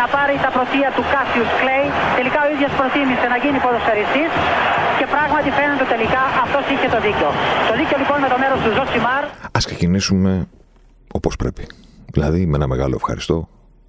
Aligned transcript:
να 0.00 0.06
πάρει 0.14 0.34
τα 0.44 0.50
πρωτεία 0.56 0.88
του 0.96 1.04
Κάσιους 1.12 1.50
Κλέη. 1.60 1.86
Τελικά 2.18 2.38
ο 2.46 2.48
ίδιος 2.54 2.72
προτίμησε 2.78 3.26
να 3.32 3.38
γίνει 3.42 3.58
ποδοσφαιριστής 3.64 4.30
και 4.98 5.06
πράγματι 5.14 5.48
φαίνεται 5.58 5.86
τελικά 5.94 6.22
αυτός 6.44 6.64
είχε 6.72 6.88
το 6.94 6.98
δίκιο. 7.06 7.30
Το 7.68 7.74
δίκιο 7.80 7.96
λοιπόν 8.02 8.18
με 8.24 8.28
το 8.32 8.38
μέρος 8.42 8.58
του 8.64 8.70
Ζωσιμάρ. 8.76 9.22
Ας 9.58 9.64
ξεκινήσουμε 9.68 10.32
όπως 11.18 11.34
πρέπει. 11.42 11.64
Δηλαδή 12.14 12.40
με 12.50 12.56
ένα 12.60 12.68
μεγάλο 12.72 12.94
ευχαριστώ 13.00 13.36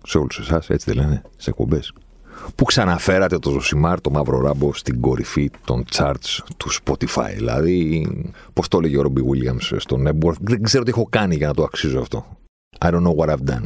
σε 0.09 0.16
όλους 0.21 0.38
εσάς, 0.43 0.63
έτσι 0.75 0.85
δεν 0.89 0.95
λένε, 1.02 1.17
σε 1.43 1.49
εκπομπές 1.49 1.85
που 2.55 2.63
ξαναφέρατε 2.66 3.39
το 3.39 3.49
Ζωσιμάρ, 3.49 4.02
το 4.02 4.09
μαύρο 4.09 4.41
ράμπο, 4.41 4.73
στην 4.73 5.02
κορυφή 5.02 5.52
των 5.66 5.85
charts 5.95 6.31
του 6.57 6.69
Spotify. 6.80 7.31
Δηλαδή, 7.35 8.07
πώς 8.53 8.67
το 8.67 8.77
έλεγε 8.77 8.97
ο 8.97 9.02
Ρόμπι 9.02 9.21
Williams 9.30 9.75
στο 9.77 9.97
Knebworth, 10.05 10.39
δεν 10.41 10.63
ξέρω 10.63 10.83
τι 10.83 10.89
έχω 10.89 11.07
κάνει 11.09 11.35
για 11.35 11.47
να 11.47 11.53
το 11.53 11.63
αξίζω 11.63 11.99
αυτό. 11.99 12.25
I 12.85 12.88
don't 12.88 13.03
know 13.03 13.16
what 13.16 13.30
I've 13.30 13.53
done. 13.53 13.66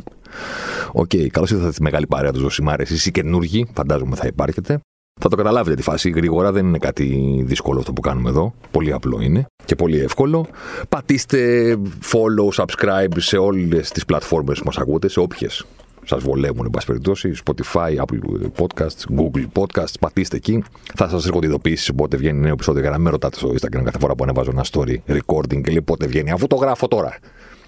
Ok, 0.96 1.10
okay, 1.14 1.28
καλώς 1.28 1.52
ήρθατε 1.52 1.72
στη 1.72 1.82
μεγάλη 1.82 2.08
παρέα 2.08 2.32
του 2.32 2.40
Ζωσιμάρ. 2.40 2.80
Εσείς 2.80 3.06
οι 3.06 3.12
καινούργοι, 3.12 3.68
φαντάζομαι 3.74 4.16
θα 4.16 4.28
υπάρχετε. 4.28 4.80
Θα 5.22 5.30
το 5.30 5.36
καταλάβετε 5.36 5.76
τη 5.76 5.82
φάση 5.82 6.10
γρήγορα, 6.10 6.52
δεν 6.52 6.66
είναι 6.66 6.78
κάτι 6.78 7.42
δύσκολο 7.46 7.80
αυτό 7.80 7.94
που 7.94 8.02
κάνουμε 8.02 8.30
εδώ. 8.30 8.54
Πολύ 8.72 8.92
απλό 8.92 9.22
είναι 9.22 9.46
και 9.66 9.76
πολύ 9.76 10.00
εύκολο. 10.00 10.48
Πατήστε 10.90 11.76
follow, 12.12 12.64
subscribe 12.64 13.14
σε 13.18 13.38
όλες 13.38 13.92
τις 13.92 14.06
πλατφόρμες 14.06 14.60
που 14.60 14.66
μας 14.66 14.78
ακούτε, 14.78 15.08
σε 15.08 15.20
όποιες 15.20 15.66
σας 16.06 16.24
βολεύουν, 16.24 16.66
εν 16.66 16.72
πάση 16.72 16.86
περιπτώσει. 16.86 17.34
Spotify, 17.46 17.96
Apple 17.96 18.48
Podcasts, 18.58 19.18
Google 19.18 19.62
Podcasts. 19.62 19.94
Πατήστε 20.00 20.36
εκεί. 20.36 20.64
Θα 20.96 21.10
σας 21.10 21.26
έρχονται 21.26 21.48
ειδοποιήσεις 21.48 21.92
όποτε 21.92 22.18
βγαίνει 22.18 22.40
νέο 22.40 22.54
επεισόδιο. 22.54 22.82
Για 22.82 22.90
να 22.90 22.94
μη 22.94 22.98
με 22.98 23.10
ρωτάτε 23.10 23.38
στο 23.38 23.50
Instagram 23.50 23.82
κάθε 23.84 24.00
φορά 24.00 24.16
που 24.16 24.24
ανεβάζω 24.24 24.52
ένα 24.52 24.66
story 24.72 24.96
recording 25.08 25.62
και 25.62 25.72
λέει 25.72 25.82
πότε 25.82 26.08
βγαίνει. 26.08 26.32
Αφού 26.32 26.48
το 26.48 26.56
γράφω 26.56 26.88
τώρα. 26.88 27.18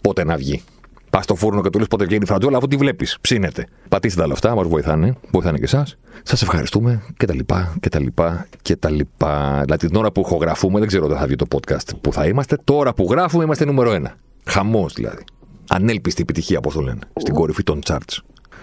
Πότε 0.02 0.24
να 0.24 0.36
βγει. 0.36 0.64
Πας 1.16 1.24
στο 1.24 1.36
φούρνο 1.36 1.62
και 1.62 1.70
του 1.70 1.80
λες 1.80 1.88
πότε 1.88 2.06
βγαίνει 2.06 2.24
η 2.24 2.28
φραντζόλα, 2.28 2.58
αφού 2.58 2.68
τη 2.68 2.76
βλέπεις. 2.76 3.18
Ψήνετε. 3.22 3.68
Πατήστε 3.90 4.20
τα 4.20 4.26
όλα 4.26 4.34
αυτά, 4.34 4.56
μας 4.56 4.68
βοηθάνε. 4.68 5.14
Βοηθάνε 5.32 5.58
και 5.58 5.64
εσάς. 5.64 5.98
Σας 6.24 6.42
ευχαριστούμε 6.42 7.04
και 7.18 7.26
τα 7.26 7.34
λοιπά 7.34 7.76
και 7.80 7.90
τα 7.90 8.00
λοιπά 8.00 8.48
και 8.62 8.76
τα 8.76 8.90
λοιπά. 8.90 9.62
Δηλαδή 9.64 9.88
την 9.88 9.96
ώρα 9.96 10.12
που 10.12 10.22
ηχογραφούμε, 10.22 10.80
δεν 10.80 10.88
ξέρω 10.88 11.06
όταν 11.06 11.18
θα 11.18 11.26
βγει 11.26 11.36
το 11.36 11.46
podcast 11.56 11.90
που 12.02 12.14
θα 12.14 12.28
είμαστε. 12.28 12.58
Τώρα 12.64 12.94
που 12.94 13.08
γράφουμε 13.10 13.44
είμαστε 13.44 13.66
νούμερο 13.66 13.92
ένα. 13.92 14.16
Χαμός 14.46 14.94
δηλαδή 14.94 15.24
ανέλπιστη 15.68 16.22
επιτυχία, 16.22 16.58
όπως 16.58 16.74
το 16.74 16.82
λένε, 16.82 17.00
στην 17.16 17.34
κορυφή 17.34 17.64
των 17.64 17.80
charts, 17.86 18.18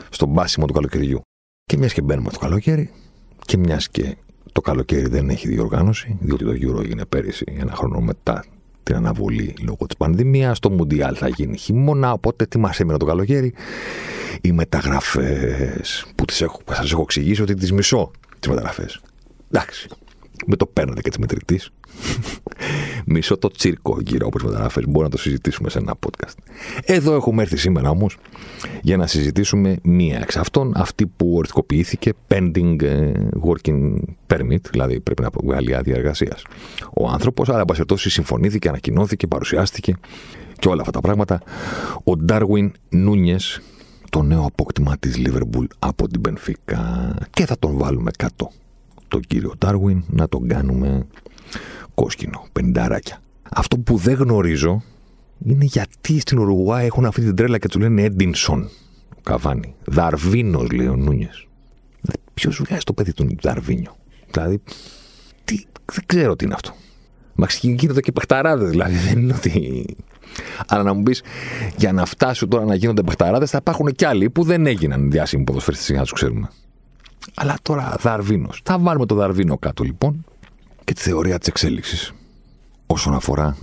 στον 0.09 0.29
μπάσιμο 0.29 0.67
του 0.67 0.73
καλοκαιριού. 0.73 1.21
Και 1.65 1.77
μιας 1.77 1.93
και 1.93 2.03
μπαίνουμε 2.03 2.31
το 2.31 2.39
καλοκαίρι, 2.39 2.91
και 3.45 3.57
μιας 3.57 3.89
και 3.89 4.17
το 4.53 4.61
καλοκαίρι 4.61 5.09
δεν 5.09 5.29
έχει 5.29 5.49
διοργάνωση, 5.49 6.17
διότι 6.21 6.45
το 6.45 6.51
Euro 6.51 6.83
έγινε 6.83 7.05
πέρυσι, 7.05 7.45
ένα 7.61 7.73
χρόνο 7.73 8.01
μετά 8.01 8.45
την 8.83 8.97
αναβολή 8.97 9.55
λόγω 9.63 9.87
της 9.87 9.97
πανδημίας. 9.97 10.59
Το 10.59 10.71
Μουντιάλ 10.71 11.15
θα 11.19 11.29
γίνει 11.29 11.57
χειμώνα. 11.57 12.13
Οπότε 12.13 12.47
τι 12.47 12.59
μα 12.59 12.71
έμεινε 12.79 12.99
το 12.99 13.05
καλοκαίρι, 13.05 13.55
οι 14.41 14.53
μεταγραφές 14.53 16.07
που 16.15 16.25
σα 16.31 16.45
έχω, 16.45 16.61
σας 16.71 16.93
έχω 16.93 17.03
εξηγήσει 17.03 17.43
ότι 17.43 17.55
τις 17.55 17.73
μισώ 17.73 18.11
τις 18.39 18.49
μεταγραφές. 18.49 19.01
Εντάξει, 19.51 19.89
με 20.47 20.57
το 20.57 20.67
παίρνετε 20.67 21.01
και 21.01 21.09
της 21.09 21.19
μετρητής. 21.19 21.71
Μισό 23.07 23.39
το 23.39 23.49
τσίρκο 23.49 23.99
γύρω 24.01 24.27
από 24.27 24.39
τι 24.39 24.45
μεταγραφέ. 24.45 24.81
Μπορούμε 24.81 25.05
να 25.05 25.11
το 25.11 25.19
συζητήσουμε 25.19 25.71
σε 25.71 25.79
ένα 25.79 25.95
podcast. 26.07 26.35
Εδώ 26.85 27.15
έχουμε 27.15 27.43
έρθει 27.43 27.57
σήμερα 27.57 27.91
όμως 27.91 28.17
για 28.83 28.97
να 28.97 29.07
συζητήσουμε 29.07 29.77
μία 29.83 30.19
εξ 30.19 30.37
αυτών, 30.37 30.73
αυτή 30.77 31.07
που 31.07 31.35
οριστικοποιήθηκε 31.37 32.13
pending 32.29 32.83
ε, 32.83 33.13
working 33.47 33.95
permit, 34.27 34.61
δηλαδή 34.71 35.01
πρέπει 35.01 35.23
να 35.23 35.29
βγάλει 35.43 35.75
άδεια 35.75 35.95
εργασίας. 35.95 36.45
Ο 36.97 37.09
άνθρωπος, 37.09 37.49
αλλά 37.49 37.65
εν 37.79 37.97
συμφωνήθηκε, 37.97 38.69
ανακοινώθηκε, 38.69 39.27
παρουσιάστηκε 39.27 39.95
και 40.59 40.69
όλα 40.69 40.81
αυτά 40.81 40.93
τα 40.93 41.01
πράγματα. 41.01 41.43
Ο 42.05 42.17
Ντάρουιν 42.17 42.73
Νούνιες, 42.89 43.61
το 44.11 44.23
νέο 44.23 44.45
απόκτημα 44.45 44.97
της 44.99 45.17
Liverpool 45.19 45.67
από 45.79 46.09
την 46.09 46.21
Πενφύκα. 46.21 47.15
Και 47.31 47.47
θα 47.47 47.59
τον 47.59 47.77
βάλουμε 47.79 48.11
κάτω 48.19 48.51
τον 49.13 49.21
κύριο 49.21 49.53
Ντάρουιν 49.59 50.05
να 50.09 50.29
τον 50.29 50.49
κάνουμε 50.49 51.07
κόσκινο, 51.95 52.47
πενταράκια. 52.53 53.21
Αυτό 53.51 53.79
που 53.79 53.97
δεν 53.97 54.15
γνωρίζω 54.15 54.83
είναι 55.45 55.65
γιατί 55.65 56.21
στην 56.21 56.39
Ουρουγουά 56.39 56.81
έχουν 56.81 57.05
αυτή 57.05 57.21
την 57.21 57.37
τρέλα 57.37 57.59
και 57.59 57.69
τους 57.69 57.81
λένε 57.81 58.03
Έντινσον. 58.03 58.69
Καβάνι. 59.23 59.75
Δαρβίνος, 59.85 60.71
λέει 60.71 60.87
ο 60.87 60.97
Νούνιες. 60.97 61.47
Ποιος 62.35 62.63
βγάζει 62.63 62.83
το 62.85 62.93
παιδί 62.93 63.13
του 63.13 63.37
Δαρβίνιο; 63.41 63.97
Δηλαδή, 64.31 64.61
τι, 65.45 65.65
δεν 65.93 66.05
ξέρω 66.07 66.37
τι 66.37 66.45
είναι 66.45 66.55
αυτό. 66.55 66.73
Μα 67.35 67.47
γίνεται 67.61 68.01
και 68.01 68.13
παιχταράδες, 68.13 68.71
δηλαδή. 68.71 68.97
Δεν 68.97 69.19
είναι 69.19 69.35
ότι. 69.35 69.85
Αλλά 70.67 70.83
να 70.83 70.93
μου 70.93 71.03
πεις, 71.03 71.23
για 71.77 71.93
να 71.93 72.05
φτάσουν 72.05 72.49
τώρα 72.49 72.65
να 72.65 72.75
γίνονται 72.75 73.03
παιχταράδες, 73.03 73.51
θα 73.51 73.59
υπάρχουν 73.61 73.93
κι 73.93 74.05
άλλοι 74.05 74.31
που 74.31 74.43
δεν 74.43 74.67
έγιναν 74.67 75.11
διάσημοι 75.11 75.45
ποδοσφαιριστές 75.45 75.89
για 75.89 75.99
να 75.99 76.03
τους 76.03 76.13
ξέρουμε. 76.13 76.51
Αλλά 77.35 77.57
τώρα 77.63 77.97
Δαρβίνος. 78.01 78.61
Θα 78.65 78.79
βάλουμε 78.79 79.07
το 79.07 79.15
Δαρβίνο 79.15 79.59
κάτω 79.59 79.85
λοιπόν 79.85 80.25
και 80.85 80.93
τη 80.93 81.01
θεωρία 81.01 81.39
της 81.39 81.49
εξέλιξης 81.49 82.13
όσον 82.87 83.15
αφορά 83.15 83.57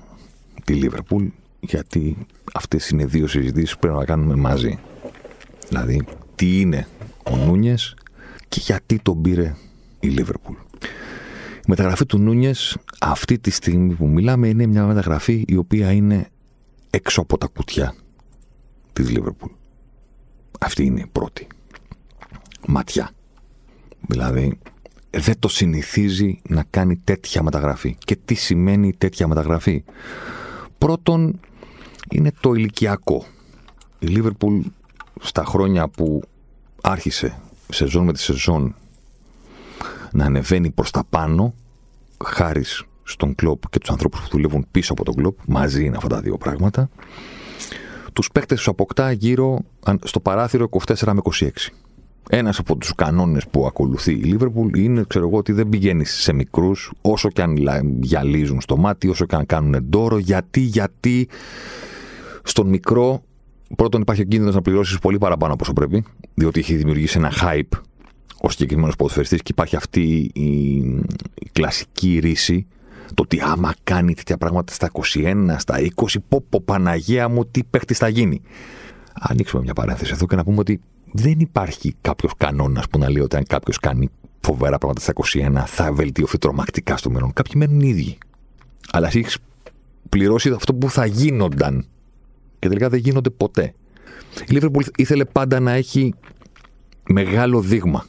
τη 0.63 0.73
Λίβερπουλ, 0.73 1.25
γιατί 1.59 2.17
αυτές 2.53 2.89
είναι 2.89 3.05
δύο 3.05 3.27
συζητήσεις 3.27 3.73
που 3.73 3.79
πρέπει 3.79 3.97
να 3.97 4.05
κάνουμε 4.05 4.35
μαζί. 4.35 4.79
Δηλαδή, 5.67 6.05
τι 6.35 6.59
είναι 6.59 6.87
ο 7.31 7.35
Νούνιες 7.35 7.95
και 8.47 8.59
γιατί 8.63 8.99
τον 8.99 9.21
πήρε 9.21 9.55
η 9.99 10.07
Λίβερπουλ. 10.07 10.55
Η 11.55 11.67
μεταγραφή 11.67 12.05
του 12.05 12.17
Νούνιες 12.17 12.77
αυτή 12.99 13.39
τη 13.39 13.49
στιγμή 13.49 13.93
που 13.93 14.07
μιλάμε 14.07 14.47
είναι 14.47 14.65
μια 14.65 14.85
μεταγραφή 14.85 15.43
η 15.47 15.55
οποία 15.55 15.91
είναι 15.91 16.27
έξω 16.89 17.21
από 17.21 17.37
τα 17.37 17.47
κουτιά 17.47 17.95
της 18.93 19.09
Λίβερπουλ. 19.09 19.51
Αυτή 20.59 20.83
είναι 20.85 20.99
η 20.99 21.07
πρώτη 21.11 21.47
ματιά. 22.67 23.11
Δηλαδή, 24.07 24.57
δεν 25.09 25.39
το 25.39 25.47
συνηθίζει 25.47 26.41
να 26.49 26.63
κάνει 26.69 26.97
τέτοια 27.03 27.43
μεταγραφή. 27.43 27.95
Και 28.05 28.17
τι 28.25 28.33
σημαίνει 28.33 28.93
τέτοια 28.97 29.27
μεταγραφή; 29.27 29.83
Πρώτον, 30.77 31.39
είναι 32.09 32.31
το 32.39 32.53
ηλικιακό. 32.53 33.25
Η 33.99 34.07
Λίβερπουλ 34.07 34.59
στα 35.21 35.43
χρόνια 35.43 35.87
που 35.87 36.21
άρχισε 36.81 37.41
σεζόν 37.69 38.03
με 38.03 38.13
τη 38.13 38.19
σεζόν 38.19 38.75
να 40.11 40.25
ανεβαίνει 40.25 40.69
προς 40.69 40.91
τα 40.91 41.03
πάνω, 41.09 41.53
χάρη 42.25 42.63
στον 43.03 43.35
κλόπ 43.35 43.69
και 43.69 43.79
τους 43.79 43.89
ανθρώπους 43.89 44.19
που 44.19 44.27
δουλεύουν 44.31 44.67
πίσω 44.71 44.93
από 44.93 45.03
τον 45.03 45.15
κλόπ, 45.15 45.37
μαζί 45.47 45.85
είναι 45.85 45.95
αυτά 45.95 46.07
τα 46.07 46.21
δύο 46.21 46.37
πράγματα, 46.37 46.89
τους 48.13 48.31
παίκτες 48.31 48.57
τους 48.57 48.67
αποκτά 48.67 49.11
γύρω 49.11 49.59
στο 50.03 50.19
παράθυρο 50.19 50.69
24 50.85 51.13
με 51.13 51.21
26. 51.39 51.49
Ένας 52.31 52.59
από 52.59 52.75
τους 52.75 52.95
κανόνες 52.95 53.47
που 53.47 53.65
ακολουθεί 53.65 54.11
η 54.11 54.23
Λίβερπουλ 54.23 54.77
είναι, 54.77 55.03
ξέρω 55.07 55.27
εγώ, 55.27 55.37
ότι 55.37 55.51
δεν 55.51 55.69
πηγαίνεις 55.69 56.13
σε 56.21 56.33
μικρούς, 56.33 56.91
όσο 57.01 57.29
και 57.29 57.41
αν 57.41 57.55
γυαλίζουν 58.01 58.61
στο 58.61 58.77
μάτι, 58.77 59.07
όσο 59.07 59.25
και 59.25 59.35
αν 59.35 59.45
κάνουν 59.45 59.73
εντόρο. 59.73 60.17
Γιατί, 60.17 60.59
γιατί 60.59 61.27
στον 62.43 62.67
μικρό, 62.67 63.23
πρώτον 63.75 64.01
υπάρχει 64.01 64.21
ο 64.21 64.25
κίνδυνος 64.25 64.55
να 64.55 64.61
πληρώσεις 64.61 64.99
πολύ 64.99 65.17
παραπάνω 65.17 65.53
από 65.53 65.63
όσο 65.63 65.73
πρέπει, 65.73 66.03
διότι 66.33 66.59
έχει 66.59 66.75
δημιουργήσει 66.75 67.17
ένα 67.17 67.31
hype 67.41 67.79
ο 68.41 68.49
συγκεκριμένος 68.49 68.95
ποδοσφαιριστής 68.95 69.41
και 69.41 69.51
υπάρχει 69.51 69.75
αυτή 69.75 70.31
η, 70.33 70.75
η 71.33 71.49
κλασική 71.51 72.19
ρίση 72.19 72.67
το 73.13 73.23
ότι 73.23 73.41
άμα 73.41 73.73
κάνει 73.83 74.13
τέτοια 74.13 74.37
πράγματα 74.37 74.73
στα 74.73 74.91
21, 75.13 75.55
στα 75.57 75.75
20, 75.95 76.15
πω, 76.27 76.43
πω 76.49 76.61
Παναγία 76.61 77.29
μου, 77.29 77.45
τι 77.45 77.63
παίχτης 77.63 77.97
θα 77.97 78.07
γίνει. 78.07 78.41
Ανοίξουμε 79.13 79.61
μια 79.61 79.73
παρένθεση 79.73 80.11
εδώ 80.13 80.25
και 80.25 80.35
να 80.35 80.43
πούμε 80.43 80.59
ότι 80.59 80.81
δεν 81.11 81.39
υπάρχει 81.39 81.95
κάποιος 82.01 82.33
κανόνας 82.37 82.87
που 82.87 82.97
να 82.97 83.09
λέει 83.09 83.23
ότι 83.23 83.35
αν 83.35 83.43
κάποιος 83.47 83.79
κάνει 83.79 84.09
φοβερά 84.41 84.77
πράγματα 84.77 85.01
στα 85.01 85.13
21 85.13 85.63
θα 85.65 85.93
βελτιωθεί 85.93 86.37
τρομακτικά 86.37 86.97
στο 86.97 87.09
μέλλον. 87.09 87.33
Κάποιοι 87.33 87.53
μένουν 87.55 87.79
ίδιοι. 87.79 88.17
Αλλά 88.91 89.07
εσύ 89.07 89.19
έχεις 89.19 89.37
πληρώσει 90.09 90.49
αυτό 90.49 90.73
που 90.73 90.89
θα 90.89 91.05
γίνονταν. 91.05 91.85
Και 92.59 92.67
τελικά 92.67 92.89
δεν 92.89 92.99
γίνονται 92.99 93.29
ποτέ. 93.29 93.73
Η 94.47 94.59
Liverpool 94.61 94.81
ήθελε 94.95 95.25
πάντα 95.25 95.59
να 95.59 95.71
έχει 95.71 96.13
μεγάλο 97.09 97.61
δείγμα 97.61 98.05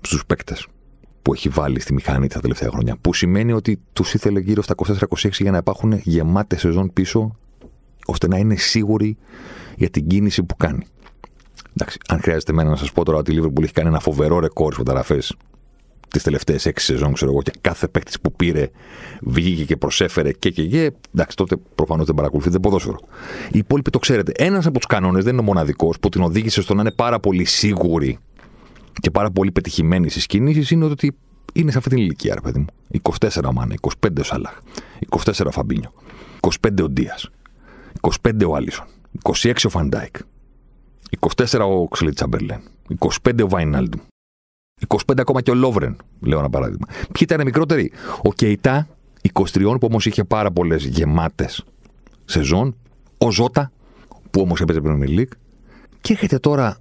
στους 0.00 0.26
παίκτες 0.26 0.66
που 1.22 1.32
έχει 1.32 1.48
βάλει 1.48 1.80
στη 1.80 1.92
μηχανή 1.92 2.28
τα 2.28 2.40
τελευταία 2.40 2.70
χρόνια. 2.70 2.96
Που 3.00 3.14
σημαίνει 3.14 3.52
ότι 3.52 3.80
τους 3.92 4.14
ήθελε 4.14 4.40
γύρω 4.40 4.62
στα 4.62 4.74
24-26 4.86 5.30
για 5.30 5.50
να 5.50 5.56
υπάρχουν 5.56 6.00
γεμάτες 6.02 6.60
σεζόν 6.60 6.92
πίσω, 6.92 7.36
ώστε 8.06 8.28
να 8.28 8.38
είναι 8.38 8.56
σίγουροι 8.56 9.16
για 9.76 9.90
την 9.90 10.06
κίνηση 10.06 10.42
που 10.42 10.56
κάνει. 10.56 10.86
Εντάξει, 11.80 11.98
αν 12.08 12.20
χρειάζεται 12.20 12.52
εμένα 12.52 12.70
να 12.70 12.76
σας 12.76 12.92
πω 12.92 13.04
τώρα 13.04 13.18
ότι 13.18 13.34
η 13.34 13.40
Liverpool 13.42 13.62
έχει 13.62 13.72
κάνει 13.72 13.88
ένα 13.88 14.00
φοβερό 14.00 14.38
ρεκόρ 14.38 14.72
στις 14.72 14.78
μεταγραφές 14.78 15.36
τις 16.08 16.22
τελευταίες 16.22 16.66
έξι 16.66 16.84
σεζόν, 16.84 17.12
ξέρω 17.12 17.30
εγώ, 17.30 17.42
και 17.42 17.52
κάθε 17.60 17.88
παίκτης 17.88 18.20
που 18.20 18.32
πήρε 18.32 18.70
βγήκε 19.20 19.64
και 19.64 19.76
προσέφερε 19.76 20.32
και 20.32 20.50
και 20.50 20.66
και. 20.66 20.92
Εντάξει, 21.14 21.36
τότε 21.36 21.56
προφανώς 21.74 22.06
δεν 22.06 22.14
παρακολουθείτε 22.14 22.58
ποδόσφαιρο. 22.58 22.98
Οι 23.50 23.58
υπόλοιποι 23.58 23.90
το 23.90 23.98
ξέρετε. 23.98 24.32
Ένας 24.36 24.66
από 24.66 24.78
τους 24.78 24.86
κανόνες 24.86 25.24
δεν 25.24 25.32
είναι 25.32 25.42
ο 25.42 25.44
μοναδικός 25.44 25.98
που 26.00 26.08
την 26.08 26.22
οδήγησε 26.22 26.62
στο 26.62 26.74
να 26.74 26.80
είναι 26.80 26.92
πάρα 26.92 27.20
πολύ 27.20 27.44
σίγουροι 27.44 28.18
και 29.00 29.10
πάρα 29.10 29.30
πολύ 29.30 29.52
πετυχημένοι 29.52 30.10
στις 30.10 30.26
κινήσεις 30.26 30.70
είναι 30.70 30.84
ότι 30.84 31.16
είναι 31.52 31.70
σε 31.70 31.78
αυτή 31.78 31.90
την 31.90 31.98
ηλικία, 31.98 32.34
ρε 32.34 32.40
παιδί 32.40 32.58
μου. 32.58 32.66
24 33.20 33.28
ο 33.48 33.52
Μάνε, 33.52 33.74
25 33.80 34.08
ο 34.20 34.22
Σαλάχ, 34.22 34.58
24 35.08 35.46
ο 35.46 35.50
Φαμπίνιο, 35.50 35.92
25 36.40 36.82
ο 36.82 36.88
Ντίας, 36.88 37.30
25 38.00 38.30
ο 38.48 38.54
Άλισον, 38.54 38.86
26 39.22 39.52
ο 39.64 39.68
Φαντάικ, 39.68 40.16
24 41.20 41.60
ο 41.60 41.88
Όξλεϊντ 41.88 42.14
Τσάμπερλεν, 42.14 42.60
25 42.98 43.44
ο 43.44 43.48
Βαϊνάλντου, 43.48 44.00
25 44.86 44.96
ακόμα 45.18 45.40
και 45.40 45.50
ο 45.50 45.54
Λόβρεν, 45.54 45.96
λέω 46.20 46.38
ένα 46.38 46.50
παράδειγμα. 46.50 46.86
Ποιοι 46.88 47.20
ήταν 47.20 47.44
μικρότεροι, 47.44 47.92
ο 48.22 48.32
Κεϊτά, 48.32 48.88
23 49.32 49.76
που 49.80 49.86
όμως 49.90 50.06
είχε 50.06 50.24
πάρα 50.24 50.50
πολλές 50.50 50.84
γεμάτες 50.84 51.64
σεζόν, 52.24 52.76
ο 53.18 53.30
Ζώτα, 53.30 53.72
που 54.30 54.40
όμως 54.40 54.60
έπαιζε 54.60 54.80
Premier 54.84 55.18
League, 55.18 55.32
και 56.00 56.12
έρχεται 56.12 56.38
τώρα 56.38 56.78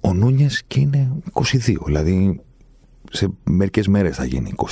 ο 0.00 0.12
Νούνιες 0.12 0.62
και 0.66 0.80
είναι 0.80 1.12
22. 1.32 1.74
Δηλαδή 1.84 2.40
σε 3.10 3.28
μερικές 3.44 3.88
μέρες 3.88 4.16
θα 4.16 4.24
γίνει 4.24 4.54
23. 4.56 4.66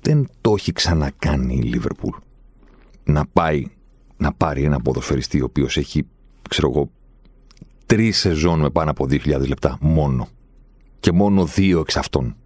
Δεν 0.00 0.28
το 0.40 0.54
έχει 0.54 0.72
ξανακάνει 0.72 1.54
η 1.54 1.62
Λίβερπουλ 1.62 2.16
να 3.04 3.26
πάει 3.26 3.64
να 4.16 4.32
πάρει 4.32 4.62
ένα 4.62 4.80
ποδοσφαιριστή 4.80 5.40
ο 5.40 5.44
οποίος 5.44 5.76
έχει, 5.76 6.06
ξέρω 6.48 6.70
εγώ, 6.70 6.90
τρεις 7.88 8.18
σεζόν 8.18 8.60
με 8.60 8.70
πάνω 8.70 8.90
από 8.90 9.06
2.000 9.10 9.46
λεπτά 9.48 9.78
μόνο. 9.80 10.28
Και 11.00 11.12
μόνο 11.12 11.44
δύο 11.44 11.80
εξ 11.80 11.96
αυτών 11.96 12.36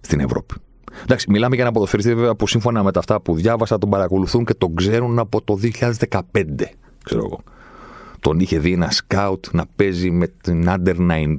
στην 0.00 0.20
Ευρώπη. 0.20 0.54
Εντάξει, 1.02 1.30
μιλάμε 1.30 1.54
για 1.54 1.64
ένα 1.64 1.72
ποδοσφαιριστή 1.72 2.14
βέβαια 2.14 2.34
που 2.34 2.46
σύμφωνα 2.46 2.82
με 2.82 2.92
τα 2.92 2.98
αυτά 2.98 3.20
που 3.20 3.34
διάβασα 3.34 3.78
τον 3.78 3.90
παρακολουθούν 3.90 4.44
και 4.44 4.54
τον 4.54 4.74
ξέρουν 4.74 5.18
από 5.18 5.42
το 5.42 5.58
2015, 5.62 6.22
ξέρω 7.04 7.24
εγώ. 7.24 7.40
Τον 8.20 8.40
είχε 8.40 8.58
δει 8.58 8.72
ένα 8.72 8.90
σκάουτ 8.90 9.44
να 9.52 9.64
παίζει 9.76 10.10
με 10.10 10.26
την 10.26 10.66
Under 10.68 10.94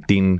19 0.08 0.34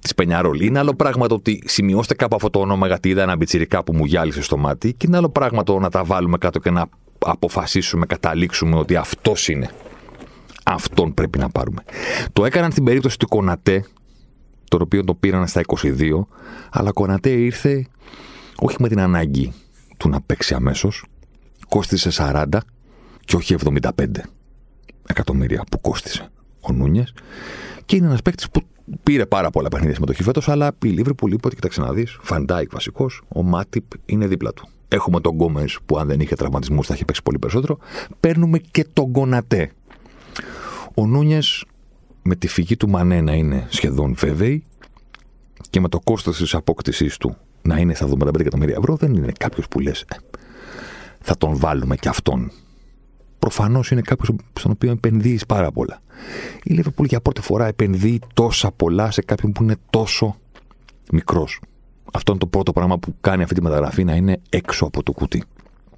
της 0.00 0.14
Πενιαρόλ. 0.14 0.60
Είναι 0.60 0.78
άλλο 0.78 0.94
πράγμα 0.94 1.26
το 1.26 1.34
ότι 1.34 1.62
σημειώστε 1.66 2.14
κάπου 2.14 2.36
αυτό 2.36 2.50
το 2.50 2.58
όνομα 2.58 2.86
γιατί 2.86 3.08
είδα 3.08 3.22
ένα 3.22 3.36
μπιτσιρικά 3.36 3.84
που 3.84 3.94
μου 3.94 4.04
γυάλισε 4.04 4.42
στο 4.42 4.56
μάτι 4.56 4.94
και 4.94 5.06
είναι 5.06 5.16
άλλο 5.16 5.28
πράγμα 5.28 5.62
το 5.62 5.78
να 5.78 5.90
τα 5.90 6.04
βάλουμε 6.04 6.38
κάτω 6.38 6.58
και 6.58 6.70
να 6.70 6.88
αποφασίσουμε, 7.18 8.06
καταλήξουμε 8.06 8.76
ότι 8.76 8.96
αυτός 8.96 9.48
είναι. 9.48 9.70
Αυτόν 10.68 11.14
πρέπει 11.14 11.38
να 11.38 11.48
πάρουμε. 11.48 11.82
Το 12.32 12.44
έκαναν 12.44 12.70
στην 12.70 12.84
περίπτωση 12.84 13.18
του 13.18 13.28
Κονατέ, 13.28 13.84
το 14.68 14.78
οποίο 14.82 15.04
το 15.04 15.14
πήραν 15.14 15.46
στα 15.46 15.60
22, 15.66 16.20
αλλά 16.70 16.88
ο 16.88 16.92
Κονατέ 16.92 17.30
ήρθε 17.30 17.86
όχι 18.56 18.76
με 18.80 18.88
την 18.88 19.00
ανάγκη 19.00 19.52
του 19.96 20.08
να 20.08 20.20
παίξει 20.20 20.54
αμέσως, 20.54 21.04
κόστησε 21.68 22.10
40 22.12 22.44
και 23.24 23.36
όχι 23.36 23.56
75 23.64 23.90
εκατομμύρια 25.06 25.64
που 25.70 25.80
κόστησε 25.80 26.28
ο 26.60 26.72
Νούνιες. 26.72 27.14
Και 27.84 27.96
είναι 27.96 28.06
ένας 28.06 28.22
παίκτης 28.22 28.50
που 28.50 28.60
πήρε 29.02 29.26
πάρα 29.26 29.50
πολλά 29.50 29.68
παιχνίδια 29.68 29.94
συμμετοχή 29.94 30.22
φέτος, 30.22 30.48
αλλά 30.48 30.72
η 30.82 30.88
Λίβερπουλ 30.88 31.32
είπε 31.32 31.46
ότι 31.46 31.54
κοιτάξτε 31.54 31.80
να 31.80 31.92
δεις, 31.92 32.18
Φαντάικ 32.20 32.72
βασικός, 32.72 33.22
ο 33.28 33.42
Μάτιπ 33.42 33.84
είναι 34.06 34.26
δίπλα 34.26 34.52
του. 34.52 34.68
Έχουμε 34.88 35.20
τον 35.20 35.34
Γκόμε 35.34 35.64
που 35.86 35.98
αν 35.98 36.06
δεν 36.06 36.20
είχε 36.20 36.34
τραυματισμούς 36.34 36.86
θα 36.86 36.94
είχε 36.94 37.04
παίξει 37.04 37.22
πολύ 37.22 37.38
περισσότερο. 37.38 37.78
Παίρνουμε 38.20 38.58
και 38.58 38.86
τον 38.92 39.04
Γκονατέ. 39.04 39.72
Ο 40.98 41.06
Νούνιες 41.06 41.64
με 42.22 42.36
τη 42.36 42.46
φυγή 42.46 42.76
του 42.76 42.88
Μανέ 42.88 43.20
να 43.20 43.32
είναι 43.32 43.66
σχεδόν 43.68 44.14
βέβαιη 44.14 44.64
και 45.70 45.80
με 45.80 45.88
το 45.88 46.00
κόστος 46.04 46.36
της 46.36 46.54
απόκτησής 46.54 47.16
του 47.16 47.36
να 47.62 47.78
είναι 47.78 47.94
στα 47.94 48.08
75 48.08 48.40
εκατομμύρια 48.40 48.76
ευρώ, 48.78 48.96
δεν 48.96 49.14
είναι 49.14 49.32
κάποιος 49.38 49.68
που 49.68 49.80
λες, 49.80 50.00
«Ε, 50.00 50.16
θα 51.20 51.36
τον 51.36 51.56
βάλουμε 51.56 51.96
και 51.96 52.08
αυτόν 52.08 52.50
προφανώς 53.38 53.90
είναι 53.90 54.00
κάποιος 54.00 54.30
στον 54.58 54.70
οποίο 54.70 54.90
επενδύεις 54.90 55.46
πάρα 55.46 55.72
πολλά. 55.72 56.00
Η 56.62 56.72
Λίβερπουλ 56.74 57.06
για 57.06 57.20
πρώτη 57.20 57.40
φορά 57.40 57.66
επενδύει 57.66 58.20
τόσα 58.34 58.70
πολλά 58.72 59.10
σε 59.10 59.22
κάποιον 59.22 59.52
που 59.52 59.62
είναι 59.62 59.76
τόσο 59.90 60.36
μικρός. 61.12 61.60
Αυτό 62.12 62.32
είναι 62.32 62.40
το 62.40 62.46
πρώτο 62.46 62.72
πράγμα 62.72 62.98
που 62.98 63.14
κάνει 63.20 63.42
αυτή 63.42 63.54
τη 63.54 63.62
μεταγραφή 63.62 64.04
να 64.04 64.14
είναι 64.14 64.40
έξω 64.48 64.84
από 64.84 65.02
το 65.02 65.12
κουτί. 65.12 65.44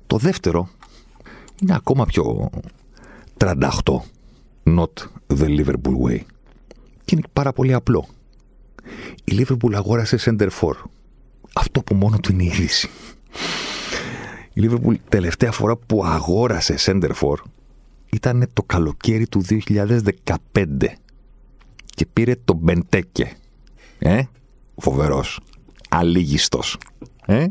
Το 0.06 0.16
δεύτερο 0.16 0.68
είναι 1.62 1.74
ακόμα 1.74 2.04
πιο 2.06 2.50
38. 3.36 3.56
Not 4.76 5.08
the 5.26 5.46
Liverpool 5.46 5.96
way. 6.06 6.20
Και 7.04 7.14
είναι 7.14 7.28
πάρα 7.32 7.52
πολύ 7.52 7.74
απλό. 7.74 8.08
Η 9.24 9.32
Liverpool 9.38 9.74
αγόρασε 9.74 10.18
center 10.20 10.48
for. 10.60 10.72
Αυτό 11.54 11.82
που 11.82 11.94
μόνο 11.94 12.18
του 12.18 12.32
είναι 12.32 12.42
η 12.42 12.46
είδηση. 12.46 12.88
Η 14.52 14.60
Liverpool 14.64 14.94
τελευταία 15.08 15.52
φορά 15.52 15.76
που 15.76 16.04
αγόρασε 16.04 16.74
center 16.78 17.10
for 17.20 17.34
ήταν 18.10 18.48
το 18.52 18.62
καλοκαίρι 18.62 19.26
του 19.28 19.44
2015 19.48 20.08
και 21.94 22.06
πήρε 22.12 22.34
το 22.44 22.54
Μπεντέκε. 22.54 23.36
Ε, 23.98 24.22
φοβερός, 24.76 25.40
αλήγιστος, 25.88 26.78
ε, 27.26 27.46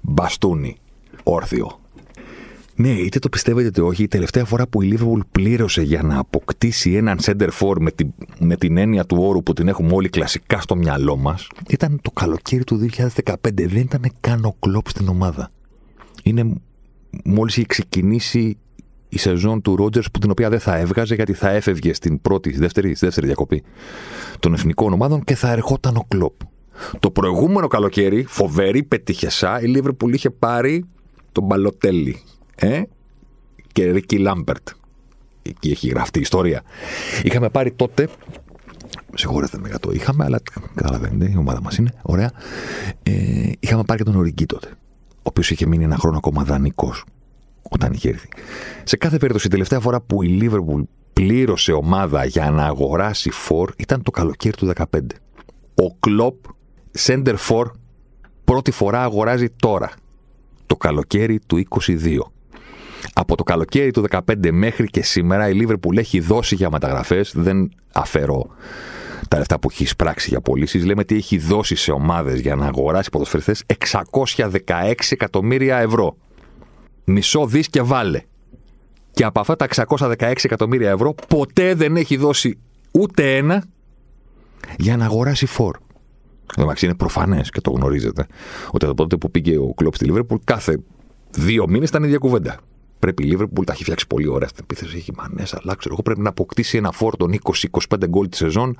μπαστούνι, 0.00 0.76
όρθιο. 1.22 1.80
Ναι, 2.82 2.90
είτε 2.90 3.18
το 3.18 3.28
πιστεύετε 3.28 3.68
είτε 3.68 3.82
όχι, 3.82 4.02
η 4.02 4.08
τελευταία 4.08 4.44
φορά 4.44 4.66
που 4.66 4.82
η 4.82 4.94
Liverpool 4.98 5.20
πλήρωσε 5.32 5.82
για 5.82 6.02
να 6.02 6.18
αποκτήσει 6.18 6.92
έναν 6.92 7.18
center 7.22 7.48
for 7.60 7.76
με 7.80 7.90
την, 7.90 8.12
με 8.38 8.56
την 8.56 8.76
έννοια 8.76 9.04
του 9.04 9.16
όρου 9.20 9.42
που 9.42 9.52
την 9.52 9.68
έχουμε 9.68 9.94
όλοι 9.94 10.08
κλασικά 10.08 10.60
στο 10.60 10.76
μυαλό 10.76 11.16
μας 11.16 11.46
ήταν 11.68 12.00
το 12.02 12.10
καλοκαίρι 12.10 12.64
του 12.64 12.88
2015. 12.96 13.34
Δεν 13.54 13.76
ήταν 13.76 14.02
καν 14.20 14.44
ο 14.44 14.56
κλόπ 14.58 14.88
στην 14.88 15.08
ομάδα 15.08 15.50
είναι 16.22 16.54
μόλις 17.24 17.56
έχει 17.56 17.66
ξεκινήσει 17.66 18.58
η 19.08 19.18
σεζόν 19.18 19.62
του 19.62 19.76
Ρότζερ 19.76 20.02
που 20.12 20.18
την 20.18 20.30
οποία 20.30 20.48
δεν 20.48 20.60
θα 20.60 20.76
έβγαζε 20.76 21.14
γιατί 21.14 21.32
θα 21.32 21.50
έφευγε 21.50 21.94
στην 21.94 22.20
πρώτη, 22.20 22.50
στη 22.50 22.60
δεύτερη, 22.60 22.94
στη 22.94 23.04
δεύτερη 23.04 23.26
διακοπή 23.26 23.62
των 24.38 24.54
εθνικών 24.54 24.92
ομάδων 24.92 25.24
και 25.24 25.34
θα 25.34 25.50
ερχόταν 25.50 25.96
ο 25.96 26.04
κλοπ. 26.08 26.40
Το 26.98 27.10
προηγούμενο 27.10 27.66
καλοκαίρι, 27.66 28.24
φοβερή 28.28 28.82
πετύχεσά, 28.82 29.60
η 29.60 29.66
Λίβερπουλ 29.66 30.12
είχε 30.12 30.30
πάρει 30.30 30.84
τον 31.32 31.44
Μπαλοτέλη 31.44 32.22
ε; 32.54 32.82
και 33.72 33.90
Ρίκι 33.90 34.18
Λάμπερτ. 34.18 34.68
Εκεί 35.42 35.70
έχει 35.70 35.88
γραφτεί 35.88 36.18
η 36.18 36.22
ιστορία. 36.22 36.62
Είχαμε 37.22 37.48
πάρει 37.48 37.72
τότε 37.72 38.08
Συγχωρέστε 39.14 39.58
με 39.58 39.68
για 39.68 39.78
το 39.78 39.90
είχαμε, 39.90 40.24
αλλά 40.24 40.40
καταλαβαίνετε, 40.74 41.30
η 41.32 41.36
ομάδα 41.36 41.62
μας 41.62 41.76
είναι. 41.76 41.92
Ωραία. 42.02 42.32
Ε, 43.02 43.50
είχαμε 43.60 43.82
πάρει 43.84 43.98
και 43.98 44.10
τον 44.10 44.18
Οριγκή 44.18 44.46
τότε 44.46 44.76
ο 45.22 45.28
οποίος 45.28 45.50
είχε 45.50 45.66
μείνει 45.66 45.84
ένα 45.84 45.96
χρόνο 45.96 46.16
ακόμα 46.16 46.44
δανεικός 46.44 47.04
όταν 47.62 47.92
είχε 47.92 48.08
έρθει. 48.08 48.28
Σε 48.84 48.96
κάθε 48.96 49.16
περίπτωση, 49.16 49.46
η 49.46 49.50
τελευταία 49.50 49.80
φορά 49.80 50.00
που 50.00 50.22
η 50.22 50.28
Λίβερπουλ 50.28 50.82
πλήρωσε 51.12 51.72
ομάδα 51.72 52.24
για 52.24 52.50
να 52.50 52.64
αγοράσει 52.64 53.30
φορ 53.30 53.70
ήταν 53.76 54.02
το 54.02 54.10
καλοκαίρι 54.10 54.56
του 54.56 54.72
2015. 54.76 55.00
Ο 55.74 55.94
Κλοπ, 56.00 56.44
Center 56.98 57.34
for, 57.48 57.64
πρώτη 58.44 58.70
φορά 58.70 59.02
αγοράζει 59.02 59.50
τώρα. 59.50 59.90
Το 60.66 60.76
καλοκαίρι 60.76 61.38
του 61.46 61.62
22. 61.68 62.18
Από 63.12 63.36
το 63.36 63.42
καλοκαίρι 63.42 63.90
του 63.90 64.04
2015 64.10 64.50
μέχρι 64.50 64.86
και 64.86 65.02
σήμερα 65.02 65.48
η 65.48 65.54
Λίβερπουλ 65.54 65.96
έχει 65.96 66.20
δώσει 66.20 66.54
για 66.54 66.70
μεταγραφές, 66.70 67.32
δεν 67.36 67.70
αφαιρώ 67.92 68.46
τα 69.28 69.38
λεφτά 69.38 69.58
που 69.58 69.68
έχει 69.70 69.96
πράξει 69.96 70.28
για 70.28 70.40
πωλήσεις, 70.40 70.84
λέμε 70.84 71.04
τι 71.04 71.16
έχει 71.16 71.38
δώσει 71.38 71.74
σε 71.76 71.92
ομάδες 71.92 72.40
για 72.40 72.54
να 72.54 72.66
αγοράσει 72.66 73.10
ποδοσφαιριστές 73.10 73.64
616 74.36 74.92
εκατομμύρια 75.08 75.78
ευρώ. 75.78 76.16
Μισό 77.04 77.46
δις 77.46 77.68
και 77.68 77.82
βάλε. 77.82 78.20
Και 79.10 79.24
από 79.24 79.40
αυτά 79.40 79.56
τα 79.56 79.66
616 79.76 80.32
εκατομμύρια 80.42 80.90
ευρώ 80.90 81.14
ποτέ 81.28 81.74
δεν 81.74 81.96
έχει 81.96 82.16
δώσει 82.16 82.58
ούτε 82.90 83.36
ένα 83.36 83.64
για 84.78 84.96
να 84.96 85.04
αγοράσει 85.04 85.46
φόρ. 85.46 85.76
Εντάξει, 86.56 86.84
είναι 86.84 86.94
προφανές 86.94 87.50
και 87.50 87.60
το 87.60 87.70
γνωρίζετε 87.70 88.26
ότι 88.70 88.84
από 88.84 88.94
τότε 88.94 89.16
που 89.16 89.30
πήγε 89.30 89.56
ο 89.56 89.72
Κλοπ 89.74 89.94
στη 89.94 90.04
Λίβερπουλ 90.04 90.38
κάθε 90.44 90.78
δύο 91.30 91.68
μήνες 91.68 91.88
ήταν 91.88 92.02
η 92.02 92.06
ίδια 92.06 92.18
κουβέντα. 92.18 92.60
Πρέπει 93.02 93.22
η 93.22 93.26
Λίβερπουλ 93.26 93.64
τα 93.64 93.72
έχει 93.72 93.82
φτιάξει 93.82 94.06
πολύ 94.06 94.28
ωραία 94.28 94.48
στην 94.48 94.64
επίθεση. 94.64 94.96
Έχει 94.96 95.12
μανές, 95.16 95.54
αλλά 95.54 95.74
ξέρω 95.74 95.94
εγώ 95.94 96.02
πρέπει 96.02 96.20
να 96.20 96.28
αποκτήσει 96.28 96.76
ένα 96.76 96.92
φόρτο 96.92 97.28
20-25 97.90 98.08
γκολ 98.08 98.28
τη 98.28 98.36
σεζόν 98.36 98.76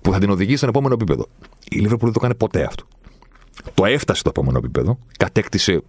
που 0.00 0.12
θα 0.12 0.18
την 0.18 0.30
οδηγήσει 0.30 0.56
στον 0.56 0.68
επόμενο 0.68 0.94
επίπεδο. 0.94 1.26
Η 1.70 1.76
Λίβερπουλ 1.76 2.04
δεν 2.04 2.12
το 2.12 2.18
κάνει 2.18 2.34
ποτέ 2.34 2.64
αυτό. 2.64 2.84
Το 3.74 3.84
έφτασε 3.84 4.20
στο 4.20 4.28
επόμενο 4.28 4.58
επίπεδο, 4.58 4.98
κατέκτησε 5.18 5.82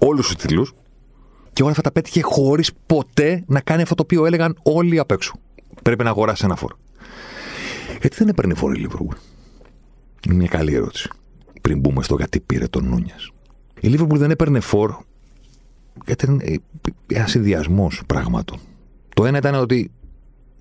όλους 0.00 0.26
τους 0.26 0.36
τίτλους 0.36 0.72
και 1.52 1.62
όλα 1.62 1.70
αυτά 1.70 1.82
τα 1.82 1.92
πέτυχε 1.92 2.22
χωρίς 2.22 2.70
ποτέ 2.86 3.44
να 3.46 3.60
κάνει 3.60 3.82
αυτό 3.82 3.94
το 3.94 4.02
οποίο 4.02 4.26
έλεγαν 4.26 4.58
όλοι 4.62 4.98
απ' 4.98 5.10
έξω. 5.10 5.32
Πρέπει 5.82 6.04
να 6.04 6.10
αγοράσει 6.10 6.44
ένα 6.44 6.56
φόρ. 6.56 6.72
Γιατί 8.00 8.16
δεν 8.16 8.28
έπαιρνε 8.28 8.54
φόρ 8.54 8.76
η 8.76 8.78
Λίβερπουλ. 8.78 9.16
Είναι 10.26 10.34
μια 10.34 10.48
καλή 10.48 10.74
ερώτηση. 10.74 11.10
Πριν 11.60 11.78
μπούμε 11.78 12.02
στο 12.02 12.16
γιατί 12.16 12.40
πήρε 12.40 12.66
τον 12.66 12.88
Νούνιας. 12.88 13.30
Η 13.80 13.88
Λίβερπουλ 13.88 14.18
δεν 14.18 14.30
έπαιρνε 14.30 14.60
φόρ 14.60 14.94
ήταν 16.06 16.40
ε, 16.42 16.54
ένα 17.06 17.26
συνδυασμό 17.26 17.90
πραγμάτων. 18.06 18.58
Το 19.14 19.24
ένα 19.24 19.38
ήταν 19.38 19.54
ότι 19.54 19.90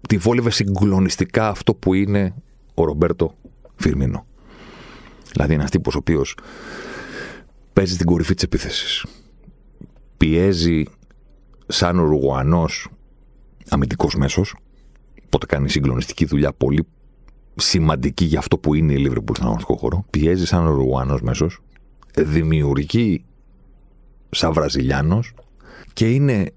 τη 0.08 0.18
βόλευε 0.18 0.50
συγκλονιστικά 0.50 1.48
αυτό 1.50 1.74
που 1.74 1.94
είναι 1.94 2.34
ο 2.74 2.84
Ρομπέρτο 2.84 3.36
Φιρμίνο. 3.76 4.26
Δηλαδή 5.32 5.54
ένα 5.54 5.70
τύπο 5.70 5.92
ο 5.94 5.98
οποίος 5.98 6.38
παίζει 7.74 7.94
στην 7.94 8.06
κορυφή 8.06 8.34
της 8.34 8.44
επίθεσης. 8.44 9.06
Πιέζει 10.18 10.84
σαν 11.68 12.00
Ουρουγουανό 12.00 12.66
αμυντικός 13.70 14.16
μέσος. 14.16 14.56
Οπότε 15.26 15.46
κάνει 15.46 15.70
συγκλονιστική 15.70 16.26
δουλειά 16.26 16.54
πολύ 16.54 16.88
σημαντική 17.56 18.26
για 18.26 18.40
αυτό 18.40 18.58
που 18.58 18.74
είναι 18.74 18.94
η 18.94 18.98
Λίβερπουλ 18.98 19.36
στον 19.36 19.46
αγωνιστικό 19.46 19.78
χώρο. 19.78 20.06
Πιέζει 20.10 20.46
σαν 20.46 20.68
Ουρουγουανό 20.68 21.20
μέσος. 21.22 21.60
Δημιουργεί 22.18 23.26
σαν 24.30 24.54
Βραζιλιάνος 24.54 25.34
και 25.94 26.10
είναι 26.10 26.52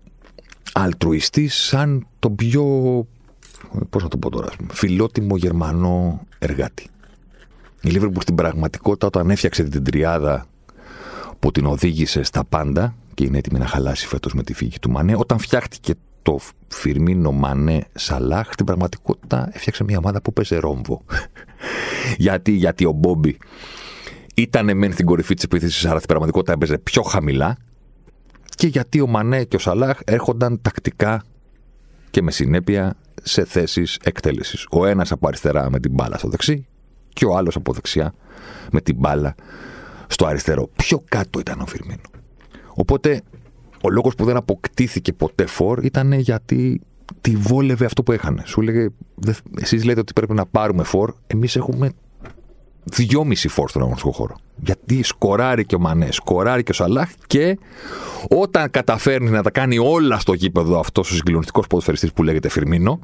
αλτρουιστής 0.73 1.55
σαν 1.55 2.07
τον 2.19 2.35
πιο, 2.35 2.65
πώς 3.91 4.03
να 4.03 4.09
το 4.09 4.17
πω 4.17 4.31
τώρα, 4.31 4.49
φιλότιμο 4.71 5.37
Γερμανό 5.37 6.27
εργάτη. 6.39 6.87
Η 7.81 7.89
Λίβερπουλ 7.89 8.23
στην 8.23 8.35
πραγματικότητα 8.35 9.07
όταν 9.07 9.31
έφτιαξε 9.31 9.63
την 9.63 9.85
τριάδα 9.85 10.47
που 11.39 11.51
την 11.51 11.67
οδήγησε 11.67 12.23
στα 12.23 12.45
πάντα 12.45 12.95
και 13.15 13.25
είναι 13.25 13.39
έτοιμη 13.39 13.59
να 13.59 13.67
χαλάσει 13.67 14.07
φέτος 14.07 14.35
με 14.35 14.43
τη 14.43 14.55
φύγη 14.55 14.79
του 14.79 14.91
Μανέ, 14.91 15.15
όταν 15.17 15.39
φτιάχτηκε 15.39 15.95
το 16.23 16.39
Φιρμίνο 16.69 17.33
Μανέ 17.33 17.87
Σαλάχ, 17.95 18.53
στην 18.53 18.67
πραγματικότητα 18.67 19.51
έφτιαξε 19.53 19.85
μια 19.85 19.99
ομάδα 19.99 20.23
που 20.23 20.33
παίζει 20.33 20.57
ρόμβο. 20.57 21.03
γιατί, 22.17 22.53
γιατί 22.53 22.85
ο 22.85 22.93
Μπόμπι 22.93 23.39
ήταν 24.43 24.77
μεν 24.77 24.93
στην 24.93 25.07
κορυφή 25.07 25.35
της 25.35 25.45
επίθεσης, 25.45 25.85
αλλά 25.85 25.97
στην 25.97 26.09
πραγματικότητα 26.09 26.53
έπαιζε 26.53 26.79
πιο 26.79 27.03
χαμηλά 27.03 27.57
και 28.55 28.67
γιατί 28.67 29.01
ο 29.01 29.07
Μανέ 29.07 29.45
και 29.45 29.57
ο 29.57 29.59
Σαλάχ 29.59 29.99
έρχονταν 30.05 30.63
τακτικά 30.63 31.25
και 32.11 32.23
με 32.23 32.31
συνέπεια 32.31 32.97
σε 33.23 33.45
θέσεις 33.45 33.99
εκτέλεσης. 34.03 34.67
Ο 34.71 34.87
ένας 34.87 35.13
από 35.13 35.29
αριστερά 35.29 35.71
με 35.71 35.81
την 35.81 35.93
μπάλα 35.93 36.19
στο 36.19 36.29
δεξί 36.29 36.67
και 37.09 37.25
ο 37.25 37.37
άλλος 37.37 37.57
από 37.57 37.73
δεξιά 37.73 38.15
με 38.73 38.81
την 38.81 38.97
μπάλα 38.97 39.35
στο 40.07 40.27
αριστερό. 40.27 40.69
Πιο 40.77 41.03
κάτω 41.09 41.39
ήταν 41.39 41.61
ο 41.61 41.67
Φιρμίνο. 41.67 42.01
Οπότε 42.75 43.23
ο 43.83 43.91
λόγος 43.91 44.15
που 44.15 44.25
δεν 44.25 44.37
αποκτήθηκε 44.37 45.13
ποτέ 45.13 45.47
φόρ 45.47 45.85
ήταν 45.85 46.13
γιατί 46.13 46.81
τη 47.21 47.37
βόλευε 47.37 47.85
αυτό 47.85 48.03
που 48.03 48.13
έχανε. 48.13 48.43
Σου 48.47 48.61
έλεγε, 48.61 48.89
εσείς 49.61 49.85
λέτε 49.85 50.01
ότι 50.01 50.13
πρέπει 50.13 50.35
να 50.35 50.47
πάρουμε 50.47 50.83
φόρ, 50.83 51.15
εμείς 51.27 51.57
έχουμε 51.57 51.91
δυόμιση 52.93 53.49
φόρ 53.49 53.69
στον 53.69 53.83
αγωνιστικό 53.83 54.13
χώρο. 54.13 54.37
Γιατί 54.57 55.03
σκοράρει 55.03 55.65
και 55.65 55.75
ο 55.75 55.79
Μανέ, 55.79 56.09
σκοράρει 56.11 56.63
και 56.63 56.71
ο 56.71 56.75
Σαλάχ 56.75 57.11
και 57.27 57.59
όταν 58.29 58.71
καταφέρνει 58.71 59.31
να 59.31 59.43
τα 59.43 59.51
κάνει 59.51 59.79
όλα 59.79 60.19
στο 60.19 60.33
γήπεδο 60.33 60.79
αυτός 60.79 61.11
ο 61.11 61.15
συγκλονιστικός 61.15 61.67
ποδοσφαιριστής 61.67 62.13
που 62.13 62.23
λέγεται 62.23 62.49
Φιρμίνο, 62.49 63.01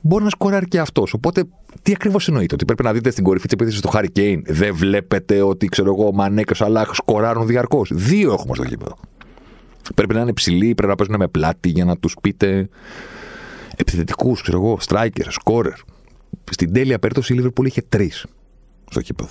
μπορεί 0.00 0.24
να 0.24 0.30
σκοράρει 0.30 0.66
και 0.66 0.78
αυτός. 0.78 1.12
Οπότε, 1.12 1.44
τι 1.82 1.92
ακριβώς 1.92 2.28
εννοείται, 2.28 2.54
ότι 2.54 2.64
πρέπει 2.64 2.82
να 2.82 2.92
δείτε 2.92 3.10
στην 3.10 3.24
κορυφή 3.24 3.44
της 3.44 3.54
επίθεσης 3.54 3.80
του 3.80 3.88
Χάρη 3.88 4.10
Κέιν. 4.10 4.42
Δεν 4.46 4.74
βλέπετε 4.74 5.42
ότι 5.42 5.66
ξέρω 5.66 5.94
εγώ, 5.98 6.06
ο 6.06 6.12
Μανέ 6.12 6.42
και 6.42 6.52
ο 6.52 6.54
Σαλάχ 6.54 6.94
σκοράρουν 6.94 7.46
διαρκώς. 7.46 7.90
Δύο 7.94 8.32
έχουμε 8.32 8.54
στο 8.54 8.64
γήπεδο. 8.64 8.96
Πρέπει 9.94 10.14
να 10.14 10.20
είναι 10.20 10.32
ψηλοί, 10.32 10.74
πρέπει 10.74 10.88
να 10.88 10.94
παίζουν 10.94 11.16
με 11.18 11.28
πλάτη 11.28 11.68
για 11.68 11.84
να 11.84 11.96
τους 11.96 12.16
πείτε 12.22 12.68
επιθετικούς, 13.76 14.42
ξέρω 14.42 14.58
εγώ, 14.58 14.78
striker, 14.88 15.28
scorer. 15.42 15.76
Στην 16.50 16.72
τέλεια 16.72 16.98
περίπτωση 16.98 17.32
η 17.32 17.36
Λίβερπουλ 17.36 17.66
είχε 17.66 17.82
τρεις 17.88 18.26
στο 18.90 19.00
κήπεδο. 19.00 19.30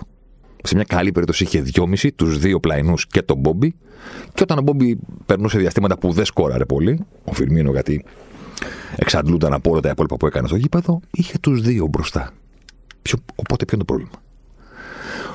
Σε 0.63 0.75
μια 0.75 0.83
καλή 0.83 1.11
περίπτωση 1.11 1.43
είχε 1.43 1.61
δυόμιση, 1.61 2.11
τους 2.11 2.39
δύο 2.39 2.59
πλαϊνούς 2.59 3.07
και 3.07 3.21
τον 3.21 3.37
Μπόμπι. 3.37 3.75
Και 4.33 4.43
όταν 4.43 4.57
ο 4.57 4.61
Μπόμπι 4.61 4.99
περνούσε 5.25 5.57
διαστήματα 5.57 5.97
που 5.97 6.11
δεν 6.11 6.25
σκόραρε 6.25 6.65
πολύ, 6.65 6.99
ο 7.23 7.33
Φιρμίνο 7.33 7.71
γιατί 7.71 8.05
εξαντλούνταν 8.95 9.53
από 9.53 9.71
όλα 9.71 9.79
τα 9.79 9.89
υπόλοιπα 9.89 10.17
που 10.17 10.25
έκανε 10.25 10.47
στο 10.47 10.55
γήπεδο, 10.55 10.99
είχε 11.11 11.37
τους 11.37 11.61
δύο 11.61 11.87
μπροστά. 11.87 12.31
Ποιο, 13.01 13.17
οπότε 13.35 13.65
ποιο 13.65 13.77
είναι 13.77 13.85
το 13.85 13.93
πρόβλημα; 13.93 14.21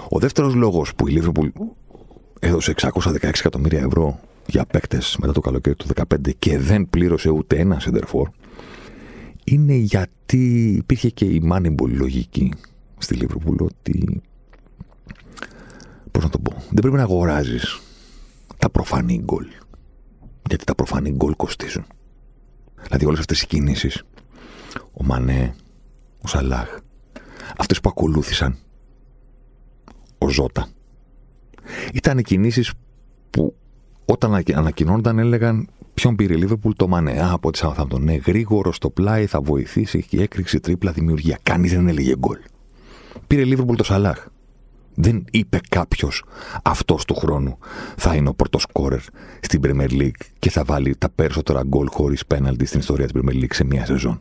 Ο 0.09 0.19
δεύτερος 0.19 0.55
λόγος 0.55 0.95
που 0.95 1.09
η 1.09 1.11
Λίβερπουλ 1.11 1.49
έδωσε 2.41 2.75
616 2.77 3.23
εκατομμύρια 3.23 3.81
ευρώ 3.81 4.21
για 4.47 4.65
παίκτες 4.65 5.17
μετά 5.21 5.33
το 5.33 5.41
καλοκαίρι 5.41 5.77
του 5.77 5.87
2015 5.95 6.31
και 6.39 6.59
δεν 6.59 6.91
πλήρωσε 6.91 7.31
ούτε 7.31 7.59
ένα 7.59 7.81
σεντερφόρ 7.81 8.29
είναι 9.45 9.75
γιατί 9.75 10.73
υπήρχε 10.77 11.09
και 11.09 11.25
η 11.25 11.43
Moneyball 11.53 11.89
λογική 11.89 12.53
στη 13.03 13.15
Λίβερπουλ 13.15 13.65
ότι. 13.65 14.23
Πώς 16.11 16.23
να 16.23 16.31
το 16.31 16.39
πω. 16.39 16.53
Δεν 16.53 16.81
πρέπει 16.81 16.97
να 16.97 17.03
αγοράζεις 17.03 17.81
τα 18.59 18.71
προφανή 18.71 19.23
γκολ. 19.25 19.47
Γιατί 20.49 20.65
τα 20.65 20.75
προφανή 20.75 21.11
γκολ 21.11 21.37
κοστίζουν. 21.37 21.85
Δηλαδή 22.83 23.07
όλες 23.07 23.19
αυτές 23.19 23.43
οι 23.43 23.47
κινήσεις. 23.47 24.03
Ο 24.93 25.05
Μανέ, 25.05 25.55
ο 26.23 26.29
Σαλάχ, 26.29 26.79
αυτές 27.57 27.81
που 27.81 27.89
ακολούθησαν. 27.89 28.57
Ο 30.19 30.29
Ζώτα. 30.29 30.69
Ήταν 31.93 32.23
κινήσεις 32.23 32.73
που 33.31 33.57
όταν 34.05 34.43
ανακοινώνονταν 34.55 35.19
έλεγαν 35.19 35.69
ποιον 35.95 36.17
πήρε 36.17 36.35
η 36.35 36.37
Λίβερπουλ 36.37 36.73
το 36.77 36.89
Μανέ. 36.89 37.21
Α, 37.21 37.33
από 37.33 37.51
τη 37.51 37.61
Southampton. 37.63 38.01
Ναι, 38.01 38.15
γρήγορο 38.15 38.73
στο 38.73 38.91
πλάι 38.91 39.27
θα 39.27 39.41
βοηθήσει 39.41 40.05
και 40.05 40.23
έκρηξη 40.23 40.61
τρίπλα 40.61 40.93
δημιουργία. 40.93 41.39
Κανείς 41.43 41.73
δεν 41.73 41.89
έλεγε 41.89 42.17
γκολ 42.17 42.39
πήρε 43.33 43.45
Λίβερπουλ 43.45 43.77
το 43.77 43.85
Σαλάχ. 43.85 44.27
Δεν 44.95 45.25
είπε 45.31 45.61
κάποιος 45.69 46.25
αυτός 46.63 47.05
του 47.05 47.15
χρόνου 47.15 47.59
θα 47.97 48.15
είναι 48.15 48.29
ο 48.29 48.35
πρώτος 48.35 48.63
σκόρερ 48.63 49.01
στην 49.41 49.61
Premier 49.65 49.91
League 49.91 50.21
και 50.39 50.51
θα 50.51 50.65
βάλει 50.65 50.95
τα 50.99 51.09
περισσότερα 51.15 51.63
γκολ 51.63 51.89
χωρίς 51.91 52.27
πέναλτι 52.27 52.65
στην 52.65 52.81
ιστορία 52.81 53.07
της 53.07 53.21
Premier 53.21 53.43
League 53.43 53.55
σε 53.55 53.65
μία 53.65 53.87
σεζόν. 53.87 54.19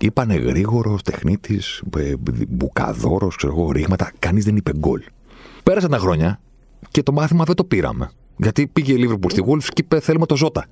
Είπανε 0.00 0.34
γρήγορος, 0.34 1.02
τεχνίτης, 1.02 1.82
ε, 1.96 2.14
μπουκαδόρος, 2.48 3.36
ξέρω 3.36 3.52
εγώ, 3.52 3.70
ρήγματα. 3.70 4.12
Κανείς 4.18 4.44
δεν 4.44 4.56
είπε 4.56 4.72
γκολ. 4.78 5.02
Πέρασαν 5.62 5.90
τα 5.90 5.98
χρόνια 5.98 6.40
και 6.90 7.02
το 7.02 7.12
μάθημα 7.12 7.44
δεν 7.44 7.54
το 7.54 7.64
πήραμε. 7.64 8.10
Γιατί 8.36 8.66
πήγε 8.66 8.92
η 8.92 8.96
Λίβερπουλ 8.96 9.32
στη 9.32 9.44
Wolves 9.46 9.64
και 9.64 9.82
είπε: 9.84 10.00
Θέλουμε 10.00 10.26
το 10.26 10.36
Ζώτα. 10.36 10.66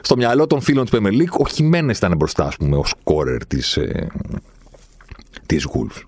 Στο 0.00 0.16
μυαλό 0.16 0.46
των 0.46 0.60
φίλων 0.60 0.84
της 0.84 0.98
Premier 0.98 1.12
League, 1.12 1.38
ο 1.38 1.46
Χιμένε 1.48 1.92
ήταν 1.92 2.16
μπροστά, 2.16 2.44
ας 2.44 2.56
πούμε, 2.56 2.76
ο 2.76 2.84
σκόρερ 2.84 3.46
της 3.46 3.76
ε, 3.76 4.06
της 5.46 5.66
Wolves. 5.72 6.02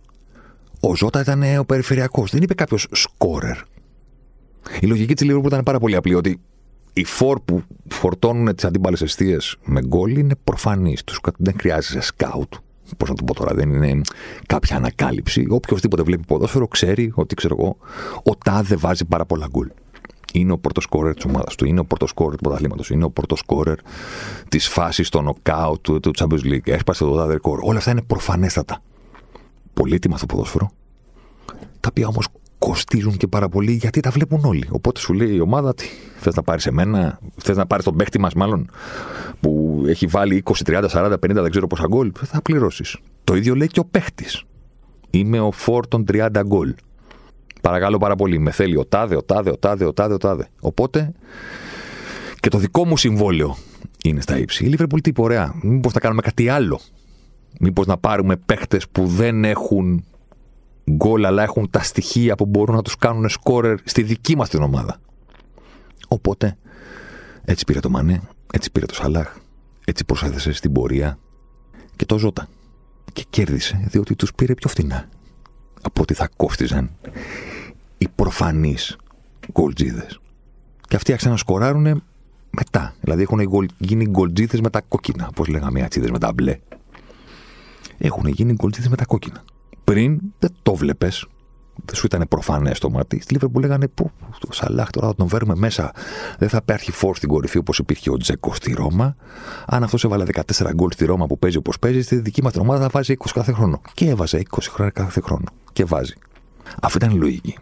Ο 0.81 0.97
Ζώτα 0.97 1.21
ήταν 1.21 1.59
ο 1.59 1.65
περιφερειακός. 1.65 2.31
Δεν 2.31 2.43
είπε 2.43 2.55
κάποιος 2.55 2.87
σκόρερ. 2.91 3.57
Η 4.81 4.87
λογική 4.87 5.15
της 5.15 5.31
Liverpool 5.31 5.47
ήταν 5.47 5.63
πάρα 5.63 5.79
πολύ 5.79 5.97
απλή. 5.97 6.15
Ότι 6.15 6.41
οι 6.93 7.05
φόρ 7.05 7.41
που 7.41 7.63
φορτώνουν 7.89 8.55
τις 8.55 8.65
αντίπαλες 8.65 9.03
αιστείες 9.03 9.57
με 9.65 9.81
γκολ 9.81 10.17
είναι 10.17 10.35
προφανείς. 10.45 11.05
Δεν 11.37 11.55
χρειάζεται 11.59 12.01
σκάουτ. 12.01 12.55
Πώς 12.97 13.09
να 13.09 13.15
το 13.15 13.25
πω 13.25 13.35
τώρα, 13.35 13.55
δεν 13.55 13.73
είναι 13.73 14.01
κάποια 14.47 14.77
ανακάλυψη. 14.77 15.47
Οποιοδήποτε 15.49 16.03
βλέπει 16.03 16.25
ποδόσφαιρο 16.27 16.67
ξέρει 16.67 17.13
ότι 17.15 17.35
ξέρω 17.35 17.57
εγώ, 17.59 17.77
ο 18.23 18.37
Τάδε 18.45 18.77
βάζει 18.77 19.05
πάρα 19.05 19.25
πολλά 19.27 19.47
γκολ. 19.51 19.71
Είναι 20.33 20.53
ο 20.53 20.59
πρώτος 20.59 20.85
σκόρερ 20.85 21.15
της 21.15 21.25
ομάδας 21.25 21.55
του, 21.55 21.65
είναι 21.65 21.81
ο 21.81 21.85
πρώτος 21.85 22.11
σκόρερ 22.11 22.37
του 22.37 22.43
πρωταθλήματος, 22.43 22.91
είναι 22.91 23.05
ο 23.05 23.11
πρώτος 23.11 23.39
σκόρερ 23.39 23.79
της 24.49 24.69
φάσης 24.69 25.07
στο 25.07 25.23
νοκάουτ 25.23 25.81
του, 25.81 26.01
του 26.01 26.11
Champions 26.19 26.45
League. 26.45 26.69
Έσπασε 26.69 27.05
το 27.05 27.15
Τάδε 27.15 27.33
ρεκόρ. 27.33 27.59
Όλα 27.63 27.79
αυτά 27.79 27.91
είναι 27.91 28.03
προφανέστατα 28.03 28.83
πολύτιμα 29.75 30.17
στο 30.17 30.27
ποδόσφαιρο, 30.27 30.71
τα 31.81 31.89
οποία 31.91 32.07
όμως 32.07 32.29
κοστίζουν 32.59 33.17
και 33.17 33.27
πάρα 33.27 33.49
πολύ 33.49 33.73
γιατί 33.73 34.01
τα 34.01 34.11
βλέπουν 34.11 34.45
όλοι. 34.45 34.67
Οπότε 34.71 35.01
σου 35.01 35.13
λέει 35.13 35.35
η 35.35 35.41
ομάδα, 35.41 35.75
τι 35.75 35.85
θες 36.19 36.35
να 36.35 36.43
πάρεις 36.43 36.67
εμένα, 36.67 37.19
θες 37.37 37.57
να 37.57 37.67
πάρεις 37.67 37.85
τον 37.85 37.97
παίχτη 37.97 38.21
μας, 38.21 38.35
μάλλον, 38.35 38.71
που 39.41 39.83
έχει 39.87 40.07
βάλει 40.07 40.43
20, 40.45 40.53
30, 40.65 40.89
40, 40.89 41.13
50, 41.13 41.19
δεν 41.19 41.51
ξέρω 41.51 41.67
πόσα 41.67 41.87
γκολ, 41.89 42.13
θα 42.25 42.43
πληρώσεις. 42.43 42.97
Το 43.25 43.37
ίδιο 43.37 43.55
λέει 43.55 43.67
και 43.67 43.81
ο 43.81 43.85
παίχτη. 43.85 44.25
Είμαι 45.11 45.41
ο 45.41 45.51
φόρ 45.51 45.87
των 45.87 46.05
30 46.13 46.29
γκολ. 46.47 46.75
Παρακαλώ 47.61 47.99
πάρα 47.99 48.17
πολύ. 48.17 48.39
Με 48.39 48.51
θέλει 48.51 48.77
ο 48.77 48.85
τάδε, 48.85 49.17
ο 49.17 49.23
τάδε, 49.23 49.51
ο 49.51 49.59
τάδε, 49.59 49.85
ο 49.85 49.93
τάδε, 49.93 50.15
ο 50.15 50.17
τάδε. 50.17 50.49
Οπότε 50.61 51.13
και 52.41 52.49
το 52.49 52.59
δικό 52.59 52.87
μου 52.87 52.97
συμβόλαιο 52.97 53.57
είναι 54.05 54.21
στα 54.21 54.39
ύψη. 54.39 54.65
Η 54.65 54.69
Λίβερπουλ 54.69 55.01
τι 55.01 55.13
ωραία. 55.17 55.55
Μήπως 55.63 55.93
θα 55.93 56.01
κάνουμε 56.01 56.23
κάτι 56.23 56.49
άλλο. 56.49 56.81
Μήπως 57.59 57.87
να 57.87 57.97
πάρουμε 57.97 58.37
παίχτες 58.37 58.89
που 58.89 59.07
δεν 59.07 59.45
έχουν 59.45 60.05
γκολ 60.91 61.25
αλλά 61.25 61.43
έχουν 61.43 61.71
τα 61.71 61.83
στοιχεία 61.83 62.35
που 62.35 62.47
μπορούν 62.47 62.75
να 62.75 62.83
τους 62.83 62.97
κάνουν 62.97 63.29
σκόρερ 63.29 63.79
στη 63.85 64.03
δική 64.03 64.37
μας 64.37 64.49
την 64.49 64.63
ομάδα. 64.63 65.01
Οπότε 66.09 66.57
έτσι 67.45 67.65
πήρε 67.65 67.81
το 67.81 67.91
Μανέ, 67.91 68.23
έτσι 68.53 68.71
πήρε 68.71 68.87
το 68.87 68.95
Σαλάχ, 68.95 69.37
έτσι 69.85 70.05
προσέθεσε 70.05 70.53
στην 70.53 70.73
πορεία 70.73 71.19
και 71.97 72.07
το 72.07 72.19
Ζώτα. 72.19 72.49
Και 73.13 73.25
κέρδισε 73.31 73.87
διότι 73.91 74.17
τους 74.17 74.35
πήρε 74.35 74.55
πιο 74.55 74.69
φθηνά 74.69 75.09
από 75.83 76.03
ό,τι 76.03 76.15
θα 76.15 76.29
κόστιζαν 76.37 76.91
οι 77.99 78.09
προφανείς 78.15 78.97
γκολτζίδες. 79.53 80.21
Και 80.89 80.97
αυτοί 80.97 81.11
άρχισαν 81.11 81.33
να 81.33 81.39
σκοράρουν 81.39 82.03
μετά. 82.51 82.95
Δηλαδή 83.01 83.23
έχουν 83.23 83.71
γίνει 83.79 84.07
γκολτζίδες 84.07 84.61
με 84.61 84.71
τα 84.71 84.81
κόκκινα, 84.81 85.29
όπως 85.31 85.47
λέγαμε 85.47 85.79
οι 85.79 85.83
ατσίδες 85.83 86.11
με 86.11 86.19
τα 86.19 86.33
μπλε 86.33 86.59
έχουν 88.01 88.27
γίνει 88.27 88.53
γκολτζίδε 88.53 88.89
με 88.89 88.97
τα 88.97 89.05
κόκκινα. 89.05 89.45
Πριν 89.85 90.21
δεν 90.39 90.51
το 90.63 90.75
βλέπει, 90.75 91.09
δεν 91.85 91.95
σου 91.95 92.07
ήταν 92.07 92.27
προφανές 92.29 92.79
το 92.79 92.91
μάτι. 92.91 93.21
Στη 93.21 93.33
Λίβερπουλ 93.33 93.63
λέγανε 93.63 93.89
Πού, 93.89 94.11
το 94.39 94.53
Σαλάχ 94.53 94.91
τώρα 94.91 95.07
θα 95.07 95.15
τον 95.15 95.29
φέρουμε 95.29 95.55
μέσα. 95.55 95.93
Δεν 96.39 96.49
θα 96.49 96.59
υπάρχει 96.63 96.93
φόρ 96.93 97.17
στην 97.17 97.29
κορυφή 97.29 97.59
όπως 97.59 97.79
υπήρχε 97.79 98.11
ο 98.11 98.17
Τζέκο 98.17 98.55
στη 98.55 98.73
Ρώμα. 98.73 99.17
Αν 99.67 99.83
αυτός 99.83 100.05
έβαλε 100.05 100.25
14 100.59 100.71
γκολ 100.75 100.91
στη 100.91 101.05
Ρώμα 101.05 101.27
που 101.27 101.39
παίζει 101.39 101.57
όπως 101.57 101.79
παίζει, 101.79 102.03
στη 102.03 102.17
δική 102.17 102.43
μας 102.43 102.57
ομάδα 102.57 102.83
θα 102.83 102.89
βάζει 102.89 103.15
20 103.19 103.27
κάθε 103.35 103.53
χρόνο. 103.53 103.81
Και 103.95 104.09
έβαζε 104.09 104.43
20 104.51 104.59
χρόνια 104.71 104.93
κάθε 104.93 105.21
χρόνο. 105.21 105.45
Και 105.73 105.85
βάζει. 105.85 106.15
Αυτή 106.83 106.97
ήταν 106.97 107.17
η 107.17 107.19
λογική. 107.19 107.57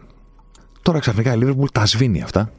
Τώρα 0.81 0.99
ξαφνικά 0.99 1.33
η 1.33 1.37
Λίβερπουλ 1.37 1.67
τα 1.71 1.85
σβήνει 1.85 2.21
αυτά 2.21 2.51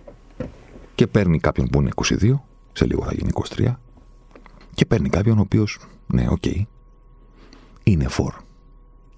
και 0.95 1.07
παίρνει 1.07 1.39
κάποιον 1.39 1.67
που 1.69 1.81
είναι 1.81 1.91
22, 1.95 2.39
σε 2.73 2.87
λίγο 2.87 3.05
θα 3.05 3.13
γίνει 3.15 3.31
23, 3.57 3.75
και 4.75 4.87
παίρνει 4.87 5.09
κάποιον 5.09 5.39
ο 5.39 5.41
οποίος, 5.41 5.79
ναι, 6.07 6.27
ok, 6.29 6.39
okay, 6.45 6.63
είναι 7.91 8.09
φορ. 8.09 8.35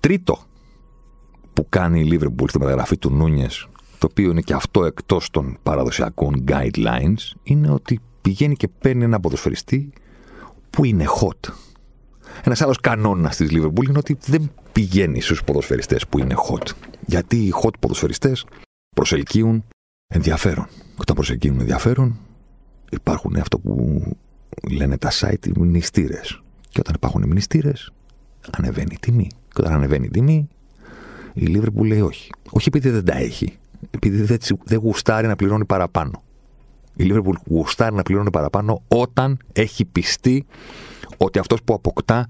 Τρίτο 0.01 0.39
που 1.53 1.67
κάνει 1.69 2.01
η 2.01 2.05
Λίβερπουλ 2.05 2.49
στη 2.49 2.59
μεταγραφή 2.59 2.97
του 2.97 3.11
Νούνιες, 3.11 3.69
το 3.99 4.09
οποίο 4.11 4.31
είναι 4.31 4.41
και 4.41 4.55
αυτό 4.55 4.85
εκτός 4.85 5.31
των 5.31 5.59
παραδοσιακών 5.63 6.45
guidelines, 6.49 7.33
είναι 7.43 7.71
ότι 7.71 8.01
πηγαίνει 8.21 8.57
και 8.57 8.69
παίρνει 8.69 9.05
ένα 9.05 9.21
ποδοσφαιριστή 9.21 9.93
που 10.71 10.85
είναι 10.85 11.05
hot. 11.21 11.53
Ένας 12.45 12.61
άλλος 12.63 12.81
κανόνας 12.81 13.37
της 13.37 13.51
Λίβερπουλ 13.51 13.89
είναι 13.89 13.99
ότι 13.99 14.19
δεν 14.27 14.53
πηγαίνει 14.73 15.21
στους 15.21 15.45
ποδοσφαιριστές 15.45 16.07
που 16.07 16.19
είναι 16.19 16.35
hot. 16.49 16.71
Γιατί 17.07 17.37
οι 17.37 17.53
hot 17.63 17.79
ποδοσφαιριστές 17.81 18.45
προσελκύουν 18.97 19.65
ενδιαφέρον. 20.15 20.67
Όταν 20.97 21.15
προσελκύουν 21.15 21.61
ενδιαφέρον, 21.61 22.19
υπάρχουν 22.91 23.37
αυτό 23.37 23.59
που 23.59 24.03
λένε 24.71 24.99
τα 24.99 25.11
site 25.13 25.47
οι 25.47 25.53
μνηστήρες. 25.57 26.43
Και 26.69 26.81
όταν 26.81 26.95
υπάρχουν 26.95 27.27
μνηστήρες, 27.27 27.93
ανεβαίνει 28.51 28.91
η 28.93 28.99
τιμή. 29.01 29.27
Και 29.27 29.61
όταν 29.61 29.73
ανεβαίνει 29.73 30.07
η 30.07 30.11
τιμή, 30.11 30.49
η 31.35 31.47
Λίβερπουλ 31.47 31.89
λέει 31.89 32.01
όχι. 32.01 32.31
Όχι 32.51 32.69
επειδή 32.69 32.91
δεν 32.91 33.05
τα 33.05 33.17
έχει. 33.17 33.59
Επειδή 33.91 34.23
δεν, 34.23 34.39
δεν 34.65 34.79
γουστάρει 34.79 35.27
να 35.27 35.37
πληρώνει 35.37 35.65
παραπάνω. 35.65 36.23
Η 36.97 37.05
Λίβερπουλ 37.05 37.37
γουστάρει 37.49 37.95
να 37.95 38.03
πληρώνει 38.03 38.31
παραπάνω 38.31 38.83
όταν 38.89 39.39
έχει 39.53 39.85
πιστεί 39.85 40.47
ότι 41.17 41.39
αυτός 41.39 41.63
που 41.63 41.75
αποκτά 41.75 42.27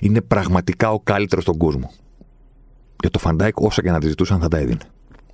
είναι 0.00 0.20
πραγματικά 0.20 0.92
ο 0.92 1.00
καλύτερος 1.00 1.44
στον 1.44 1.56
κόσμο. 1.56 1.90
Για 3.00 3.10
το 3.10 3.18
Φαντάικ, 3.18 3.60
όσα 3.60 3.82
και 3.82 3.90
να 3.90 4.00
της 4.00 4.06
ζητούσαν, 4.06 4.40
θα 4.40 4.48
τα 4.48 4.58
έδινε. 4.58 4.80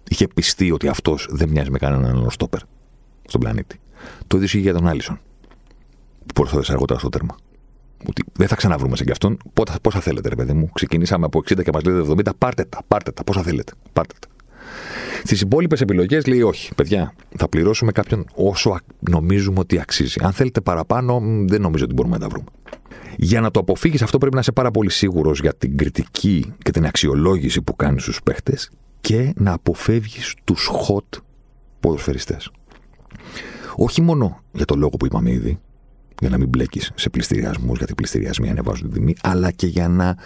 Είχε 0.08 0.28
πειστεί 0.35 0.70
ότι 0.70 0.88
αυτός 0.88 1.28
δεν 1.30 1.49
μοιάζει 1.49 1.70
με 1.70 1.78
κανέναν 1.78 2.16
άλλο 2.16 2.30
στόπερ 2.30 2.61
στον 3.25 3.40
πλανήτη. 3.40 3.80
Το 4.26 4.37
ίδιο 4.37 4.49
είχε 4.49 4.58
για 4.58 4.73
τον 4.73 4.87
Άλισον. 4.87 5.20
Που 6.18 6.32
προσθέτει 6.32 6.73
αργότερα 6.73 6.99
στο 6.99 7.08
τέρμα. 7.08 7.37
Ότι 8.08 8.25
δεν 8.32 8.48
θα 8.48 8.54
ξαναβρούμε 8.54 8.96
σαν 8.96 9.04
κι 9.04 9.10
αυτόν. 9.10 9.38
Πόσα, 9.52 9.78
πόσα 9.82 10.00
θέλετε, 10.00 10.28
ρε 10.28 10.34
παιδί 10.34 10.52
μου. 10.52 10.70
Ξεκινήσαμε 10.72 11.25
από 11.25 11.38
60 11.38 11.62
και 11.62 11.70
μας 11.72 11.82
λέτε 11.82 12.12
70. 12.28 12.30
Πάρτε 12.38 12.64
τα, 12.64 12.78
πάρτε 12.88 13.10
τα. 13.10 13.25
Πόσα 13.25 13.42
θέλετε. 13.42 13.72
Πάρτε 13.92 14.14
τα. 14.20 14.28
Στις 15.25 15.40
υπόλοιπες 15.40 15.80
επιλογές 15.80 16.26
λέει 16.26 16.42
όχι, 16.42 16.75
παιδιά. 16.75 17.14
Θα 17.36 17.48
πληρώσουμε 17.48 17.92
κάποιον 17.92 18.25
όσο 18.34 18.78
νομίζουμε 18.98 19.58
ότι 19.58 19.80
αξίζει. 19.80 20.20
Αν 20.22 20.32
θέλετε 20.32 20.60
παραπάνω, 20.60 21.20
δεν 21.46 21.60
νομίζω 21.60 21.84
ότι 21.84 21.94
μπορούμε 21.94 22.14
να 22.16 22.22
τα 22.22 22.28
βρούμε. 22.28 22.46
Για 23.16 23.40
να 23.40 23.50
το 23.50 23.60
αποφύγεις 23.60 24.02
αυτό, 24.02 24.18
πρέπει 24.18 24.34
να 24.34 24.40
είσαι 24.40 24.52
πάρα 24.52 24.70
πολύ 24.70 24.90
σίγουρος 24.90 25.40
για 25.40 25.54
την 25.54 25.76
κριτική 25.76 26.52
και 26.62 26.70
την 26.70 26.86
αξιολόγηση 26.86 27.62
που 27.62 27.76
κάνεις 27.76 28.02
στους 28.02 28.22
παίχτες 28.22 28.70
και 29.00 29.32
να 29.36 29.52
αποφεύγεις 29.52 30.34
τους 30.44 30.70
hot 30.70 31.18
ποδοσφαιριστές. 31.80 32.50
Όχι 33.76 34.02
μόνο 34.02 34.40
για 34.52 34.64
το 34.64 34.75
λόγο 34.75 34.96
που 34.96 35.06
είπαμε 35.06 35.30
ήδη, 35.30 35.58
για 36.20 36.28
να 36.30 36.38
μην 36.38 36.49
μπλέκεις 36.49 36.92
σε 36.94 37.11
πληστηριασμούς, 37.11 37.76
γιατί 37.76 37.92
οι 37.92 37.94
πληστηριασμοί 37.94 38.50
ανεβάζουν 38.50 38.82
την 38.82 38.92
τιμή, 38.92 39.14
αλλά 39.23 39.50
και 39.50 39.66
για 39.66 39.88
να 39.88 40.16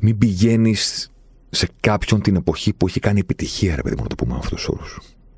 μην 0.00 0.18
πηγαίνεις 0.18 1.10
σε 1.50 1.68
κάποιον 1.80 2.22
την 2.22 2.36
εποχή 2.36 2.72
που 2.72 2.86
έχει 2.86 3.00
κάνει 3.00 3.20
επιτυχία, 3.20 3.76
ρε 3.76 3.82
παιδί 3.82 3.94
μου, 3.96 4.02
να 4.02 4.08
το 4.08 4.14
πούμε 4.14 4.32
με 4.32 4.38
αυτού 4.38 4.54
του 4.54 4.62
όρου. 4.66 4.84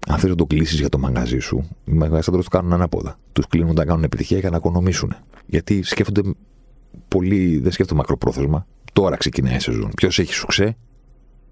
Αν 0.07 0.19
θες 0.19 0.31
να 0.31 0.37
το 0.37 0.47
κλείσεις 0.47 0.79
για 0.79 0.89
το 0.89 0.99
μαγαζί 0.99 1.39
σου, 1.39 1.69
οι 1.85 1.93
μαγαζάτρε 1.93 2.43
το 2.43 2.49
κάνουν 2.51 2.73
ανάποδα. 2.73 3.19
Τους 3.33 3.47
κλείνουν 3.47 3.75
να 3.75 3.85
κάνουν 3.85 4.05
επιτυχία 4.05 4.39
για 4.39 4.51
να 4.51 4.57
οικονομήσουν. 4.57 5.15
Γιατί 5.47 5.83
σκέφτονται 5.83 6.23
πολύ, 7.09 7.59
δεν 7.59 7.73
σκέφτονται 7.73 8.01
μακροπρόθεσμα. 8.01 8.67
Τώρα 8.93 9.17
ξεκινάει 9.17 9.57
η 9.57 9.61
σεζόν. 9.61 9.91
Ποιος 9.97 10.19
έχει 10.19 10.33
σουξέ, 10.33 10.77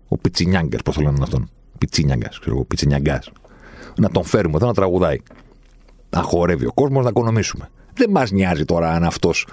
ο 0.09 0.19
Πιτσινιάγκας, 0.19 0.83
πώς 0.83 0.95
το 0.95 1.01
λένε 1.01 1.19
αυτόν. 1.23 1.51
Πιτσινιάγκας, 1.79 2.39
ξέρω 2.39 2.55
εγώ, 2.55 2.65
Πιτσινιάγκας. 2.65 3.31
Να 3.99 4.11
τον 4.11 4.25
φέρουμε 4.25 4.57
εδώ 4.57 4.67
να 4.67 4.75
τραγουδάει. 4.75 5.19
Να 6.17 6.23
χορεύει 6.23 6.67
ο 6.67 6.73
κόσμος, 6.73 7.05
να 7.05 7.09
οικονομήσουμε. 7.09 7.69
Δεν 7.95 8.11
μας 8.11 8.31
νοιάζει 8.31 8.65
τώρα 8.65 8.93
αν 8.93 9.05
αυτός 9.05 9.47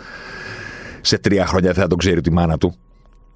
σε 1.02 1.18
τρία 1.18 1.46
χρόνια 1.46 1.74
θα 1.74 1.88
τον 1.88 1.98
ξέρει 1.98 2.22
τη 2.22 2.32
μάνα 2.32 2.58
του. 2.58 2.76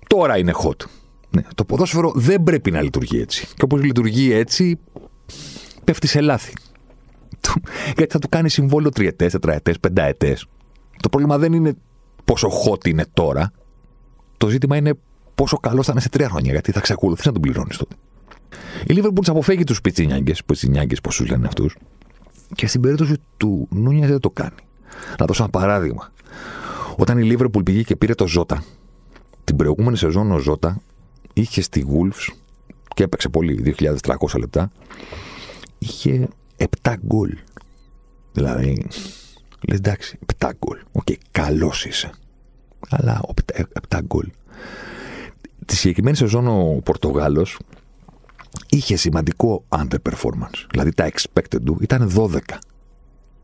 Τώρα 0.07 0.37
είναι 0.37 0.53
hot. 0.63 0.85
Ναι, 1.29 1.41
το 1.55 1.65
ποδόσφαιρο 1.65 2.11
δεν 2.15 2.43
πρέπει 2.43 2.71
να 2.71 2.81
λειτουργεί 2.81 3.19
έτσι. 3.19 3.47
Και 3.55 3.63
όπως 3.63 3.83
λειτουργεί 3.83 4.31
έτσι, 4.31 4.79
πέφτει 5.83 6.07
σε 6.07 6.21
λάθη. 6.21 6.53
Γιατί 7.95 8.11
θα 8.11 8.19
του 8.19 8.29
κάνει 8.29 8.49
συμβόλαιο 8.49 8.89
τριετές, 8.89 9.31
τετραετές, 9.31 9.79
πενταετές. 9.79 10.45
Το 11.01 11.09
πρόβλημα 11.09 11.37
δεν 11.37 11.53
είναι 11.53 11.73
πόσο 12.25 12.47
hot 12.47 12.87
είναι 12.87 13.05
τώρα. 13.13 13.51
Το 14.37 14.49
ζήτημα 14.49 14.75
είναι 14.77 14.93
πόσο 15.35 15.57
καλό 15.57 15.83
θα 15.83 15.91
είναι 15.91 16.01
σε 16.01 16.09
τρία 16.09 16.29
χρόνια. 16.29 16.51
Γιατί 16.51 16.71
θα 16.71 16.79
ξεκολουθείς 16.79 17.25
να 17.25 17.31
τον 17.31 17.41
πληρώνεις 17.41 17.77
τότε. 17.77 17.95
Η 18.87 18.93
Λίβερπουλς 18.93 19.29
αποφεύγει 19.29 19.63
τους 19.63 19.81
πιτσινιάγκες, 19.81 20.43
πιτσινιάγκες, 20.43 21.01
πώ 21.01 21.09
τους 21.09 21.29
λένε 21.29 21.47
αυτούς. 21.47 21.75
Και 22.55 22.67
στην 22.67 22.81
περίπτωση 22.81 23.15
του 23.37 23.67
Νούνια 23.71 24.07
δεν 24.07 24.19
το 24.19 24.29
κάνει. 24.29 24.55
Να 25.19 25.25
δώσω 25.25 25.43
ένα 25.43 25.51
παράδειγμα. 25.51 26.11
Όταν 26.97 27.17
η 27.17 27.23
Λίβερπουλ 27.23 27.63
πήγε 27.63 27.81
και 27.81 27.95
πήρε 27.95 28.13
το 28.13 28.27
Ζώτα, 28.27 28.63
την 29.43 29.55
προηγούμενη 29.55 29.97
σεζόν 29.97 30.31
ο 30.31 30.37
Ζώτα 30.37 30.81
είχε 31.33 31.61
στη 31.61 31.85
Wolves 31.89 32.35
και 32.95 33.03
έπαιξε 33.03 33.29
πολύ, 33.29 33.75
2.300 33.79 34.39
λεπτά, 34.39 34.71
είχε 35.77 36.27
7 36.81 36.93
γκολ. 37.05 37.37
Δηλαδή, 38.31 38.87
λες 39.67 39.77
εντάξει, 39.77 40.19
7 40.39 40.49
γκολ. 40.57 40.77
Ok, 40.91 41.03
okay, 41.09 41.15
καλός 41.31 41.85
είσαι. 41.85 42.09
Αλλά 42.89 43.21
7 43.89 43.99
γκολ. 44.03 44.29
Τη 45.65 45.75
συγκεκριμένη 45.75 46.15
σεζόν 46.15 46.47
ο 46.47 46.81
Πορτογάλος 46.83 47.59
είχε 48.69 48.95
σημαντικό 48.95 49.63
underperformance. 49.69 50.65
Δηλαδή 50.71 50.91
τα 50.93 51.09
expected 51.09 51.61
του 51.63 51.77
ήταν 51.81 52.11
12. 52.15 52.39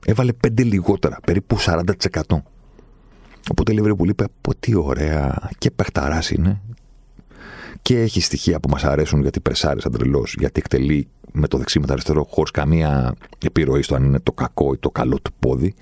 Έβαλε 0.06 0.32
5 0.48 0.64
λιγότερα, 0.66 1.18
περίπου 1.26 1.58
40%. 1.60 1.82
Οπότε 3.52 3.72
η 3.72 3.76
Λίβερπουλ 3.76 4.10
είπε: 4.10 4.26
Πω 4.42 4.56
τι 4.56 4.76
ωραία 4.76 5.50
και 5.58 5.72
παιχταράς 5.72 6.30
είναι 6.30 6.62
και 7.82 8.00
έχει 8.00 8.22
στοιχεία 8.22 8.60
που 8.60 8.70
μας 8.70 8.84
αρέσουν 8.84 9.22
γιατί 9.22 9.40
πρεσάρει 9.40 9.82
σαν 9.82 9.92
τρελός, 9.92 10.36
γιατί 10.40 10.60
εκτελεί 10.64 11.08
με 11.32 11.48
το 11.48 11.58
δεξί 11.58 11.80
με 11.80 11.86
το 11.86 11.94
αριστερό 11.94 12.24
χωρίς 12.30 12.52
καμία 12.52 13.16
επιρροή 13.46 13.82
στο 13.82 13.96
αν 13.96 14.04
είναι 14.04 14.20
το 14.20 14.32
κακό 14.32 14.74
ή 14.74 14.78
το 14.78 14.90
καλό 14.90 15.20
του 15.22 15.32
πόδι. 15.40 15.74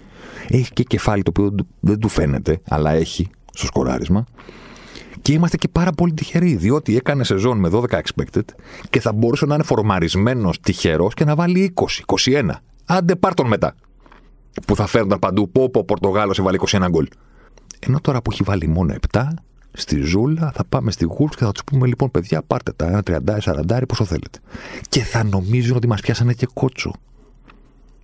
Έχει 0.48 0.74
και 0.74 0.84
κεφάλι 0.84 1.24
το 1.24 1.32
οποίο 1.40 1.56
δεν 1.80 2.00
του 2.00 2.08
φαίνεται, 2.08 2.62
αλλά 2.70 2.92
έχει 2.92 3.30
στο 3.54 3.66
σκοράρισμα. 3.66 4.26
Και 5.22 5.34
είμαστε 5.34 5.58
και 5.58 5.68
πάρα 5.68 5.92
πολύ 5.92 6.14
τυχεροί, 6.14 6.56
διότι 6.56 6.96
έκανε 6.96 7.24
σεζόν 7.24 7.58
με 7.58 7.70
12 7.72 7.84
expected 7.88 8.46
και 8.90 9.00
θα 9.00 9.14
μπορούσε 9.14 9.46
να 9.46 9.54
είναι 9.54 9.64
φορμαρισμένος 9.64 10.60
τυχερός 10.60 11.14
και 11.14 11.26
να 11.26 11.36
βάλει 11.36 11.74
20, 11.74 12.04
21. 12.26 12.50
Άντε 12.86 13.16
πάρ 13.16 13.34
τον 13.34 13.48
μετά. 13.48 13.76
Που 14.68 14.76
θα 14.76 14.86
φέρνονταν 14.86 15.20
παντού. 15.20 15.50
Πω, 15.50 15.70
πω, 15.70 15.80
ο 15.80 15.84
Πορτογάλος 15.84 16.40
έβαλε 16.40 16.58
21 16.68 16.86
γκολ. 16.90 17.08
Ενώ 17.80 18.00
τώρα 18.00 18.22
που 18.22 18.32
έχει 18.32 18.44
βάλει 18.44 18.68
μόνο 18.68 18.96
7, 19.12 19.24
στη 19.72 20.02
Ζούλα, 20.02 20.52
θα 20.56 20.66
πάμε 20.66 20.92
στη 20.92 21.06
Γούλτ 21.06 21.36
και 21.36 21.44
θα 21.44 21.52
τους 21.52 21.64
πούμε 21.64 21.88
λοιπόν, 21.88 22.12
παιδιά, 22.12 22.42
πάρτε 22.42 22.72
τα 22.72 22.86
ένα 22.86 23.02
30, 23.06 23.20
40, 23.78 23.82
πόσο 23.88 24.06
θέλετε. 24.06 24.40
Και 24.90 25.02
θα 25.02 25.24
νομίζουν 25.24 25.76
ότι 25.76 25.88
μας 25.88 26.02
πιάσανε 26.02 26.34
και 26.34 26.48
κότσο. 26.54 26.94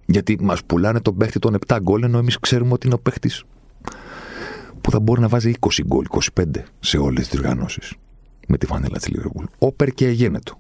Γιατί 0.06 0.38
μας 0.42 0.64
πουλάνε 0.64 1.00
τον 1.02 1.18
παίχτη 1.18 1.40
των 1.40 1.58
7 1.68 1.78
γκολ, 1.82 2.04
ενώ 2.04 2.18
εμείς 2.18 2.40
ξέρουμε 2.40 2.74
ότι 2.74 2.86
είναι 2.86 2.96
ο 2.96 3.00
παίχτης 3.00 3.44
που 4.88 4.94
θα 4.94 5.00
μπορεί 5.00 5.22
να 5.22 5.28
βάζει 5.28 5.54
20 5.60 5.84
γκολ, 5.86 6.06
25 6.36 6.44
σε 6.80 6.98
όλες 6.98 7.28
τις 7.28 7.40
διοργανώσεις. 7.40 7.94
Με 8.48 8.58
τη 8.58 8.66
φανέλα 8.66 8.98
της 8.98 9.08
Λίβερπουλ. 9.08 9.46
Όπερ 9.58 9.90
και 9.90 10.08
εγένετο. 10.08 10.60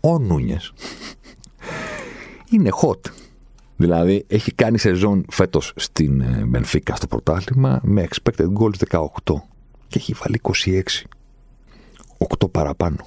Ο 0.00 0.18
Νούνιες 0.18 0.72
είναι 2.50 2.70
hot. 2.82 3.10
Δηλαδή 3.76 4.24
έχει 4.26 4.52
κάνει 4.52 4.78
σεζόν 4.78 5.24
φέτος 5.30 5.72
στην 5.76 6.24
Μπενφίκα 6.46 6.94
στο 6.94 7.06
πρωτάθλημα 7.06 7.80
με 7.82 8.08
expected 8.10 8.52
goals 8.52 9.06
18 9.24 9.34
και 9.86 9.98
έχει 9.98 10.12
βάλει 10.12 10.40
26. 10.42 10.82
8 12.38 12.50
παραπάνω. 12.50 13.06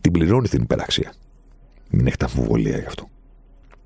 Την 0.00 0.12
πληρώνει 0.12 0.48
την 0.48 0.62
υπεραξία. 0.62 1.12
Μην 1.90 2.06
έχετε 2.06 2.24
αμφιβολία 2.24 2.78
γι' 2.78 2.86
αυτό. 2.86 3.08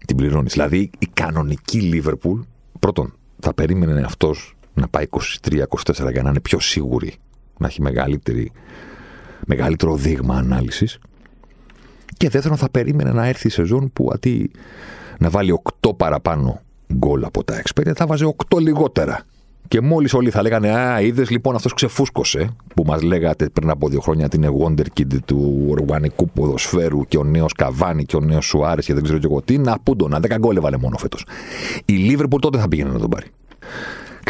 Την 0.06 0.16
πληρώνεις. 0.16 0.52
Δηλαδή 0.52 0.90
η 0.98 1.06
κανονική 1.06 1.80
Λίβερπουλ, 1.80 2.40
πρώτον, 2.78 3.14
θα 3.38 3.54
περίμενε 3.54 4.00
αυτός 4.00 4.54
να 4.80 4.88
πάει 4.88 5.06
23-24 5.10 6.12
για 6.12 6.22
να 6.22 6.28
είναι 6.28 6.40
πιο 6.40 6.60
σίγουρη, 6.60 7.14
να 7.58 7.66
έχει 7.66 7.82
μεγαλύτερη, 7.82 8.52
μεγαλύτερο 9.46 9.96
δείγμα 9.96 10.36
ανάλυσης. 10.36 10.98
Και 12.16 12.28
δεύτερον, 12.28 12.56
θα 12.56 12.70
περίμενε 12.70 13.12
να 13.12 13.26
έρθει 13.26 13.46
η 13.46 13.50
σεζόν 13.50 13.90
που 13.92 14.10
αντί 14.14 14.50
να 15.18 15.30
βάλει 15.30 15.60
8 15.80 15.96
παραπάνω 15.96 16.60
γκολ 16.94 17.24
από 17.24 17.44
τα 17.44 17.56
εξπέρια, 17.56 17.94
θα 17.94 18.06
βάζει 18.06 18.34
8 18.54 18.60
λιγότερα. 18.60 19.24
Και 19.68 19.80
μόλις 19.80 20.14
όλοι 20.14 20.30
θα 20.30 20.42
λέγανε 20.42 20.70
Α, 20.70 21.00
είδες 21.00 21.30
λοιπόν 21.30 21.54
αυτός 21.54 21.74
ξεφούσκωσε, 21.74 22.50
που 22.74 22.84
μας 22.86 23.02
λέγατε 23.02 23.48
πριν 23.48 23.70
από 23.70 23.88
δύο 23.88 24.00
χρόνια 24.00 24.24
ότι 24.24 24.36
είναι 24.36 24.48
Wonder 24.60 24.84
Kid 24.98 25.18
του 25.24 25.66
οργανικού 25.70 26.28
ποδοσφαίρου 26.28 27.04
και 27.08 27.18
ο 27.18 27.24
νέος 27.24 27.52
Καβάνη 27.52 28.04
και 28.04 28.16
ο 28.16 28.20
νέος 28.20 28.46
Σουάρε 28.46 28.80
και 28.80 28.94
δεν 28.94 29.02
ξέρω 29.02 29.18
και 29.18 29.26
εγώ 29.26 29.42
τι. 29.42 29.58
Να 29.58 29.78
πούντο, 29.82 30.08
να 30.08 30.18
10 30.18 30.36
γκολ 30.38 30.56
έβαλε 30.56 30.76
μόνο 30.76 30.96
φέτος. 30.96 31.26
Η 31.84 31.92
Λίβερπουλ 31.92 32.40
τότε 32.40 32.58
θα 32.58 32.68
πήγαινε 32.68 32.90
να 32.90 32.98
τον 32.98 33.10
πάρει. 33.10 33.26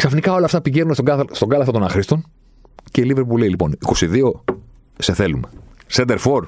Ξαφνικά 0.01 0.33
όλα 0.33 0.45
αυτά 0.45 0.61
πηγαίνουν 0.61 0.93
στον, 0.93 1.05
κάθα, 1.05 1.25
στον 1.31 1.49
κάλαθο 1.49 1.71
των 1.71 1.83
αχρήστων 1.83 2.25
και 2.91 3.01
η 3.01 3.03
Λίβερπουλ 3.03 3.39
λέει 3.39 3.49
λοιπόν 3.49 3.77
22 3.85 4.31
σε 4.97 5.13
θέλουμε. 5.13 5.49
Center 5.91 6.17
for, 6.17 6.41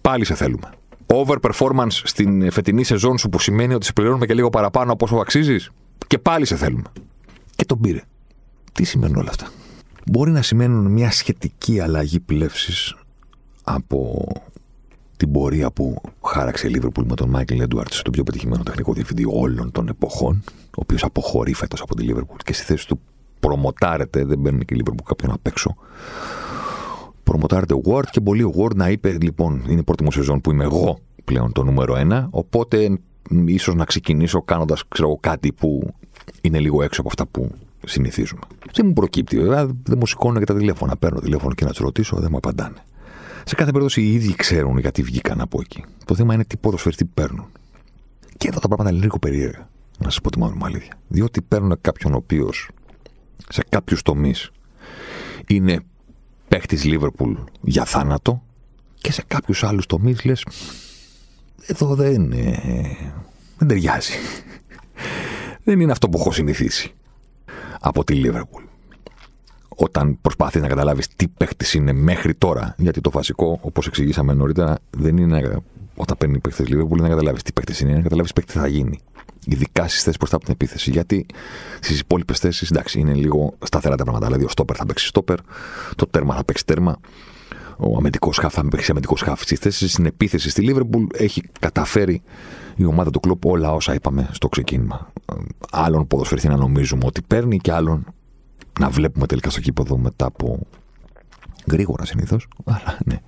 πάλι 0.00 0.24
σε 0.24 0.34
θέλουμε. 0.34 0.70
Over 1.06 1.36
performance 1.40 1.90
στην 1.90 2.50
φετινή 2.50 2.84
σεζόν 2.84 3.18
σου 3.18 3.28
που 3.28 3.38
σημαίνει 3.38 3.74
ότι 3.74 3.86
σε 3.86 3.92
πληρώνουμε 3.92 4.26
και 4.26 4.34
λίγο 4.34 4.50
παραπάνω 4.50 4.92
από 4.92 5.04
όσο 5.04 5.16
αξίζεις. 5.16 5.70
Και 6.06 6.18
πάλι 6.18 6.44
σε 6.44 6.56
θέλουμε. 6.56 6.92
Και 7.56 7.64
τον 7.64 7.80
πήρε. 7.80 8.00
Τι 8.72 8.84
σημαίνουν 8.84 9.16
όλα 9.16 9.30
αυτά; 9.30 9.50
Μπορεί 10.06 10.30
να 10.30 10.42
σημαίνουν 10.42 10.92
μια 10.92 11.10
σχετική 11.10 11.80
αλλαγή 11.80 12.20
πλεύσης 12.20 12.96
από 13.64 14.26
την 15.24 15.32
πορεία 15.32 15.70
που 15.70 16.00
χάραξε 16.24 16.66
η 16.66 16.70
Λίβερπουλ 16.70 17.06
με 17.06 17.14
τον 17.14 17.28
Μάικλ 17.28 17.60
Έντουαρτ, 17.60 17.92
τον 18.02 18.12
πιο 18.12 18.22
πετυχημένο 18.22 18.62
τεχνικό 18.62 18.92
διευθυντή 18.92 19.24
όλων 19.26 19.70
των 19.70 19.88
εποχών, 19.88 20.42
ο 20.46 20.80
οποίος 20.80 21.04
αποχωρεί 21.04 21.54
φέτος 21.54 21.80
από 21.80 21.94
τη 21.94 22.02
Λίβερπουλ 22.02 22.36
και 22.44 22.52
στη 22.52 22.64
θέση 22.64 22.86
του 22.86 23.00
προμοτάρεται, 23.40 24.24
δεν 24.24 24.38
μπαίνει 24.38 24.64
και 24.64 24.74
η 24.74 24.76
Λίβερπουλ 24.76 25.06
κάποιον 25.06 25.32
απ' 25.32 25.46
έξω. 25.46 25.76
Προμοτάρεται 27.22 27.74
ο 27.74 27.80
Ward 27.84 28.06
και 28.10 28.20
πολύ 28.20 28.42
ο 28.42 28.52
Ward 28.56 28.74
να 28.74 28.90
είπε: 28.90 29.16
Λοιπόν, 29.20 29.64
είναι 29.68 29.80
η 29.80 29.82
πρώτη 29.82 30.04
μου 30.04 30.12
σεζόν 30.12 30.40
που 30.40 30.50
είμαι 30.50 30.64
εγώ 30.64 30.98
πλέον 31.24 31.52
το 31.52 31.64
νούμερο 31.64 31.96
ένα, 31.96 32.28
οπότε 32.30 32.98
ίσως 33.46 33.74
να 33.74 33.84
ξεκινήσω 33.84 34.42
κάνοντας 34.42 34.82
κάτι 35.20 35.52
που 35.52 35.94
είναι 36.40 36.58
λίγο 36.58 36.82
έξω 36.82 37.00
από 37.00 37.08
αυτά 37.08 37.26
που 37.26 37.50
συνηθίζουμε. 37.86 38.42
Δεν 38.74 38.86
μου 38.86 38.92
προκύπτει 38.92 39.40
βέβαια, 39.40 39.64
δεν 39.64 39.98
μου 39.98 40.06
σηκώνουν 40.06 40.38
και 40.38 40.44
τα 40.44 40.54
τηλέφωνα. 40.54 40.96
Παίρνω 40.96 41.20
τηλέφωνο 41.20 41.54
και 41.54 41.64
να 41.64 41.70
τους 41.70 41.78
ρωτήσω, 41.78 42.16
δεν 42.16 42.28
μου 42.30 42.36
απαντάνε. 42.36 42.82
Σε 43.44 43.54
κάθε 43.54 43.70
περίπτωση 43.70 44.02
οι 44.02 44.14
ίδιοι 44.14 44.34
ξέρουν 44.34 44.78
γιατί 44.78 45.02
βγήκαν 45.02 45.40
από 45.40 45.60
εκεί. 45.60 45.84
Το 46.04 46.14
θέμα 46.14 46.34
είναι 46.34 46.44
τι 46.44 46.56
ποδοσφαιριστή 46.56 47.04
παίρνουν. 47.04 47.46
Και 48.36 48.48
εδώ 48.48 48.58
τα 48.60 48.66
πράγματα 48.66 48.90
είναι 48.90 49.00
λίγο 49.04 49.18
περίεργα. 49.18 49.68
Να 49.98 50.10
σας 50.10 50.20
πω 50.20 50.30
τη 50.30 50.38
μαύρη 50.38 50.56
μου 50.56 50.64
αλήθεια. 50.64 50.94
Διότι 51.08 51.42
παίρνουν 51.42 51.78
κάποιον 51.80 52.12
ο 52.12 52.16
οποίος 52.16 52.68
σε 53.48 53.64
κάποιους 53.68 54.02
τομείς 54.02 54.50
είναι 55.46 55.80
παίχτης 56.48 56.84
Λίβερπουλ 56.84 57.34
για 57.60 57.84
θάνατο 57.84 58.42
και 58.94 59.12
σε 59.12 59.24
κάποιους 59.26 59.64
άλλους 59.64 59.86
τομείς 59.86 60.24
λες. 60.24 60.46
Εδώ 61.66 61.94
δεν, 61.94 62.32
ε, 62.32 62.96
δεν 63.58 63.68
ταιριάζει. 63.68 64.12
δεν 65.64 65.80
είναι 65.80 65.92
αυτό 65.92 66.08
που 66.08 66.18
έχω 66.18 66.32
συνηθίσει 66.32 66.92
από 67.80 68.04
τη 68.04 68.14
Λίβερπουλ 68.14 68.64
όταν 69.76 70.18
προσπαθεί 70.20 70.60
να 70.60 70.68
καταλάβεις 70.68 71.08
τι 71.08 71.28
παίχτης 71.28 71.74
είναι 71.74 71.92
μέχρι 71.92 72.34
τώρα. 72.34 72.74
Γιατί 72.78 73.00
το 73.00 73.10
βασικό, 73.10 73.58
όπως 73.62 73.86
εξηγήσαμε 73.86 74.32
νωρίτερα, 74.32 74.78
δεν 74.90 75.16
είναι 75.16 75.62
όταν 75.96 76.16
παίρνει 76.18 76.38
παίχτης 76.38 76.68
Λίβερπουλ 76.68 77.00
να 77.00 77.08
καταλάβεις 77.08 77.42
τι 77.42 77.52
παίχτης 77.52 77.80
είναι, 77.80 77.92
να 77.92 78.00
καταλάβεις 78.00 78.32
παίχτη 78.32 78.52
θα 78.52 78.66
γίνει. 78.66 78.98
Ειδικά 79.46 79.88
στις 79.88 80.02
θέσεις 80.02 80.18
μπροστά 80.18 80.36
από 80.36 80.44
την 80.44 80.54
επίθεση. 80.54 80.90
Γιατί 80.90 81.26
στις 81.80 82.00
υπόλοιπες 82.00 82.38
θέσεις, 82.38 82.70
εντάξει, 82.70 83.00
είναι 83.00 83.14
λίγο 83.14 83.54
σταθερά 83.64 83.96
τα 83.96 84.02
πράγματα. 84.02 84.26
Δηλαδή, 84.26 84.44
ο 84.44 84.48
στόπερ 84.48 84.76
θα 84.76 84.86
παίξει 84.86 85.06
στόπερ, 85.06 85.36
το 85.96 86.06
τέρμα 86.06 86.34
θα 86.34 86.44
παίξει 86.44 86.66
τέρμα, 86.66 86.96
ο 87.76 87.96
αμυντικό 87.96 88.30
χάφ 88.40 88.52
θα 88.52 88.68
παίξει 88.68 88.90
αμυντικό 88.90 89.14
χάφ. 89.18 89.42
Στις 89.42 89.58
θέσεις 89.58 89.92
στην 89.92 90.06
επίθεση 90.06 90.50
στη 90.50 90.62
Λίβερπουλ 90.62 91.04
έχει 91.12 91.42
καταφέρει 91.60 92.22
η 92.76 92.84
ομάδα 92.84 93.10
του 93.10 93.20
κλοπ 93.20 93.44
όλα 93.44 93.72
όσα 93.72 93.94
είπαμε 93.94 94.28
στο 94.32 94.48
ξεκίνημα. 94.48 95.12
Άλλον 95.70 96.06
ποδοσφαιριστή 96.06 96.48
να 96.48 96.56
νομίζουμε 96.56 97.02
ότι 97.06 97.22
παίρνει 97.22 97.58
και 97.58 97.72
άλλον 97.72 98.06
να 98.80 98.90
βλέπουμε 98.90 99.26
τελικά 99.26 99.50
στο 99.50 99.60
κήπεδο 99.60 99.98
μετά 99.98 100.26
από 100.26 100.66
γρήγορα 101.70 102.04
συνήθως, 102.04 102.48
αλλά 102.64 102.98
ναι, 103.04 103.20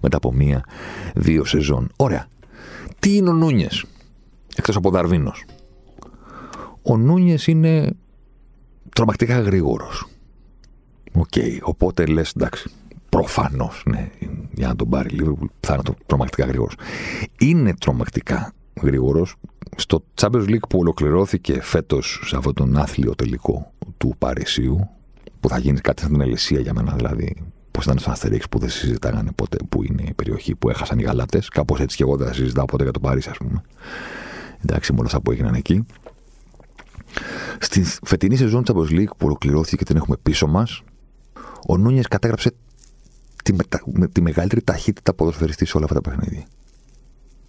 μετά 0.00 0.16
από 0.16 0.32
μία-δύο 0.32 1.44
σεζόν. 1.44 1.88
Ωραία. 1.96 2.26
Τι 2.98 3.16
είναι 3.16 3.28
ο 3.28 3.32
Νούνιες, 3.32 3.84
εκτός 4.56 4.76
από 4.76 4.90
Δαρβίνος; 4.90 5.44
Ο 6.82 6.96
Νούνιες 6.96 7.46
είναι 7.46 7.96
τρομακτικά 8.94 9.40
γρήγορος. 9.40 10.06
Ok, 11.12 11.26
okay, 11.34 11.58
οπότε 11.62 12.06
λες 12.06 12.32
εντάξει. 12.36 12.70
Προφανώς, 13.08 13.82
ναι, 13.86 14.10
για 14.52 14.68
να 14.68 14.76
τον 14.76 14.88
πάρει 14.88 15.08
λίγο 15.08 15.38
θα 15.60 15.74
είναι 15.74 15.82
το 15.82 15.94
τρομακτικά 16.06 16.44
γρήγορος. 16.46 16.74
Είναι 17.38 17.74
τρομακτικά 17.74 18.52
γρήγορος 18.82 19.36
στο 19.76 20.04
Champions 20.14 20.48
League 20.48 20.68
που 20.68 20.78
ολοκληρώθηκε 20.78 21.62
φέτος 21.62 22.20
σε 22.24 22.36
αυτόν 22.36 22.54
τον 22.54 22.76
άθλιο 22.76 23.14
τελικό 23.14 23.72
του 23.96 24.14
Παρισίου, 24.18 24.88
που 25.40 25.48
θα 25.48 25.58
γίνει 25.58 25.78
κάτι 25.78 26.02
σαν 26.02 26.10
την 26.10 26.20
Ελυσία 26.20 26.60
για 26.60 26.74
μένα, 26.74 26.92
δηλαδή 26.92 27.36
πώς 27.70 27.84
ήταν 27.84 27.98
στο 27.98 28.10
Αστερίξ 28.10 28.48
που 28.48 28.58
δεν 28.58 28.68
συζητάγανε 28.68 29.30
ποτέ 29.34 29.56
που 29.68 29.82
είναι 29.82 30.02
η 30.02 30.14
περιοχή 30.14 30.54
που 30.54 30.68
έχασαν 30.68 30.98
οι 30.98 31.02
γαλάτες. 31.02 31.48
Κάπως 31.48 31.80
έτσι 31.80 31.96
και 31.96 32.02
εγώ 32.02 32.16
δεν 32.16 32.34
συζητάω 32.34 32.64
ποτέ 32.64 32.82
για 32.82 32.92
το 32.92 33.00
Παρίσι, 33.00 33.28
ας 33.30 33.36
πούμε. 33.36 33.62
Εντάξει, 34.64 34.92
με 34.92 34.98
όλα 34.98 35.06
αυτά 35.06 35.20
που 35.20 35.30
έγιναν 35.30 35.54
εκεί. 35.54 35.86
Στη 37.58 37.84
φετινή 38.02 38.36
σεζόν 38.36 38.64
τη 38.64 38.72
Champions 38.74 38.90
League 38.90 39.16
που 39.18 39.26
ολοκληρώθηκε 39.26 39.76
και 39.76 39.84
την 39.84 39.96
έχουμε 39.96 40.16
πίσω 40.22 40.46
μας, 40.46 40.82
ο 41.66 41.76
Νούνιες 41.76 42.08
κατέγραψε 42.08 42.54
τη, 43.44 43.52
μετα... 43.52 43.82
με 43.86 44.08
τη 44.08 44.20
μεγαλύτερη 44.20 44.62
ταχύτητα 44.62 45.14
ποδοσφαιριστή 45.14 45.64
σε 45.64 45.76
όλα 45.76 45.86
αυτά 45.86 46.00
τα 46.00 46.10
παιχνίδια. 46.10 46.46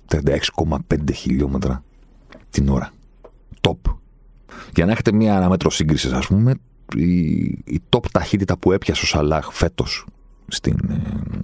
36,5 0.10 1.14
χιλιόμετρα 1.14 1.84
την 2.50 2.70
ώρα. 2.70 2.92
Top. 3.62 3.94
Για 4.76 4.86
να 4.86 4.92
έχετε 4.92 5.12
μία 5.12 5.38
αναμέτρο 5.38 5.70
σύγκρισης, 5.70 6.12
ας 6.12 6.28
πούμε, 6.28 6.54
η, 6.96 7.40
η 7.46 7.82
top 7.90 8.06
ταχύτητα 8.12 8.58
που 8.58 8.72
έπιασε 8.72 9.04
ο 9.04 9.08
Σαλάχ 9.08 9.54
φέτος 9.54 10.06
ε, 10.62 10.72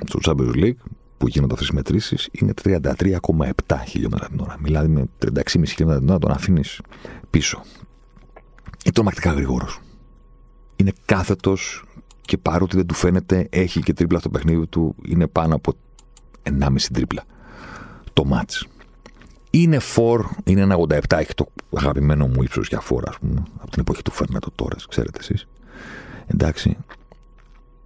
στο 0.06 0.20
Champions 0.24 0.56
League, 0.56 0.76
που 1.18 1.28
γίνονται 1.28 1.54
αυτές 1.54 1.68
τι 1.68 1.76
μετρήσεις, 1.76 2.30
είναι 2.32 2.54
33,7 2.64 3.76
χιλιόμετρα 3.88 4.28
την 4.28 4.40
ώρα. 4.40 4.56
Μιλάει 4.60 4.88
με 4.88 5.06
36,5 5.26 5.42
χιλιόμετρα 5.68 6.00
την 6.00 6.10
ώρα, 6.10 6.20
τον 6.20 6.32
αφήνεις 6.32 6.82
πίσω. 7.30 7.62
Είναι 8.84 8.94
τρομακτικά 8.94 9.32
γρήγορος. 9.32 9.80
Είναι 10.76 10.92
κάθετος 11.06 11.84
και 12.22 12.38
παρότι 12.38 12.76
δεν 12.76 12.86
του 12.86 12.94
φαίνεται, 12.94 13.48
έχει 13.50 13.82
και 13.82 13.94
τρίπλα 13.94 14.20
στο 14.20 14.30
παιχνίδι 14.30 14.68
του, 14.68 14.96
είναι 15.06 15.28
πάνω 15.28 15.56
από 15.56 15.74
1,5 16.44 16.76
τρίπλα 16.94 17.24
το 18.14 18.26
μάτς. 18.26 18.68
Είναι 19.50 19.80
φορ, 19.80 20.26
είναι 20.44 20.62
ένα 20.62 20.78
87, 20.78 21.00
έχει 21.10 21.34
το 21.34 21.48
αγαπημένο 21.76 22.28
μου 22.28 22.44
ύψος 22.44 22.68
για 22.68 22.80
φορ, 22.80 23.08
ας 23.10 23.18
πούμε, 23.20 23.44
από 23.58 23.72
την 23.72 23.82
εποχή 23.82 24.02
του 24.02 24.12
Φέρνατο 24.12 24.52
τώρα, 24.56 24.76
ξέρετε 24.90 25.20
εσείς. 25.20 25.48
Εντάξει. 26.28 26.78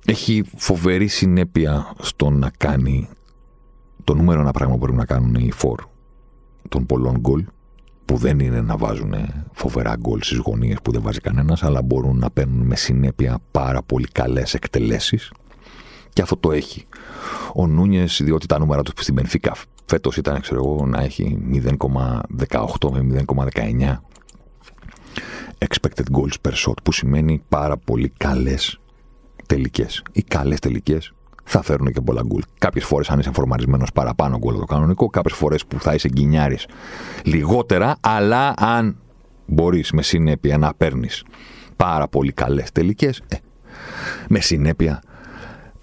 Έχει 0.06 0.44
φοβερή 0.56 1.08
συνέπεια 1.08 1.94
στο 2.00 2.30
να 2.30 2.52
κάνει 2.58 3.10
το 4.04 4.14
νούμερο 4.14 4.40
ένα 4.40 4.52
πράγμα 4.52 4.74
που 4.74 4.80
πρέπει 4.80 4.98
να 4.98 5.06
κάνουν 5.06 5.36
οι 5.36 5.52
φορ 5.52 5.84
των 6.70 6.86
πολλών 6.86 7.18
γκολ, 7.18 7.46
που 8.06 8.18
δεν 8.18 8.40
είναι 8.40 8.62
να 8.62 8.78
βάζουν 8.78 9.14
φοβερά 9.52 9.96
γκολ 9.96 10.22
στις 10.22 10.38
γωνίες 10.38 10.78
που 10.84 10.92
δεν 10.92 11.02
βάζει 11.02 11.20
κανένας, 11.20 11.64
αλλά 11.64 11.82
μπορούν 11.82 12.18
να 12.18 12.32
παίρνουν 12.32 12.66
με 12.66 12.76
συνέπεια 12.76 13.40
πάρα 13.52 13.82
πολύ 13.84 14.08
καλές 14.12 14.54
εκτελέσεις. 14.54 15.32
Και 16.14 16.22
αυτό 16.22 16.38
το 16.38 16.52
έχει. 16.52 16.86
Ο 17.54 17.68
Νούνιες, 17.68 18.22
διότι 18.24 18.46
τα 18.46 18.60
νούμερα 18.60 18.84
τους 18.84 18.94
στην 19.02 19.14
Μπενφίκα 19.14 19.56
Φέτος 19.90 20.18
ήταν, 20.18 20.42
ξέρω 20.42 20.62
εγώ, 20.66 20.86
να 20.86 21.02
έχει 21.02 21.38
0,18 21.80 22.92
με 22.92 23.24
0,19 23.54 23.96
expected 25.58 26.04
goals 26.12 26.36
per 26.48 26.52
shot, 26.52 26.84
που 26.84 26.92
σημαίνει 26.92 27.44
πάρα 27.50 27.78
πολύ 27.78 28.14
καλές 28.18 28.80
τελικές. 29.46 30.04
Οι 30.12 30.22
καλές 30.22 30.60
τελικές 30.60 31.14
θα 31.44 31.62
φέρουν 31.62 31.92
και 31.92 32.02
πολλά 32.02 32.22
γκολ. 32.26 32.42
Κάποιες 32.58 32.86
φορές, 32.86 33.10
αν 33.10 33.20
είσαι 33.20 33.32
φορμαρισμένος 33.32 33.92
παραπάνω 33.92 34.38
γκολ 34.38 34.56
το 34.56 34.66
κανονικό, 34.66 35.10
κάποιες 35.10 35.38
φορές 35.38 35.66
που 35.66 35.80
θα 35.80 35.94
είσαι 35.94 36.10
γκινιάρης 36.10 36.68
λιγότερα, 37.24 37.98
αλλά 38.00 38.54
αν 38.58 38.98
μπορείς 39.46 39.92
με 39.92 40.02
συνέπεια 40.02 40.58
να 40.58 40.74
παίρνεις 40.74 41.24
πάρα 41.76 42.08
πολύ 42.08 42.32
καλές 42.32 42.72
τελικές, 42.72 43.22
ε, 43.28 43.36
με 44.30 44.40
συνέπεια 44.40 45.02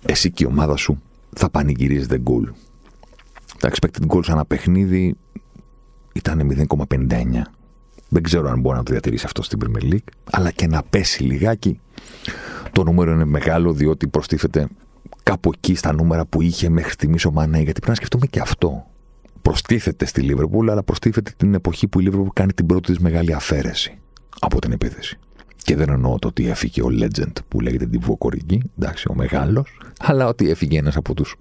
εσύ 0.06 0.30
και 0.30 0.44
η 0.44 0.46
ομάδα 0.46 0.76
σου 0.76 1.02
θα 1.36 1.50
πανηγυρίζετε 1.50 2.18
γκολ 2.18 2.52
τα 3.64 3.70
expected 3.72 4.06
goals 4.06 4.28
ένα 4.28 4.44
παιχνίδι 4.44 5.14
ήταν 6.12 6.66
0,59. 6.68 7.06
Δεν 8.08 8.22
ξέρω 8.22 8.50
αν 8.50 8.60
μπορεί 8.60 8.76
να 8.76 8.82
το 8.82 8.92
διατηρήσει 8.92 9.24
αυτό 9.26 9.42
στην 9.42 9.58
Premier 9.62 9.92
League, 9.92 10.08
αλλά 10.30 10.50
και 10.50 10.66
να 10.66 10.82
πέσει 10.82 11.22
λιγάκι. 11.22 11.80
Το 12.72 12.84
νούμερο 12.84 13.12
είναι 13.12 13.24
μεγάλο 13.24 13.72
διότι 13.72 14.08
προστίθεται 14.08 14.68
κάπου 15.22 15.50
εκεί 15.54 15.74
στα 15.74 15.92
νούμερα 15.92 16.26
που 16.26 16.42
είχε 16.42 16.68
μέχρι 16.68 16.92
στιγμής 16.92 17.24
ο 17.24 17.30
Μανέ. 17.30 17.56
Γιατί 17.56 17.72
πρέπει 17.72 17.88
να 17.88 17.94
σκεφτούμε 17.94 18.26
και 18.26 18.40
αυτό. 18.40 18.86
Προστίθεται 19.42 20.06
στη 20.06 20.28
Liverpool, 20.30 20.68
αλλά 20.70 20.82
προστίθεται 20.82 21.32
την 21.36 21.54
εποχή 21.54 21.88
που 21.88 22.00
η 22.00 22.10
Liverpool 22.10 22.32
κάνει 22.32 22.52
την 22.52 22.66
πρώτη 22.66 22.92
της 22.92 22.98
μεγάλη 22.98 23.34
αφαίρεση 23.34 23.98
από 24.40 24.60
την 24.60 24.72
επίθεση. 24.72 25.18
Και 25.64 25.76
δεν 25.76 25.88
εννοώ 25.88 26.18
το 26.18 26.28
ότι 26.28 26.48
έφυγε 26.48 26.82
ο 26.82 26.88
legend 27.00 27.32
που 27.48 27.60
λέγεται 27.60 27.86
την 27.86 28.00
Βοκορική, 28.00 28.62
εντάξει, 28.78 29.08
ο 29.10 29.14
μεγάλος, 29.14 29.80
αλλά 30.00 30.26
ότι 30.26 30.50
έφυγε 30.50 30.78
ένας 30.78 30.96
από 30.96 31.14
τους 31.14 31.36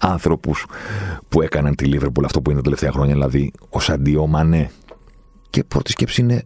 άνθρωπους 0.00 0.66
που 1.28 1.42
έκαναν 1.42 1.74
τη 1.74 1.84
Λίβερπουλ 1.84 2.24
αυτό 2.24 2.42
που 2.42 2.50
είναι 2.50 2.58
τα 2.58 2.64
τελευταία 2.64 2.92
χρόνια, 2.92 3.14
δηλαδή 3.14 3.52
ο 3.68 3.80
Σαντιό 3.80 4.26
Μανέ. 4.26 4.70
Και 5.50 5.64
πρώτη 5.64 5.90
σκέψη 5.90 6.20
είναι, 6.20 6.42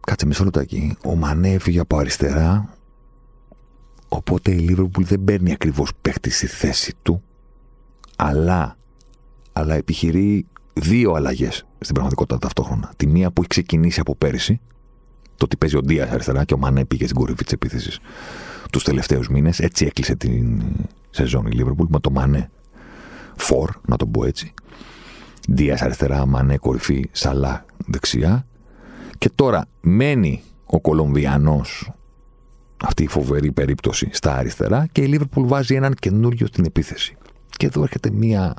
κάτσε 0.00 0.26
μισό 0.26 0.44
λεπτάκι, 0.44 0.96
ο 1.04 1.14
Μανέ 1.14 1.52
έφυγε 1.52 1.80
από 1.80 1.96
αριστερά, 1.98 2.74
οπότε 4.08 4.50
η 4.50 4.58
Λίβερπουλ 4.58 5.04
δεν 5.04 5.24
παίρνει 5.24 5.52
ακριβώς 5.52 5.90
παίχτη 6.02 6.30
στη 6.30 6.46
θέση 6.46 6.94
του, 7.02 7.22
αλλά, 8.16 8.76
αλλά 9.52 9.74
επιχειρεί 9.74 10.46
δύο 10.72 11.12
αλλαγές 11.12 11.66
στην 11.78 11.94
πραγματικότητα 11.94 12.38
ταυτόχρονα. 12.38 12.92
Τη 12.96 13.06
μία 13.06 13.30
που 13.30 13.40
έχει 13.40 13.48
ξεκινήσει 13.48 14.00
από 14.00 14.14
πέρυσι, 14.14 14.60
το 15.36 15.44
ότι 15.44 15.56
παίζει 15.56 15.76
ο 15.76 15.80
Ντίας 15.80 16.10
αριστερά 16.10 16.44
και 16.44 16.54
ο 16.54 16.58
Μανέ 16.58 16.84
πήγε 16.84 17.04
στην 17.04 17.16
κορυφή 17.16 17.44
της 17.44 17.52
επίθεσης 17.52 17.98
τους 18.72 18.84
τελευταίους 18.84 19.28
μήνες. 19.28 19.58
Έτσι 19.58 19.84
έκλεισε 19.84 20.16
την 20.16 20.62
σεζόν 21.10 21.46
η 21.46 21.50
Λίβερπουλ 21.50 21.86
με 21.90 22.00
το 22.00 22.10
Μανέ 22.10 22.50
φορ, 23.36 23.70
να 23.86 23.96
το 23.96 24.06
πω 24.06 24.24
έτσι. 24.24 24.54
Δία 25.48 25.78
αριστερά, 25.80 26.26
Μανέ 26.26 26.56
κορυφή, 26.56 27.08
Σαλά 27.12 27.64
δεξιά. 27.86 28.46
Και 29.18 29.30
τώρα 29.34 29.66
μένει 29.80 30.42
ο 30.66 30.80
Κολομβιανός 30.80 31.92
αυτή 32.84 33.02
η 33.02 33.08
φοβερή 33.08 33.52
περίπτωση 33.52 34.08
στα 34.12 34.36
αριστερά 34.36 34.86
και 34.92 35.02
η 35.02 35.06
Λίβερπουλ 35.06 35.46
βάζει 35.46 35.74
έναν 35.74 35.94
καινούριο 35.94 36.46
στην 36.46 36.64
επίθεση. 36.64 37.16
Και 37.56 37.66
εδώ 37.66 37.82
έρχεται 37.82 38.10
μία 38.10 38.54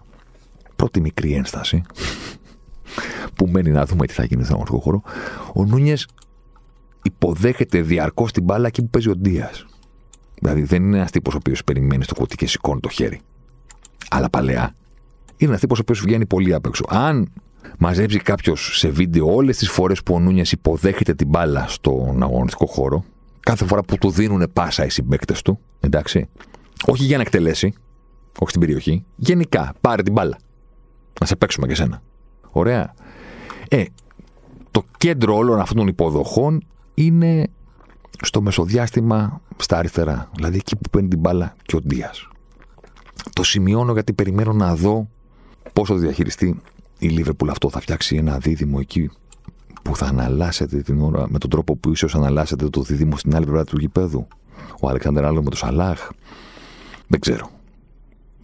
πρώτη 0.76 1.02
μικρή 1.02 1.34
ένσταση 1.34 1.84
που 3.36 3.48
μένει 3.48 3.70
να 3.70 3.86
δούμε 3.86 4.06
τι 4.06 4.14
θα 4.14 4.24
γίνει 4.24 4.44
στον 4.44 4.56
αγωνιστικό 4.56 4.82
χώρο. 4.82 5.02
Ο 5.54 5.66
Νούνιες 5.66 6.08
υποδέχεται 7.04 7.82
διαρκώς 7.82 8.32
την 8.32 8.44
μπάλα 8.44 8.68
εκεί 8.68 8.82
που 8.82 8.90
παίζει 8.90 9.10
ο 9.10 9.16
Ντίας. 9.16 9.66
Δηλαδή 10.42 10.64
δεν 10.64 10.84
είναι 10.84 10.98
ένας 10.98 11.12
τύπος 11.12 11.34
ο 11.34 11.38
οποίος 11.38 11.64
περιμένει 11.64 12.04
στο 12.04 12.16
κουτί 12.16 12.36
και 12.36 12.48
σηκώνει 12.48 12.80
το 12.80 12.90
χέρι. 12.90 13.20
Αλλά 14.10 14.30
παλαιά. 14.30 14.76
Είναι 15.38 15.50
ένας 15.50 15.60
τύπος 15.60 15.78
ο 15.78 15.82
οποίος 15.82 16.02
βγαίνει 16.02 16.26
πολύ 16.26 16.54
απ' 16.54 16.66
έξω. 16.66 16.86
Αν 16.90 17.32
μαζέψει 17.78 18.20
κάποιος 18.20 18.78
σε 18.78 18.90
βίντεο 18.90 19.34
όλες 19.34 19.58
τις 19.58 19.70
φορές 19.70 20.04
που 20.04 20.14
ο 20.14 20.20
Νούνιε 20.20 20.44
υποδέχεται 20.52 21.14
την 21.14 21.28
μπάλα 21.28 21.66
στον 21.68 22.24
αγωνιστικό 22.24 22.66
χώρο, 22.66 23.04
κάθε 23.40 23.66
φορά 23.66 23.84
που 23.84 23.98
του 23.98 24.10
δίνουν 24.10 24.50
πάσα 24.54 24.86
οι 24.86 24.90
συμπαίκτες 24.90 25.42
του, 25.42 25.60
εντάξει, 25.80 26.30
όχι 26.86 27.04
για 27.04 27.16
να 27.18 27.22
εκτελέσει, 27.22 27.74
όχι 28.40 28.50
στην 28.50 28.60
περιοχή, 28.60 29.06
γενικά 29.16 29.74
πάρε 29.82 30.02
την 30.02 30.14
μπάλα. 30.14 30.38
Να 31.20 31.26
σε 31.26 31.36
παίξουμε 31.36 31.68
και 31.68 31.76
σένα. 31.76 32.02
Ωραία. 32.52 32.94
Ε, 33.70 33.84
το 34.72 34.84
κέντρο 34.98 35.36
όλων 35.36 35.60
αυτών 35.60 35.78
των 35.78 35.88
υποδοχών 35.88 36.64
είναι 36.94 37.48
στο 38.22 38.42
μεσοδιάστημα 38.42 39.42
στα 39.58 39.78
αριστερά. 39.78 40.30
Δηλαδή 40.36 40.58
εκεί 40.58 40.76
που 40.76 40.90
παίρνει 40.90 41.08
την 41.08 41.20
μπάλα 41.20 41.56
και 41.64 41.76
ο 41.76 41.82
Ντίας. 41.82 42.28
Το 43.34 43.44
σημειώνω 43.44 43.94
γιατί 43.94 44.14
περιμένω 44.14 44.54
να 44.54 44.76
δω 44.76 45.10
πόσο 45.74 45.96
διαχειριστεί 45.96 46.62
η 47.00 47.08
Λίβερπουλ 47.08 47.50
αυτό. 47.50 47.70
Θα 47.70 47.80
φτιάξει 47.80 48.16
ένα 48.16 48.38
δίδυμο 48.38 48.78
εκεί 48.82 49.10
που 49.82 49.96
θα 49.96 50.06
αναλάσετε 50.06 50.82
την 50.82 51.02
ώρα 51.02 51.30
με 51.30 51.38
τον 51.38 51.50
τρόπο 51.50 51.76
που 51.76 51.92
ίσως 51.92 52.16
αναλάσετε 52.16 52.70
το 52.70 52.82
δίδυμο 52.82 53.18
στην 53.18 53.36
άλλη 53.36 53.46
πλευρά 53.46 53.64
του 53.64 53.80
γηπέδου. 53.80 54.28
Ο 54.82 54.90
Αλεξάνδρ 54.90 55.26
Άλλο 55.26 55.44
με 55.44 55.50
το 55.50 55.56
Σαλάχ. 55.56 56.10
Δεν 57.08 57.20
ξέρω. 57.20 57.50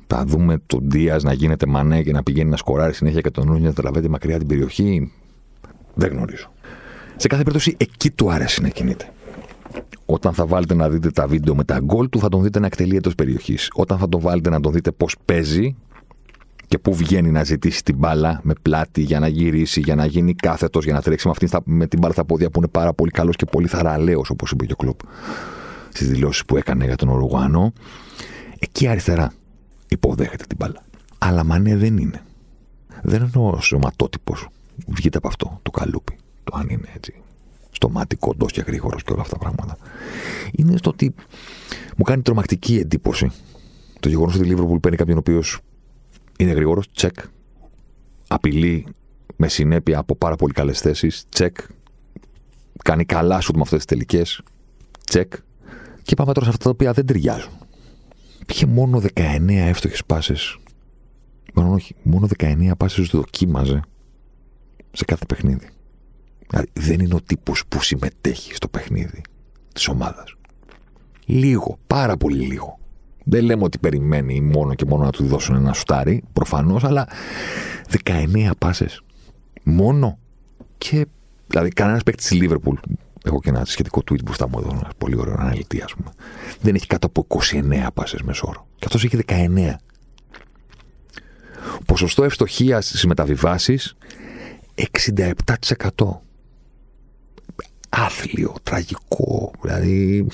Θα 0.08 0.26
δούμε 0.26 0.62
τον 0.66 0.84
Ντίας 0.84 1.24
να 1.24 1.34
γίνεται 1.34 1.66
μανέ 1.66 2.02
και 2.04 2.12
να 2.12 2.24
πηγαίνει 2.24 2.50
να 2.50 2.58
σκοράρει 2.58 2.94
συνέχεια 2.94 3.22
και 3.22 3.32
τον 3.32 3.46
Νούνιας 3.46 3.76
να 3.76 3.82
τραβέται 3.82 4.08
μακριά 4.08 4.38
την 4.38 4.48
περιοχή. 4.48 5.12
Δεν 5.94 6.12
γνωρίζω. 6.12 6.52
Σε 7.22 7.28
κάθε 7.28 7.44
περίπτωση 7.44 7.76
εκεί 7.78 8.12
του 8.12 8.32
άρεσε 8.32 8.62
να 8.62 8.68
κινείται. 8.68 9.14
Όταν 10.06 10.34
θα 10.34 10.46
βάλετε 10.46 10.74
να 10.74 10.90
δείτε 10.90 11.12
τα 11.12 11.28
βίντεο 11.28 11.56
με 11.56 11.64
τα 11.64 11.80
γκολ 11.80 12.10
του, 12.10 12.20
θα 12.20 12.30
τον 12.30 12.44
δείτε 12.44 12.60
να 12.60 12.66
εκτελεί 12.66 12.96
εντός 12.96 13.16
περιοχής. 13.16 13.70
Όταν 13.74 13.98
θα 13.98 14.10
τον 14.10 14.20
βάλετε 14.20 14.50
να 14.50 14.60
τον 14.60 14.72
δείτε 14.72 14.92
πώς 14.92 15.16
παίζει 15.26 15.76
και 16.68 16.78
πού 16.78 16.94
βγαίνει 16.94 17.32
να 17.32 17.44
ζητήσει 17.44 17.84
την 17.84 17.98
μπάλα 17.98 18.40
με 18.44 18.54
πλάτη 18.62 19.02
για 19.02 19.20
να 19.20 19.28
γυρίσει, 19.28 19.80
για 19.80 19.96
να 19.96 20.06
γίνει 20.06 20.34
κάθετος, 20.34 20.84
για 20.84 20.94
να 20.94 21.02
τρέξει 21.02 21.28
με, 21.28 21.34
αυτή, 21.38 21.58
με 21.64 21.88
την 21.88 22.00
μπάλα 22.00 22.14
στα 22.14 22.26
πόδια 22.26 22.50
που 22.50 22.60
είναι 22.60 22.68
πάρα 22.68 22.94
πολύ 22.94 23.12
καλός 23.12 23.36
και 23.36 23.46
πολύ 23.46 23.68
θαραλέος, 23.68 24.30
όπως 24.30 24.52
είπε 24.52 24.66
και 24.66 24.74
ο 24.74 24.76
Κλοπ 24.76 25.00
στις 25.90 26.10
δηλώσεις 26.10 26.46
που 26.46 26.58
έκανε 26.58 26.86
για 26.86 26.96
τον 26.96 27.10
Οργουάνο. 27.10 27.74
Εκεί 28.60 28.88
αριστερά 28.88 29.34
υποδέχεται 29.88 30.44
την 30.48 30.58
μπάλα. 30.60 30.84
Αλλά 31.18 31.44
μανέ 31.44 31.76
δεν 31.76 31.98
είναι. 31.98 32.22
Δεν 33.02 33.22
εννοώ 33.22 33.62
σωματότυπος. 33.62 34.48
Βγείτε 34.88 35.18
από 35.18 35.28
αυτό 35.28 35.60
το 35.62 35.72
καλούπι. 35.72 36.18
Το 36.50 36.58
αν 36.58 36.70
είναι 36.70 36.88
έτσι. 36.96 37.14
Στο 37.72 37.90
μάτι 37.90 38.16
κοντό 38.16 38.46
και 38.46 38.62
γρήγορος 38.62 39.04
και 39.04 39.12
όλα 39.12 39.22
αυτά 39.22 39.34
τα 39.34 39.40
πράγματα. 39.40 39.78
Είναι 40.52 40.78
στο 40.78 40.90
ότι 40.90 41.14
μου 41.98 42.04
κάνει 42.04 42.22
τρομακτική 42.22 42.76
εντύπωση 42.76 43.32
το 44.00 44.10
γεγονός 44.10 44.36
ότι 44.36 44.44
η 44.44 44.48
Λίβερπουλ 44.48 44.78
παίρνει 44.78 44.98
κάποιον 44.98 45.18
ο 45.18 45.20
οποίος 45.20 45.60
είναι 46.38 46.52
γρήγορος, 46.52 46.92
τσεκ. 46.92 47.16
Απειλεί 48.28 48.86
με 49.36 49.48
συνέπεια 49.48 50.00
από 50.00 50.16
πάρα 50.16 50.36
πολύ 50.36 50.54
καλές 50.54 50.80
θέσεις, 50.80 51.26
τσεκ. 51.30 51.58
Κάνει 52.84 53.06
καλά 53.06 53.40
σου 53.42 53.54
με 53.54 53.62
αυτές 53.62 53.78
τις 53.78 53.86
τελικές, 53.86 54.42
τσεκ. 55.06 55.34
Και 56.02 56.16
πάμε 56.16 56.34
τώρα 56.34 56.46
σε 56.46 56.52
αυτά 56.52 56.64
τα 56.64 56.70
οποία 56.70 56.94
δεν 56.94 57.06
ταιριάζουν 57.06 57.60
είχε 58.52 58.66
μόνο 58.66 59.02
19 59.16 59.46
εύστοχες 59.48 60.06
πάσες. 60.06 60.58
Μάλλον 61.54 61.74
όχι, 61.74 61.96
μόνο 62.04 62.28
19 62.38 62.72
πάσες 62.78 63.08
δοκίμαζε 63.08 63.82
σε 64.92 65.06
κάθε 65.06 65.26
παιχνίδι. 65.26 65.70
Δηλαδή 66.50 66.70
δεν 66.74 67.00
είναι 67.00 67.14
ο 67.14 67.22
τύπος 67.22 67.64
που 67.68 67.84
συμμετέχει 67.84 68.56
στο 68.56 68.68
παιχνίδι 68.68 69.22
της 69.74 69.88
ομάδας. 69.88 70.36
Λίγο, 71.26 71.78
πάρα 71.88 72.18
πολύ 72.18 72.46
λίγο. 72.46 72.80
Δεν 73.24 73.44
λέμε 73.44 73.64
ότι 73.64 73.78
περιμένει 73.78 74.42
μόνο 74.42 74.74
και 74.74 74.86
μόνο 74.86 75.04
να 75.04 75.12
του 75.12 75.26
δώσουν 75.26 75.56
ένα 75.56 75.74
σουτάρι, 75.74 76.24
προφανώς, 76.34 76.84
αλλά 76.84 77.08
19 78.04 78.52
πάσες. 78.58 79.04
Μόνο. 79.64 80.20
Και 80.78 81.06
δηλαδή 81.48 81.70
κανένας 81.70 82.04
παίκτης 82.04 82.28
της 82.28 82.38
Λίβερπουλ 82.38 82.76
έχω 83.24 83.40
και 83.40 83.50
ένα 83.50 83.66
σχετικό 83.66 84.00
tweet 84.00 84.24
που 84.26 84.48
μου 84.52 84.60
εδώ, 84.60 84.70
ένας 84.72 84.92
πολύ 84.98 85.16
ωραίος 85.18 85.38
αναλυτή, 85.38 85.82
ας 85.82 85.94
πούμε. 85.94 86.12
Δεν 86.62 86.76
έχει 86.76 86.88
κάτω 86.88 87.08
από 87.08 87.26
29 87.28 87.88
πάσες 87.94 88.22
μεσόωρο. 88.22 88.68
Και 88.76 88.86
αυτός 88.86 89.04
έχει 89.04 89.18
19. 89.18 89.80
Ποσοστό 91.86 92.24
ευστοχίας 92.24 92.86
στις 92.86 93.06
μεταβιβάσεις 93.06 93.96
67%. 94.76 96.22
Άθλιο, 97.90 98.54
τραγικό. 98.64 99.52
Δηλαδή. 99.62 100.28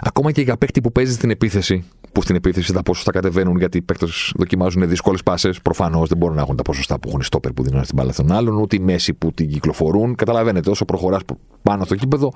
Ακόμα 0.00 0.32
και 0.32 0.40
για 0.40 0.56
παίκτη 0.56 0.80
που 0.80 0.92
παίζει 0.92 1.12
στην 1.12 1.30
επίθεση, 1.30 1.84
που 2.12 2.22
στην 2.22 2.36
επίθεση 2.36 2.72
τα 2.72 2.82
ποσοστά 2.82 3.12
κατεβαίνουν 3.12 3.58
γιατί 3.58 3.78
οι 3.78 3.82
παίκτες 3.82 4.32
δοκιμάζουν 4.36 4.88
δύσκολες 4.88 5.22
πάσες. 5.22 5.60
Προφανώς 5.62 6.08
δεν 6.08 6.18
μπορούν 6.18 6.36
να 6.36 6.42
έχουν 6.42 6.56
τα 6.56 6.62
ποσοστά 6.62 6.98
που 6.98 7.08
έχουν 7.08 7.20
οι 7.20 7.24
στόπερ 7.24 7.52
που 7.52 7.62
δίνουν 7.62 7.84
στην 7.84 7.96
μπάλα 7.96 8.12
των 8.12 8.32
άλλων, 8.32 8.56
ούτε 8.56 8.76
οι 8.76 8.78
μέση 8.78 9.14
που 9.14 9.32
την 9.32 9.48
κυκλοφορούν. 9.48 10.14
Καταλαβαίνετε, 10.14 10.70
όσο 10.70 10.84
προχωράς 10.84 11.20
πάνω 11.62 11.84
στο 11.84 11.94
κήπεδο, 11.94 12.32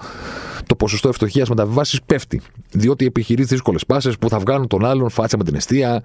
το 0.67 0.77
ποσοστό 0.77 1.09
ευστοχίας 1.09 1.49
μεταβιβάσει 1.49 2.01
πέφτει. 2.07 2.41
Διότι 2.71 3.07
επιχειρείς 3.07 3.47
δύσκολες 3.47 3.87
πάσες 3.87 4.19
που 4.19 4.29
θα 4.29 4.39
βγάλουν 4.39 4.67
τον 4.67 4.85
άλλον 4.85 5.11
φάτσα 5.11 5.37
με 5.37 5.45
την 5.45 5.55
αιστεία, 5.55 6.03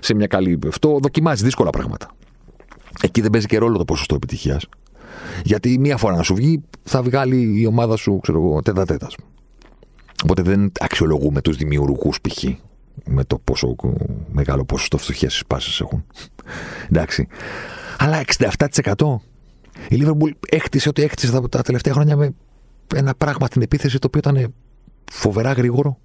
σε 0.00 0.14
μια 0.14 0.26
καλή. 0.26 0.58
Αυτό 0.66 0.98
δοκιμάζει 1.02 1.44
δύσκολα 1.44 1.70
πράγματα. 1.70 2.10
Εκεί 3.02 3.20
δεν 3.20 3.30
παίζει 3.30 3.46
και 3.46 3.58
ρόλο 3.58 3.78
το 3.78 3.84
ποσοστό 3.84 4.14
επιτυχίας. 4.14 4.66
Γιατί 5.44 5.78
μία 5.78 5.96
φορά 5.96 6.16
να 6.16 6.22
σου 6.22 6.34
βγει, 6.34 6.62
θα 6.82 7.02
βγάλει 7.02 7.60
η 7.60 7.66
ομάδα 7.66 7.96
σου, 7.96 8.18
ξέρω 8.22 8.38
εγώ, 8.38 8.62
τέτα 8.62 8.84
τέτα. 8.84 9.10
Οπότε 10.22 10.42
δεν 10.42 10.72
αξιολογούμε 10.80 11.40
τους 11.40 11.56
δημιουργούς 11.56 12.20
π.χ 12.20 12.44
με 13.04 13.24
το 13.24 13.38
πόσο 13.38 13.74
μεγάλο 14.32 14.64
ποσοστό 14.64 14.98
φτωχίας 14.98 15.34
στι 15.34 15.44
πάσει 15.46 15.82
έχουν. 15.82 16.04
Εντάξει. 16.90 17.28
Αλλά 17.98 18.24
67%. 18.38 19.16
Η 19.88 20.02
Liverpool 20.02 20.30
έκτισε 20.48 20.88
ό,τι 20.88 21.02
έκτισε 21.02 21.32
τα, 21.32 21.48
τα 21.48 21.62
τελευταία 21.62 21.92
χρόνια 21.92 22.16
με 22.16 22.34
ένα 22.94 23.14
πράγμα 23.14 23.46
στην 23.46 23.62
επίθεση 23.62 23.98
το 23.98 24.06
οποίο 24.06 24.20
ήταν 24.30 24.54
φοβερά 25.10 25.52
γρήγορο, 25.52 25.98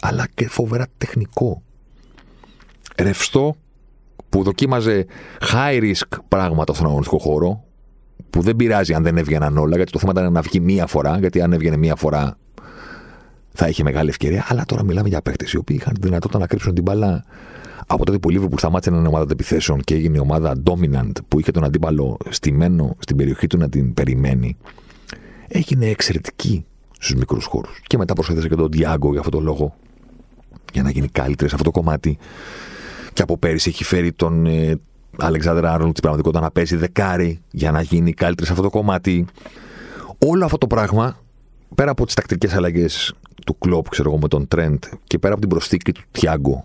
αλλά 0.00 0.28
και 0.34 0.48
φοβερά 0.48 0.86
τεχνικό. 0.98 1.62
Ρευστό, 2.96 3.56
που 4.28 4.42
δοκίμαζε 4.42 5.06
high 5.52 5.80
risk 5.80 6.18
πράγματα 6.28 6.74
στον 6.74 6.86
αγωνιστικό 6.86 7.18
χώρο, 7.18 7.63
που 8.30 8.40
δεν 8.40 8.56
πειράζει 8.56 8.94
αν 8.94 9.02
δεν 9.02 9.16
έβγαιναν 9.16 9.58
όλα, 9.58 9.76
γιατί 9.76 9.92
το 9.92 9.98
θέμα 9.98 10.12
ήταν 10.16 10.32
να 10.32 10.40
βγει 10.40 10.60
μία 10.60 10.86
φορά, 10.86 11.18
γιατί 11.18 11.40
αν 11.40 11.52
έβγαινε 11.52 11.76
μία 11.76 11.94
φορά 11.96 12.36
θα 13.52 13.68
είχε 13.68 13.82
μεγάλη 13.82 14.08
ευκαιρία. 14.08 14.46
Αλλά 14.48 14.64
τώρα 14.66 14.84
μιλάμε 14.84 15.08
για 15.08 15.22
παίχτε 15.22 15.46
οι 15.52 15.56
οποίοι 15.56 15.76
είχαν 15.80 15.94
τη 15.94 16.06
δυνατότητα 16.06 16.38
να 16.38 16.46
κρύψουν 16.46 16.74
την 16.74 16.82
μπάλα 16.82 17.24
από 17.86 18.04
τότε 18.04 18.18
που 18.18 18.30
η 18.30 18.38
Liverpool 18.38 18.58
σταμάτησε 18.58 18.90
να 18.90 18.96
είναι 18.96 19.08
ομάδα 19.08 19.26
επιθέσεων 19.32 19.80
και 19.80 19.94
έγινε 19.94 20.16
η 20.16 20.20
ομάδα 20.20 20.62
dominant 20.64 21.12
που 21.28 21.40
είχε 21.40 21.50
τον 21.50 21.64
αντίπαλο 21.64 22.16
στημένο 22.28 22.96
στην 22.98 23.16
περιοχή 23.16 23.46
του 23.46 23.58
να 23.58 23.68
την 23.68 23.94
περιμένει. 23.94 24.56
Έγινε 25.48 25.86
εξαιρετική 25.86 26.64
στους 26.90 27.14
μικρούς 27.14 27.44
χώρους. 27.44 27.80
Και 27.86 27.96
μετά 27.96 28.14
προσέθεσε 28.14 28.48
και 28.48 28.54
τον 28.54 28.68
Diago 28.72 29.10
για 29.10 29.18
αυτόν 29.18 29.30
τον 29.30 29.42
λόγο 29.42 29.76
για 30.72 30.82
να 30.82 30.90
γίνει 30.90 31.08
καλύτερη 31.08 31.48
σε 31.48 31.54
αυτό 31.54 31.70
το 31.70 31.78
κομμάτι. 31.80 32.18
Και 33.12 33.22
από 33.22 33.38
πέρυσι 33.38 33.68
έχει 33.68 33.84
φέρει 33.84 34.12
τον 34.12 34.46
ε, 34.46 34.80
Αλεξάνδρα 35.18 35.72
Άρον 35.72 35.88
στην 35.88 36.02
πραγματικότητα 36.02 36.40
να 36.40 36.50
παίζει 36.50 36.76
δεκάρι 36.76 37.40
για 37.50 37.70
να 37.70 37.80
γίνει 37.80 38.12
καλύτερη 38.12 38.46
σε 38.46 38.52
αυτό 38.52 38.64
το 38.64 38.70
κομμάτι. 38.70 39.26
Όλο 40.18 40.44
αυτό 40.44 40.58
το 40.58 40.66
πράγμα, 40.66 41.16
πέρα 41.74 41.90
από 41.90 42.04
τις 42.06 42.14
τακτικές 42.14 42.54
αλλαγές 42.54 43.14
του 43.46 43.58
Κλοπ, 43.58 43.88
ξέρω 43.88 44.10
εγώ, 44.10 44.18
με 44.18 44.28
τον 44.28 44.48
Τρέντ 44.48 44.84
και 45.04 45.18
πέρα 45.18 45.32
από 45.32 45.40
την 45.40 45.50
προσθήκη 45.50 45.92
του 45.92 46.02
Τιάγκο, 46.10 46.64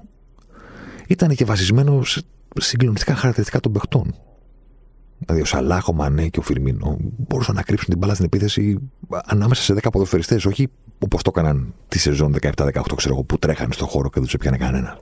ήταν 1.07 1.35
και 1.35 1.45
βασισμένο 1.45 2.03
σε 2.03 2.21
συγκλονιστικά 2.55 3.15
χαρακτηριστικά 3.15 3.59
των 3.59 3.71
παιχτών. 3.71 4.15
Δηλαδή 5.17 5.41
ο 5.41 5.45
Σαλάχ, 5.45 5.87
ο 5.87 5.93
Μανέ 5.93 6.27
και 6.27 6.39
ο 6.39 6.41
Φιρμίνο 6.41 6.97
μπορούσαν 7.27 7.55
να 7.55 7.61
κρύψουν 7.61 7.89
την 7.89 7.97
μπάλα 7.97 8.13
στην 8.13 8.25
επίθεση 8.25 8.77
ανάμεσα 9.25 9.61
σε 9.61 9.73
10 9.73 9.87
ποδοσφαιριστές, 9.91 10.45
όχι 10.45 10.67
όπως 10.99 11.21
το 11.21 11.31
έκαναν 11.35 11.73
τη 11.87 11.99
σεζόν 11.99 12.35
17-18, 12.41 12.51
ξέρω 12.95 13.13
εγώ, 13.13 13.23
που 13.23 13.37
τρέχανε 13.39 13.73
στον 13.73 13.87
χώρο 13.87 14.03
και 14.03 14.13
δεν 14.13 14.23
τους 14.23 14.33
έπιανε 14.33 14.57
κανένα. 14.57 14.99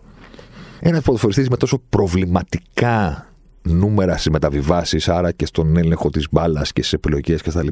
Ένας 0.80 1.02
ποδοσφαιριστής 1.04 1.50
με 1.50 1.58
τόσο 1.58 1.82
προβληματικά 1.90 3.28
νούμερα 3.68 4.14
στις 4.14 4.30
μεταβιβάσεις, 4.30 5.10
άρα 5.10 5.32
και 5.32 5.46
στον 5.46 5.78
έλεγχο 5.78 6.10
της 6.10 6.28
μπάλας 6.32 6.74
και 6.74 6.82
στις 6.82 6.94
επιλογές 6.94 7.42
κτλ. 7.42 7.68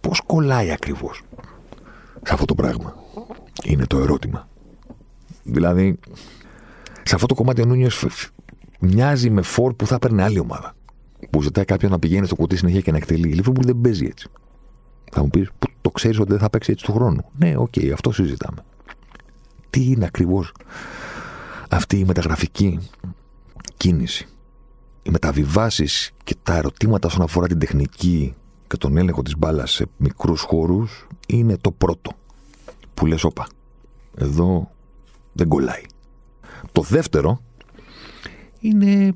Πώς 0.00 0.20
κολλάει 0.26 0.70
ακριβώς 0.72 1.22
σε 2.22 2.32
αυτό 2.32 2.44
το 2.44 2.54
πράγμα. 2.54 2.94
Είναι 3.64 3.86
το 3.86 3.98
ερώτημα. 3.98 4.48
Δηλαδή, 5.42 5.98
Σε 7.02 7.14
αυτό 7.14 7.26
το 7.26 7.34
κομμάτι 7.34 7.62
ο 7.62 7.64
Νούνιες 7.64 7.88
μοιάζει 8.80 9.30
με 9.30 9.42
φορ 9.42 9.74
που 9.74 9.86
θα 9.86 9.94
έπαιρνε 9.94 10.22
άλλη 10.22 10.38
ομάδα. 10.38 10.74
Που 11.30 11.42
ζητάει 11.42 11.64
κάποιον 11.64 11.90
να 11.90 11.98
πηγαίνει 11.98 12.26
στο 12.26 12.34
κουτί 12.34 12.56
συνέχεια 12.56 12.80
και 12.80 12.90
να 12.90 12.96
εκτελεί. 12.96 13.28
Η 13.28 13.32
Λίβερπουλ 13.32 13.64
δεν 13.66 13.80
παίζει 13.80 14.06
έτσι. 14.06 14.28
Θα 15.12 15.22
μου 15.22 15.28
πεις, 15.28 15.50
το 15.80 15.90
ξέρεις 15.90 16.18
ότι 16.18 16.30
δεν 16.30 16.38
θα 16.38 16.50
παίξει 16.50 16.70
έτσι 16.72 16.84
του 16.84 16.92
χρόνου. 16.92 17.24
Ναι, 17.38 17.56
ok, 17.56 17.72
okay, 17.76 17.90
αυτό 17.90 18.12
συζητάμε. 18.12 18.64
Τι 19.70 19.84
είναι 19.84 20.04
ακριβώς 20.04 20.52
αυτή 21.70 21.98
η 21.98 22.04
μεταγραφική 22.04 22.78
κίνηση; 23.76 24.28
Οι 25.02 25.10
μεταβιβάσεις 25.10 26.10
και 26.24 26.36
τα 26.42 26.56
ερωτήματα 26.56 27.08
όσον 27.08 27.22
αφορά 27.22 27.46
την 27.46 27.58
τεχνική 27.58 28.34
και 28.66 28.76
τον 28.76 28.96
έλεγχο 28.96 29.22
της 29.22 29.38
μπάλας 29.38 29.72
σε 29.72 29.86
μικρούς 29.96 30.40
χώρους 30.40 31.06
είναι 31.26 31.56
το 31.56 31.70
πρώτο 31.70 32.12
που 32.94 33.06
λες 33.06 33.24
όπα 33.24 33.46
εδώ 34.16 34.70
δεν 35.32 35.48
κολλάει 35.48 35.82
το 36.72 36.82
δεύτερο 36.82 37.42
είναι 38.60 39.12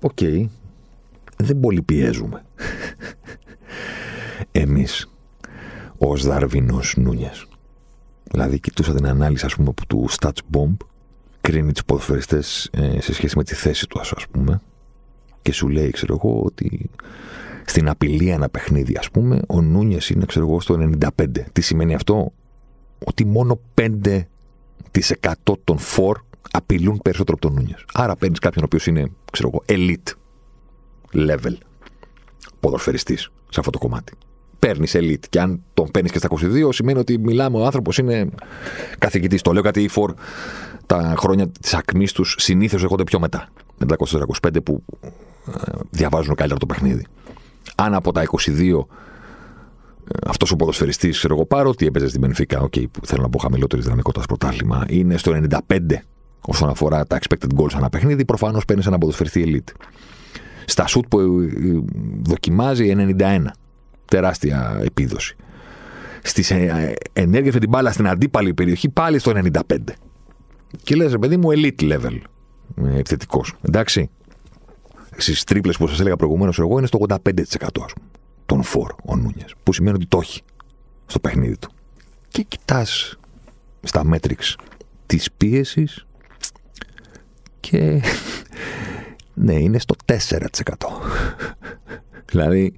οκ 0.00 0.18
δεν 1.36 1.60
πολύ 1.60 1.82
πιέζουμε 1.82 2.44
εμείς 4.52 5.10
ως 5.98 6.26
Δαρβίνος 6.26 6.94
Νούνιας. 6.96 7.46
Δηλαδή 8.30 8.60
κοιτούσα 8.60 8.94
την 8.94 9.06
ανάλυση 9.06 9.44
ας 9.44 9.54
πούμε 9.54 9.72
του 9.88 10.06
Stats 10.10 10.40
Bomb 10.52 10.76
κρίνει 11.40 11.72
τους 11.72 11.84
ποδοσφαιριστές 11.84 12.68
ε, 12.72 13.00
σε 13.00 13.12
σχέση 13.12 13.36
με 13.36 13.44
τη 13.44 13.54
θέση 13.54 13.86
του 13.86 14.00
ας 14.00 14.12
πούμε 14.30 14.60
και 15.42 15.52
σου 15.52 15.68
λέει 15.68 15.90
ξέρω 15.90 16.20
εγώ 16.22 16.42
ότι 16.44 16.90
στην 17.64 17.88
απειλή 17.88 18.28
ένα 18.28 18.48
παιχνίδι, 18.48 18.96
ας 18.96 19.10
πούμε, 19.10 19.40
ο 19.48 19.60
Νούνιες 19.60 20.10
είναι, 20.10 20.24
ξέρω 20.24 20.46
εγώ, 20.46 20.60
στο 20.60 20.74
95. 20.74 21.44
Τι 21.52 21.60
σημαίνει 21.60 21.94
αυτό, 21.94 22.32
ότι 23.04 23.24
μόνο 23.24 23.60
5% 23.74 24.24
των 25.64 25.78
φορ 25.78 26.18
απειλούν 26.50 27.00
περισσότερο 27.02 27.36
από 27.40 27.46
τον 27.46 27.56
Νούνιες. 27.56 27.84
Άρα 27.92 28.16
παίρνεις 28.16 28.38
κάποιον 28.38 28.62
ο 28.64 28.66
οποίος 28.66 28.86
είναι, 28.86 29.10
ξέρω 29.32 29.50
εγώ, 29.52 29.62
elite 29.66 30.12
level 31.14 31.54
ποδοσφαιριστής 32.60 33.30
σε 33.48 33.60
αυτό 33.60 33.70
το 33.70 33.78
κομμάτι. 33.78 34.12
Παίρνεις 34.58 34.94
elite. 34.96 35.24
Και 35.28 35.40
αν 35.40 35.62
τον 35.74 35.90
παίρνεις 35.90 36.12
και 36.12 36.18
στα 36.18 36.28
22, 36.28 36.72
σημαίνει 36.72 36.98
ότι 36.98 37.18
μιλάμε, 37.18 37.58
ο 37.58 37.64
άνθρωπος 37.64 37.98
είναι 37.98 38.28
καθηγητής. 38.98 39.42
Το 39.42 39.52
λέω 39.52 39.62
γιατί 39.62 39.82
οι 39.82 39.88
φορ 39.88 40.14
τα 40.86 41.14
χρόνια 41.18 41.48
της 41.48 41.74
ακμής 41.74 42.12
τους 42.12 42.34
συνήθως 42.38 42.82
έρχονται 42.82 43.04
πιο 43.04 43.20
μετά. 43.20 43.48
Μετά 43.78 43.96
25 44.42 44.62
που 44.64 44.82
ε, 45.00 45.08
διαβάζουν 45.90 46.34
καλύτερα 46.34 46.60
το 46.60 46.66
παιχνίδι 46.66 47.06
αν 47.74 47.94
από 47.94 48.12
τα 48.12 48.22
22 48.30 48.84
αυτός 50.26 50.50
ο 50.50 50.56
ποδοσφαιριστής, 50.56 51.18
ξέρω 51.18 51.34
εγώ, 51.34 51.46
πάρω 51.46 51.68
ότι 51.68 51.86
έπαιζε 51.86 52.08
στην 52.08 52.20
Μπενφίκα, 52.20 52.62
okay, 52.62 52.90
που 52.90 53.06
θέλω 53.06 53.22
να 53.22 53.28
πω 53.28 53.38
χαμηλότερη 53.38 53.82
δυναμικότητα 53.82 54.26
πρωτάθλημα, 54.26 54.84
είναι 54.88 55.16
στο 55.16 55.40
95 55.68 55.78
όσον 56.40 56.68
αφορά 56.68 57.06
τα 57.06 57.18
expected 57.20 57.60
goals 57.60 57.72
ανά 57.74 57.88
παιχνίδι, 57.88 58.24
προφανώς 58.24 58.64
παίρνεις 58.64 58.86
ένα 58.86 58.98
ποδοσφαιριστή 58.98 59.44
elite. 59.46 59.86
Στα 60.64 60.86
σουτ 60.86 61.04
που 61.08 61.20
ε, 61.20 61.26
δοκιμάζει 62.22 62.94
91. 63.18 63.38
Τεράστια 64.04 64.80
επίδοση. 64.84 65.36
Στις 66.22 66.50
ε, 66.50 66.94
ενέργειες 67.12 67.54
με 67.54 67.60
την 67.60 67.68
μπάλα 67.68 67.92
στην 67.92 68.08
αντίπαλη 68.08 68.54
περιοχή 68.54 68.88
πάλι 68.88 69.18
στο 69.18 69.32
95. 69.34 69.60
Και 70.82 70.94
λες, 70.94 71.16
παιδί 71.20 71.36
μου, 71.36 71.48
elite 71.50 71.82
level 71.82 72.18
ε, 72.84 72.98
επιθετικός. 72.98 73.54
Εντάξει 73.62 74.10
στις 75.22 75.44
τρίπλες 75.44 75.76
που 75.76 75.86
σας 75.86 76.00
έλεγα 76.00 76.16
προηγουμένως, 76.16 76.58
εγώ 76.58 76.78
είναι 76.78 76.86
στο 76.86 76.98
85% 77.08 77.86
των 78.46 78.62
φόρ 78.62 78.94
ο 79.04 79.16
Νούνιες. 79.16 79.54
Που 79.62 79.72
σημαίνει 79.72 79.96
ότι 79.96 80.06
το 80.06 80.18
έχει 80.22 80.42
στο 81.06 81.18
παιχνίδι 81.18 81.56
του. 81.58 81.70
Και 82.28 82.42
κοιτάς 82.42 83.18
στα 83.82 84.04
μέτρηξ 84.04 84.56
της 85.06 85.32
πίεσης 85.36 86.06
και 87.60 88.02
ναι, 89.44 89.54
είναι 89.54 89.78
στο 89.78 89.94
4%. 90.06 90.18
δηλαδή 92.26 92.74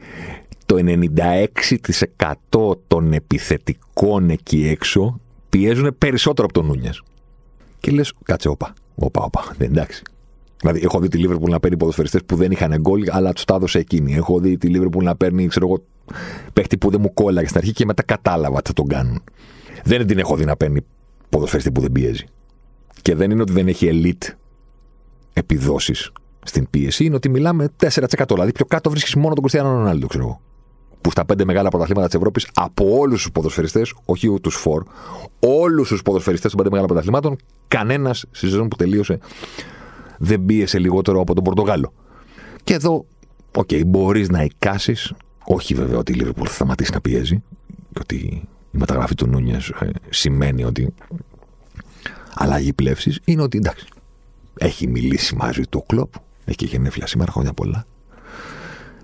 το 0.67 0.77
96% 0.79 2.77
των 2.87 3.13
επιθετικών 3.13 4.31
εκεί 4.31 4.69
έξω 4.69 5.21
πιέζουν 5.49 5.95
περισσότερο 5.99 6.45
από 6.45 6.55
τον 6.61 6.67
Νούνιες. 6.67 7.03
Και 7.81 7.91
λες, 7.91 8.13
κάτσε, 8.25 8.49
όπα, 8.49 8.73
όπα, 8.95 9.23
όπα, 9.23 9.55
εντάξει. 9.59 10.03
Δηλαδή, 10.63 10.81
έχω 10.83 11.01
δει 11.01 11.09
τη 11.09 11.19
Λίβερπουλ 11.19 11.51
να 11.51 11.61
παίρνει 11.61 11.77
ποδοσφαιριστές 11.77 12.21
που 12.27 12.37
δεν 12.37 12.51
είχαν 12.51 12.77
γκολ, 12.81 13.03
αλλά 13.11 13.33
τους 13.33 13.45
τα 13.45 13.55
έδωσε 13.55 13.79
εκείνη. 13.79 14.15
Έχω 14.15 14.41
δει 14.41 14.57
τη 14.57 14.69
Λίβερπουλ 14.69 15.05
να 15.05 15.17
παίρνει, 15.17 15.47
ξέρω 15.47 15.67
εγώ, 15.67 15.85
παίχτη 16.53 16.79
που 16.79 16.91
δεν 16.91 17.01
μου 17.01 17.15
κόλλαγε 17.15 17.47
στην 17.47 17.59
αρχή 17.59 17.73
και 17.73 17.85
μετά 17.85 18.03
κατάλαβα 18.03 18.63
τι 18.63 18.69
θα 18.69 18.73
τον 18.73 18.87
κάνουν. 18.87 19.23
Δεν 19.85 20.07
την 20.07 20.19
έχω 20.19 20.37
δει 20.37 20.45
να 20.45 20.57
παίρνει 20.57 20.81
ποδοσφαιριστή 21.29 21.73
που 21.73 21.81
δεν 21.81 21.93
πιέζει. 21.93 22.25
Και 23.03 23.15
δεν 23.15 23.31
είναι 23.31 23.43
ότι 23.43 23.53
δεν 23.53 23.69
έχει 23.69 23.89
elite 23.93 24.35
επιδόσεις 25.33 26.13
στην 26.45 26.71
πίεση, 26.71 27.05
είναι 27.05 27.15
ότι 27.15 27.29
μιλάμε 27.29 27.69
4%. 27.77 28.25
Δηλαδή, 28.33 28.53
πιο 28.53 28.65
κάτω 28.65 28.91
βρίσκεις 28.91 29.15
μόνο 29.15 29.35
τον 29.35 29.43
Κριστιανό 29.43 29.71
Ρονάλντο, 29.77 30.07
ξέρω 30.07 30.25
εγώ. 30.25 30.41
Που 31.01 31.11
στα 31.11 31.25
πέντε 31.25 31.45
μεγάλα 31.45 31.69
πρωταθλήματα 31.69 32.07
της 32.07 32.17
Ευρώπης, 32.17 32.49
από 32.55 32.99
όλους 32.99 33.23
τους 33.23 33.33
ποδοσφαιριστές, 33.33 33.95
όχι 34.05 34.41
τους 34.41 34.55
φορ, 34.55 34.83
όλους 35.39 35.89
τους 35.89 36.03
ποδοσφαιριστές 36.03 36.51
των 36.51 36.59
πέντε 36.59 36.71
μεγάλων 36.71 36.91
πρωταθλημάτων, 36.91 37.37
κανένας 37.69 38.19
στη 38.31 38.47
σεζόν 38.47 38.69
που 38.69 38.77
τελείωσε 38.77 39.19
δεν 40.19 40.45
πίεσε 40.45 40.79
λιγότερο 40.79 41.21
από 41.21 41.35
τον 41.35 41.45
Πορτογάλο. 41.45 41.93
Και 42.65 42.75
εδώ, 42.75 43.07
ok, 43.57 43.69
okay, 43.71 43.83
μπορείς 43.87 44.29
να 44.29 44.43
εικάσεις, 44.43 45.13
όχι 45.45 45.75
βέβαια 45.75 45.99
ότι 45.99 46.13
η 46.13 46.15
Λίβερπουλ 46.15 46.47
θα 46.49 46.55
σταματήσει 46.55 46.93
να 46.93 47.01
πιέζει, 47.01 47.43
και 47.93 47.99
ότι 48.01 48.17
η 48.71 48.79
μεταγραφή 48.79 49.15
του 49.15 49.27
Νούνιες 49.27 49.57
ε, 49.81 49.87
σημαίνει 50.09 50.65
ότι 50.65 50.95
αλλαγή 52.35 52.73
πλεύσης, 52.73 53.15
είναι 53.25 53.43
ότι 53.43 53.57
εντάξει, 53.57 53.87
έχει 54.59 54.89
μιλήσει 54.89 55.35
μαζί 55.35 55.63
του 55.69 55.79
ο 55.83 55.87
Κλοπ, 55.87 56.13
έχει 56.45 56.57
και 56.57 56.67
γενέθλια 56.67 57.07
σήμερα, 57.07 57.33
χρόνια 57.33 57.53
πολλά. 57.53 57.87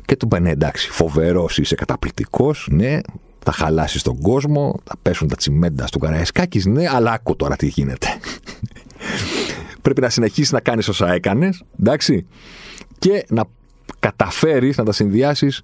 Και 0.04 0.16
του 0.16 0.26
είπε 0.26 0.38
ναι, 0.38 0.50
εντάξει, 0.50 0.90
φοβερός, 0.90 1.58
είσαι 1.58 1.74
καταπληκτικός, 1.74 2.68
ναι, 2.70 2.98
θα 3.38 3.52
χαλάσεις 3.52 4.02
τον 4.02 4.20
κόσμο, 4.20 4.80
θα 4.84 4.94
πέσουν 5.02 5.28
τα 5.28 5.36
τσιμέντα 5.36 5.86
στο 5.86 5.98
Καραϊσκάκης, 5.98 6.66
ναι, 6.66 6.88
αλλά 6.88 7.12
άκου 7.12 7.36
τώρα 7.36 7.56
τι 7.56 7.66
γίνεται 7.66 8.06
πρέπει 9.88 10.00
να 10.06 10.10
συνεχίσεις 10.10 10.52
να 10.52 10.60
κάνεις 10.60 10.88
όσα 10.88 11.12
έκανες, 11.12 11.64
εντάξει, 11.80 12.26
και 12.98 13.24
να 13.28 13.44
καταφέρεις 13.98 14.76
να 14.76 14.84
τα 14.84 14.92
συνδυάσεις 14.92 15.62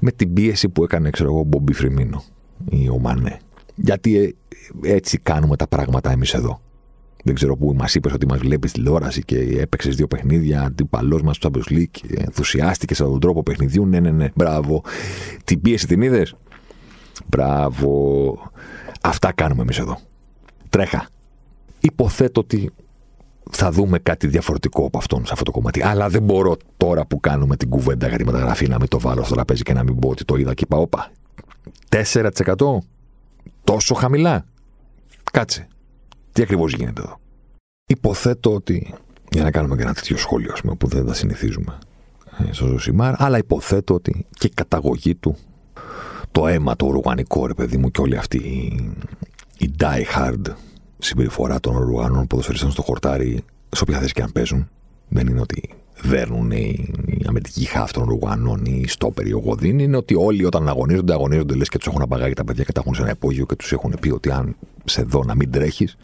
με 0.00 0.10
την 0.10 0.32
πίεση 0.32 0.68
που 0.68 0.84
έκανε, 0.84 1.10
ξέρω 1.10 1.30
εγώ, 1.30 1.40
ο 1.40 1.44
Μπομπί 1.44 1.72
Φρυμίνο 1.72 2.24
ή 2.70 2.88
ο 2.88 2.98
Μανέ. 2.98 3.38
Γιατί 3.74 4.36
ε, 4.82 4.94
έτσι 4.94 5.18
κάνουμε 5.18 5.56
τα 5.56 5.66
πράγματα 5.66 6.10
εμείς 6.10 6.34
εδώ. 6.34 6.60
Δεν 7.24 7.34
ξέρω 7.34 7.56
πού 7.56 7.74
μας 7.74 7.94
είπες 7.94 8.12
ότι 8.12 8.26
μας 8.26 8.38
βλέπεις 8.38 8.72
τηλεόραση 8.72 9.22
και 9.22 9.38
έπαιξες 9.38 9.96
δύο 9.96 10.06
παιχνίδια, 10.06 10.62
αντίπαλό 10.62 11.20
μας 11.22 11.36
στο 11.36 11.50
Champions 11.52 11.72
League, 11.72 11.88
και 11.90 12.06
ενθουσιάστηκες 12.16 13.00
από 13.00 13.10
τον 13.10 13.20
τρόπο 13.20 13.42
παιχνιδιού. 13.42 13.86
Ναι, 13.86 14.00
ναι, 14.00 14.10
ναι, 14.10 14.28
μπράβο. 14.34 14.82
Την 15.44 15.60
πίεση 15.60 15.86
την 15.86 16.02
είδες; 16.02 16.36
Μπράβο. 17.26 18.50
Αυτά 19.00 19.32
κάνουμε 19.32 19.62
εμείς 19.62 19.78
εδώ. 19.78 19.98
Τρέχα. 20.68 21.08
Υποθέτω 21.80 22.40
ότι 22.40 22.70
θα 23.50 23.70
δούμε 23.70 23.98
κάτι 23.98 24.26
διαφορετικό 24.26 24.86
από 24.86 24.98
αυτόν 24.98 25.26
σε 25.26 25.32
αυτό 25.32 25.44
το 25.44 25.50
κομμάτι. 25.50 25.82
Αλλά 25.82 26.08
δεν 26.08 26.22
μπορώ 26.22 26.56
τώρα 26.76 27.06
που 27.06 27.20
κάνουμε 27.20 27.56
την 27.56 27.68
κουβέντα 27.68 28.08
για 28.08 28.16
τη 28.16 28.24
μεταγραφή 28.24 28.68
να 28.68 28.78
μην 28.78 28.88
το 28.88 29.00
βάλω 29.00 29.24
στο 29.24 29.34
τραπέζι 29.34 29.62
και 29.62 29.72
να 29.72 29.82
μην 29.82 29.98
πω 29.98 30.08
ότι 30.08 30.24
το 30.24 30.36
είδα 30.36 30.54
και 30.54 30.64
είπα, 30.64 30.76
όπα. 30.76 31.10
4% 31.88 32.78
τόσο 33.64 33.94
χαμηλά. 33.94 34.44
Κάτσε. 35.32 35.68
Τι 36.32 36.42
ακριβώς 36.42 36.72
γίνεται 36.72 37.00
εδώ; 37.00 37.20
Υποθέτω 37.86 38.54
ότι. 38.54 38.94
Για 39.30 39.42
να 39.42 39.50
κάνουμε 39.50 39.76
και 39.76 39.82
ένα 39.82 39.94
τέτοιο 39.94 40.16
σχόλιο, 40.16 40.52
ας 40.52 40.60
πούμε, 40.60 40.74
που 40.74 40.86
δεν 40.86 41.06
τα 41.06 41.14
συνηθίζουμε 41.14 41.78
ε, 42.48 42.52
στο 42.52 42.66
Ζωσιμάρ, 42.66 43.22
αλλά 43.22 43.38
υποθέτω 43.38 43.94
ότι 43.94 44.26
και 44.30 44.46
η 44.46 44.52
καταγωγή 44.54 45.14
του, 45.14 45.36
το 46.32 46.46
αίμα 46.46 46.76
το 46.76 46.86
οργανικό, 46.86 47.46
ρε 47.46 47.54
παιδί 47.54 47.76
μου, 47.76 47.90
και 47.90 48.00
όλη 48.00 48.16
αυτή 48.16 48.36
η, 48.36 48.90
η 49.58 49.74
die 49.78 50.02
hard 50.16 50.54
συμπεριφορά 51.04 51.60
των 51.60 51.76
Ουρουγανών 51.76 52.26
ποδοσφαιριστών 52.26 52.70
στο 52.70 52.82
χορτάρι, 52.82 53.44
σε 53.68 53.82
όποια 53.82 53.98
θέση 53.98 54.12
και 54.12 54.22
αν 54.22 54.32
παίζουν. 54.32 54.68
Δεν 55.08 55.26
είναι 55.26 55.40
ότι 55.40 55.74
δέρνουν 56.02 56.50
οι, 56.50 56.92
οι 57.06 57.24
αμυντικοί 57.26 57.64
χάφ 57.64 57.90
των 57.90 58.04
Ρουγανών 58.04 58.64
ή 58.64 58.84
στο 58.86 59.12
Γοδίν. 59.42 59.78
Είναι 59.78 59.96
ότι 59.96 60.14
όλοι 60.14 60.44
όταν 60.44 60.68
αγωνίζονται, 60.68 61.12
αγωνίζονται 61.12 61.54
λες 61.54 61.68
και 61.68 61.78
τους 61.78 61.86
έχουν 61.86 62.02
απαγάγει 62.02 62.34
τα 62.34 62.44
παιδιά 62.44 62.64
και 62.64 62.72
τα 62.72 62.80
έχουν 62.80 62.94
σε 62.94 63.02
ένα 63.02 63.10
υπόγειο 63.10 63.46
και 63.46 63.54
τους 63.54 63.72
έχουν 63.72 63.96
πει 64.00 64.10
ότι 64.10 64.30
αν 64.30 64.56
σε 64.84 65.02
δω 65.02 65.24
να 65.24 65.34
μην 65.34 65.50
τρέχεις, 65.50 65.96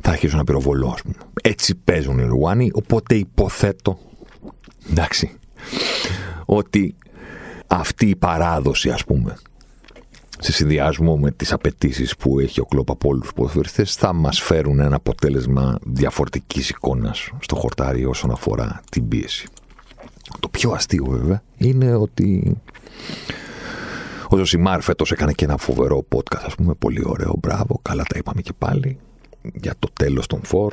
θα 0.00 0.10
αρχίσουν 0.10 0.38
να 0.38 0.44
πυροβολώ, 0.44 0.88
ας 0.88 1.02
πούμε. 1.02 1.14
Έτσι 1.42 1.74
παίζουν 1.74 2.18
οι 2.18 2.24
Ρουγάνοι, 2.24 2.70
οπότε 2.72 3.14
υποθέτω. 3.14 3.98
Εντάξει. 4.90 5.30
Ότι 6.44 6.94
αυτή 7.66 8.06
η 8.06 8.16
παράδοση, 8.16 8.90
ας 8.90 9.04
πούμε, 9.04 9.36
σε 10.44 10.52
συνδυασμό 10.52 11.16
με 11.16 11.30
τις 11.30 11.52
απαιτήσεις 11.52 12.16
που 12.16 12.38
έχει 12.40 12.60
ο 12.60 12.64
κλόπ 12.64 12.90
από 12.90 13.08
όλους 13.08 13.22
τους 13.22 13.32
ποδοσφαιριστές 13.32 13.94
θα 13.94 14.12
μας 14.12 14.40
φέρουν 14.40 14.80
ένα 14.80 14.96
αποτέλεσμα 14.96 15.78
διαφορετικής 15.82 16.68
εικόνας 16.68 17.30
στο 17.40 17.56
χορτάρι 17.56 18.04
όσον 18.04 18.30
αφορά 18.30 18.80
την 18.90 19.08
πίεση. 19.08 19.46
Το 20.40 20.48
πιο 20.48 20.70
αστείο 20.70 21.04
βέβαια 21.04 21.42
είναι 21.56 21.94
ότι 21.94 22.56
ο 24.28 24.36
Ζωσιμάρ 24.36 24.80
φέτος 24.80 25.12
έκανε 25.12 25.32
και 25.32 25.44
ένα 25.44 25.56
φοβερό 25.56 26.06
podcast, 26.14 26.42
ας 26.46 26.54
πούμε, 26.54 26.74
πολύ 26.74 27.02
ωραίο, 27.06 27.34
μπράβο, 27.38 27.78
καλά 27.82 28.02
τα 28.02 28.18
είπαμε 28.18 28.40
και 28.40 28.52
πάλι, 28.58 28.98
για 29.54 29.74
το 29.78 29.88
τέλος 29.92 30.26
των 30.26 30.40
φορ. 30.42 30.72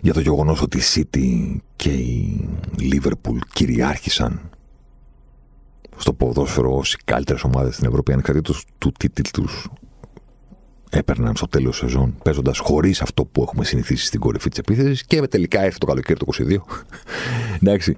για 0.00 0.12
το 0.12 0.20
γεγονός 0.20 0.62
ότι 0.62 0.78
η 0.78 0.82
City 0.94 1.56
και 1.76 1.90
η 1.90 2.48
Liverpool 2.78 3.38
κυριάρχησαν 3.52 4.50
στο 5.96 6.12
ποδόσφαιρο 6.12 6.76
ως 6.76 6.94
οι 6.94 6.98
καλύτερες 7.04 7.44
ομάδες 7.44 7.74
στην 7.74 7.88
Ευρώπη 7.88 8.12
ανεξαρτήτως 8.12 8.64
του 8.78 8.92
τι 8.98 9.10
τίτλους 9.10 9.68
έπαιρναν 10.90 11.36
στο 11.36 11.48
τέλος 11.48 11.76
σεζόν 11.76 12.14
παίζοντας 12.22 12.58
χωρίς 12.58 13.02
αυτό 13.02 13.24
που 13.24 13.42
έχουμε 13.42 13.64
συνηθίσει 13.64 14.06
στην 14.06 14.20
κορυφή 14.20 14.48
της 14.48 14.58
επίθεσης 14.58 15.04
και 15.04 15.20
τελικά 15.20 15.60
έρθει 15.62 15.78
το 15.78 15.86
καλοκαίρι 15.86 16.18
το 16.18 16.26
22 16.38 16.56
εντάξει. 17.62 17.96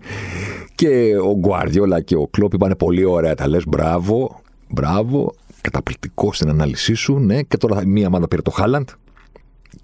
Και 0.74 1.16
ο 1.16 1.38
Γκουάρδιολα 1.38 2.00
και 2.00 2.16
ο 2.16 2.26
Κλόπ 2.26 2.52
είπαν 2.52 2.74
πολύ 2.78 3.04
ωραία 3.04 3.34
τα 3.34 3.48
λες 3.48 3.66
μπράβο, 3.66 4.40
μπράβο 4.68 5.34
καταπληκτικό 5.60 6.32
στην 6.32 6.48
ανάλυση 6.48 6.94
σου 6.94 7.18
ναι. 7.18 7.42
Και 7.42 7.56
τώρα 7.56 7.86
μία 7.86 8.06
ομάδα 8.06 8.28
πήρε 8.28 8.42
το 8.42 8.50
Χάλαντ 8.50 8.88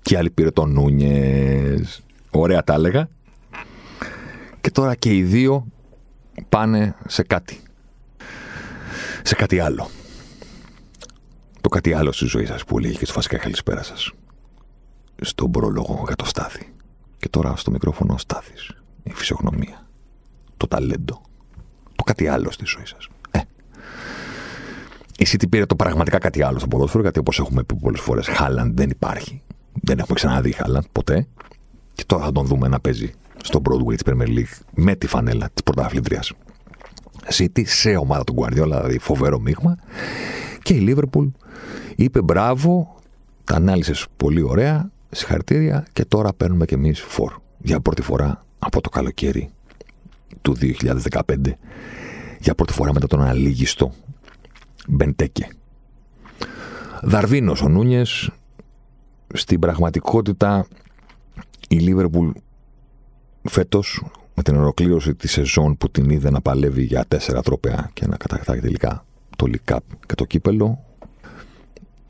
και 0.03 0.17
άλλη 0.17 0.31
πήρε 0.31 0.51
το 0.51 0.67
Νούνιες. 0.67 2.03
Ωραία 2.31 2.65
τα 2.65 2.75
έλεγα. 2.75 3.09
Και 4.61 4.71
τώρα 4.71 4.95
και 4.95 5.17
οι 5.17 5.23
δύο 5.23 5.67
πάνε 6.49 6.95
σε 7.07 7.23
κάτι 7.23 7.61
σε 9.23 9.35
κάτι 9.35 9.61
άλλο. 9.61 9.91
Το 11.61 11.69
κάτι 11.69 11.93
άλλο 11.93 12.13
στη 12.13 12.27
ζωή 12.27 12.47
σας 12.47 12.65
που 12.65 12.79
λέει 12.79 12.97
και 12.97 13.05
στο 13.05 13.15
φασικά 13.15 13.37
καλησπέρα 13.37 13.83
σας. 13.83 14.13
Στον 15.21 15.51
πρόλογο 15.51 16.03
για 16.07 16.17
το 16.17 16.25
Στάθη 16.25 16.73
και 17.19 17.29
τώρα 17.29 17.57
στο 17.57 17.71
μικρόφωνο 17.71 18.15
ο 18.15 18.19
Στάθης 18.19 18.71
η 19.03 19.13
φυσιογνωμία. 19.13 19.89
Το 20.57 20.67
ταλέντο. 20.67 21.23
Το 21.97 22.03
κάτι 22.03 22.29
άλλο 22.29 22.51
στη 22.51 22.65
ζωή 22.67 22.87
σας. 22.87 23.09
Ε. 23.31 23.39
η 25.19 25.27
City 25.33 25.49
πήρε 25.49 25.67
το 25.67 25.77
πραγματικά 25.77 26.19
κάτι 26.19 26.43
άλλο 26.43 26.59
στο 26.59 26.69
ποδόσφαιρο 26.69 27.03
γιατί 27.03 27.19
όπως 27.19 27.39
έχουμε 27.39 27.63
πει 27.63 27.75
πολλές 27.75 28.01
φορές 28.01 28.27
Χάλαντ 28.27 28.77
δεν 28.77 28.91
υπάρχει. 28.91 29.43
Δεν 29.83 29.99
έχουμε 29.99 30.15
ξαναδεί 30.15 30.53
Χάλαντ 30.53 30.85
ποτέ. 30.93 31.27
Και 31.93 32.05
τώρα 32.07 32.25
θα 32.25 32.33
τον 32.33 32.47
δούμε 32.47 32.69
να 32.69 32.81
παίζει 32.81 33.13
στο 33.43 33.63
Broadway 33.65 33.95
της 33.97 34.03
Premier 34.05 34.29
League 34.29 34.59
με 34.75 34.95
τη 34.95 35.07
φανέλα 35.07 35.51
της 35.55 35.63
πρωταθλητρίας 35.63 36.33
City 37.29 37.63
σε 37.67 37.97
ομάδα 37.97 38.25
του 38.25 38.35
Guardiola, 38.39 38.53
δηλαδή 38.53 38.99
φοβερό 38.99 39.41
μείγμα. 39.41 39.77
Και 40.63 40.75
η 40.75 40.85
Liverpool 40.89 41.31
είπε 41.97 42.23
μπράβο, 42.23 42.97
τα 43.45 43.55
ανάλυσες 43.55 44.07
πολύ 44.17 44.43
ωραία, 44.43 44.91
συγχαρητήρια 45.11 45.87
και 45.93 46.05
τώρα 46.05 46.33
παίρνουμε 46.33 46.65
κι 46.65 46.75
εμείς 46.75 47.01
φορ 47.01 47.33
για 47.59 47.81
πρώτη 47.81 48.03
φορά 48.03 48.45
από 48.59 48.81
το 48.81 48.89
καλοκαίρι 48.89 49.51
του 50.43 50.57
2015 50.61 51.21
για 52.41 52.55
πρώτη 52.55 52.73
φορά 52.73 52.93
μετά 52.93 53.07
τον 53.07 53.23
αλήγιστο 53.23 53.93
Μπεντέκε. 54.89 55.49
Δαρβίνος 57.03 57.63
ο 57.63 57.69
Νούνιες. 57.69 58.31
Στην 59.35 59.59
πραγματικότητα 59.59 60.67
η 61.69 61.79
Λίβερπουλ 61.79 62.31
φέτος 63.43 64.05
με 64.35 64.43
την 64.43 64.57
ολοκλήρωση 64.57 65.15
της 65.15 65.33
σεζόν 65.33 65.77
που 65.77 65.91
την 65.91 66.11
είδε 66.11 66.31
να 66.31 66.41
παλεύει 66.41 66.83
για 66.83 67.05
τέσσερα 67.09 67.43
τρόπαια 67.43 67.91
και 67.93 68.07
να 68.07 68.17
κατακτάει 68.17 68.61
τελικά 68.61 69.05
το 69.37 69.47
League 69.49 69.77
και 70.07 70.15
το 70.15 70.25
κύπελο 70.25 70.85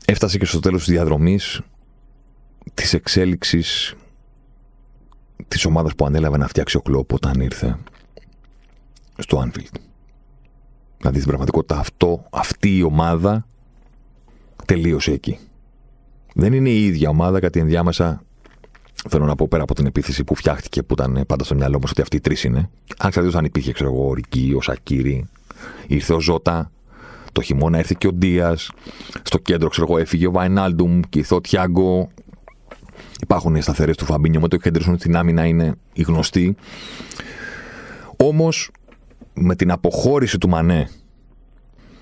έφτασε 0.05 0.37
και 0.37 0.45
στο 0.45 0.59
τέλος 0.59 0.83
της 0.83 0.93
διαδρομής 0.93 1.61
της 2.73 2.93
εξέλιξης 2.93 3.95
της 5.47 5.65
ομάδας 5.65 5.95
που 5.95 6.05
ανέλαβε 6.05 6.37
να 6.37 6.47
φτιάξει 6.47 6.77
ο 6.77 6.81
Κλόπ 6.81 7.13
όταν 7.13 7.39
ήρθε 7.39 7.77
στο 9.17 9.43
Anfield. 9.45 9.79
Δηλαδή 10.97 11.15
στην 11.15 11.27
πραγματικότητα 11.27 11.79
αυτό, 11.79 12.25
αυτή 12.29 12.77
η 12.77 12.83
ομάδα 12.83 13.45
τελείωσε 14.65 15.11
εκεί. 15.11 15.37
Δεν 16.33 16.53
είναι 16.53 16.69
η 16.69 16.85
ίδια 16.85 17.09
ομάδα 17.09 17.39
γιατί 17.39 17.59
ενδιάμεσα 17.59 18.23
θέλω 19.09 19.25
να 19.25 19.35
πω 19.35 19.47
πέρα 19.47 19.63
από 19.63 19.75
την 19.75 19.85
επίθεση 19.85 20.23
που 20.23 20.35
φτιάχτηκε 20.35 20.83
που 20.83 20.93
ήταν 20.93 21.23
πάντα 21.27 21.43
στο 21.43 21.55
μυαλό 21.55 21.79
μας 21.81 21.91
ότι 21.91 22.01
αυτοί 22.01 22.15
οι 22.15 22.19
τρεις 22.19 22.43
είναι. 22.43 22.69
Αν 22.97 23.09
ξέρετε 23.09 23.37
αν 23.37 23.45
υπήρχε, 23.45 23.71
ξέρω 23.71 23.89
εγώ, 23.89 24.07
ο 24.07 24.13
Ρική, 24.13 24.53
ο 24.57 24.61
Σακύρη, 24.61 25.29
ήρθε 25.87 26.13
ο 26.13 26.19
Ζώτα, 26.19 26.71
το 27.31 27.41
χειμώνα 27.41 27.77
έρθει 27.77 27.95
και 27.95 28.07
ο 28.07 28.13
Ντίας, 28.13 28.71
στο 29.23 29.37
κέντρο, 29.37 29.69
ξέρω 29.69 29.87
εγώ, 29.89 29.97
έφυγε 29.97 30.27
ο 30.27 30.31
Βαϊνάλντουμ 30.31 30.99
και 31.09 31.19
ήρθε 31.19 31.35
ο 31.35 31.41
Τιάγκο. 31.41 32.09
Υπάρχουν 33.21 33.55
οι 33.55 33.61
σταθερές 33.61 33.97
του 33.97 34.05
Φαμπίνιο 34.05 34.41
με 34.41 34.47
το 34.47 34.57
Χέντερσον 34.61 34.97
στην 34.97 35.15
άμυνα 35.15 35.45
είναι 35.45 35.75
οι 35.93 36.01
γνωστοί. 36.01 36.55
Όμως 38.17 38.71
με 39.33 39.55
την 39.55 39.71
αποχώρηση 39.71 40.37
του 40.37 40.49
Μανέ 40.49 40.89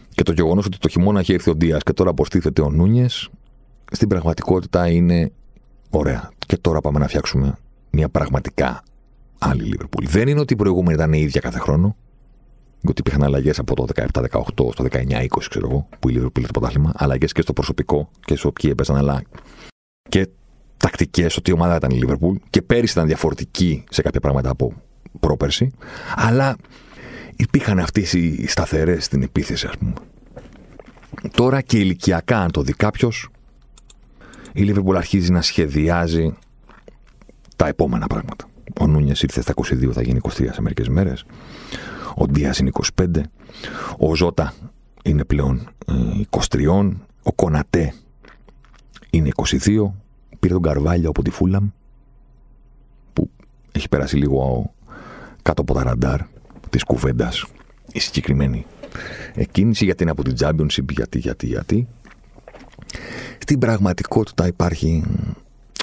και 0.09 0.23
το 0.23 0.31
γεγονός 0.31 0.65
ότι 0.65 0.77
το 0.77 0.87
χειμώνα 0.87 1.19
έχει 1.19 1.33
έρθει 1.33 1.49
ο 1.49 1.55
Ντίας 1.55 1.83
και 1.83 1.93
τώρα 1.93 2.09
αποστήθεται 2.09 2.61
ο 2.61 2.69
Νούνιες, 2.69 3.29
στην 3.91 4.07
πραγματικότητα 4.07 4.87
είναι 4.87 5.31
ωραία. 5.89 6.29
Και 6.37 6.57
τώρα 6.57 6.81
πάμε 6.81 6.99
να 6.99 7.07
φτιάξουμε 7.07 7.57
μια 7.91 8.09
πραγματικά 8.09 8.83
άλλη 9.39 9.63
Λίβερπουλ. 9.63 10.05
Δεν 10.07 10.27
είναι 10.27 10.39
ότι 10.39 10.53
η 10.53 10.55
προηγούμενη 10.55 10.93
ήταν 10.93 11.13
η 11.13 11.19
ίδια 11.19 11.41
κάθε 11.41 11.59
χρόνο. 11.59 11.95
Γιατί 12.81 13.01
υπήρχαν 13.01 13.23
αλλαγές 13.23 13.59
από 13.59 13.75
το 13.75 13.85
17-18 13.95 14.31
στο 14.71 14.85
19-20, 14.91 15.27
ξέρω 15.49 15.67
εγώ, 15.69 15.87
που 15.99 16.09
η 16.09 16.11
Λίβερπουλ 16.11 16.43
το 16.43 16.51
πρωτάθλημα. 16.51 16.91
Αλλαγές 16.95 17.31
και 17.31 17.41
στο 17.41 17.53
προσωπικό 17.53 18.09
και 18.25 18.35
στο 18.35 18.51
ποιοι 18.51 18.69
έπαιζαν, 18.73 18.95
αλλά 18.95 19.21
και 20.09 20.27
τακτικές 20.77 21.37
ότι 21.37 21.49
η 21.49 21.53
ομάδα 21.53 21.75
ήταν 21.75 21.91
η 21.91 21.97
Λίβερπουλ. 21.97 22.35
Και 22.49 22.61
πέρυσι 22.61 22.93
ήταν 22.93 23.07
διαφορετική 23.07 23.83
σε 23.89 24.01
κάποια 24.01 24.19
πράγματα 24.19 24.49
από 24.49 24.73
πρόπερση. 25.19 25.71
Αλλά 26.15 26.55
υπήρχαν 27.35 27.79
αυτές 27.79 28.13
οι 28.13 28.47
σταθερές 28.47 29.05
στην 29.05 29.23
επίθεση, 29.23 29.67
ας 29.67 29.77
πούμε. 29.77 29.93
Τώρα 31.31 31.61
και 31.61 31.77
ηλικιακά, 31.77 32.39
αν 32.39 32.51
το 32.51 32.61
δει 32.61 32.73
κάποιος, 32.73 33.29
η 34.53 34.61
Λίβερπουλ 34.61 34.95
αρχίζει 34.95 35.31
να 35.31 35.41
σχεδιάζει 35.41 36.33
τα 37.55 37.67
επόμενα 37.67 38.07
πράγματα. 38.07 38.45
Ο 38.79 38.87
Νούνιες 38.87 39.21
ήρθε 39.21 39.41
στα 39.41 39.53
22, 39.55 39.91
θα 39.91 40.01
γίνει 40.01 40.19
23 40.23 40.29
σε 40.51 40.61
μερικές 40.61 40.89
μέρες. 40.89 41.25
Ο 42.15 42.25
Ντία 42.25 42.55
είναι 42.59 42.71
25. 42.95 43.21
Ο 43.97 44.15
Ζώτα 44.15 44.53
είναι 45.03 45.23
πλέον 45.23 45.69
23. 46.29 46.59
Ε, 46.59 46.67
ο 47.23 47.31
Κονατέ 47.35 47.93
είναι 49.09 49.29
22. 49.35 49.91
Πήρε 50.39 50.53
τον 50.53 50.61
Καρβάλιο 50.61 51.09
από 51.09 51.21
τη 51.21 51.29
Φούλαμ 51.29 51.69
που 53.13 53.29
έχει 53.71 53.89
περάσει 53.89 54.17
λίγο 54.17 54.71
κάτω 55.41 55.61
από 55.61 55.73
τα 55.73 55.83
ραντάρ 55.83 56.19
της 56.69 56.83
κουβέντας 56.83 57.45
η 57.91 57.99
συγκεκριμένη 57.99 58.65
εκκίνηση 59.33 59.85
γιατί 59.85 60.03
είναι 60.03 60.11
από 60.11 60.23
την 60.23 60.35
Championship, 60.39 60.89
γιατί, 60.89 61.19
γιατί, 61.19 61.47
γιατί. 61.47 61.87
Στην 63.37 63.59
πραγματικότητα 63.59 64.47
υπάρχει 64.47 65.03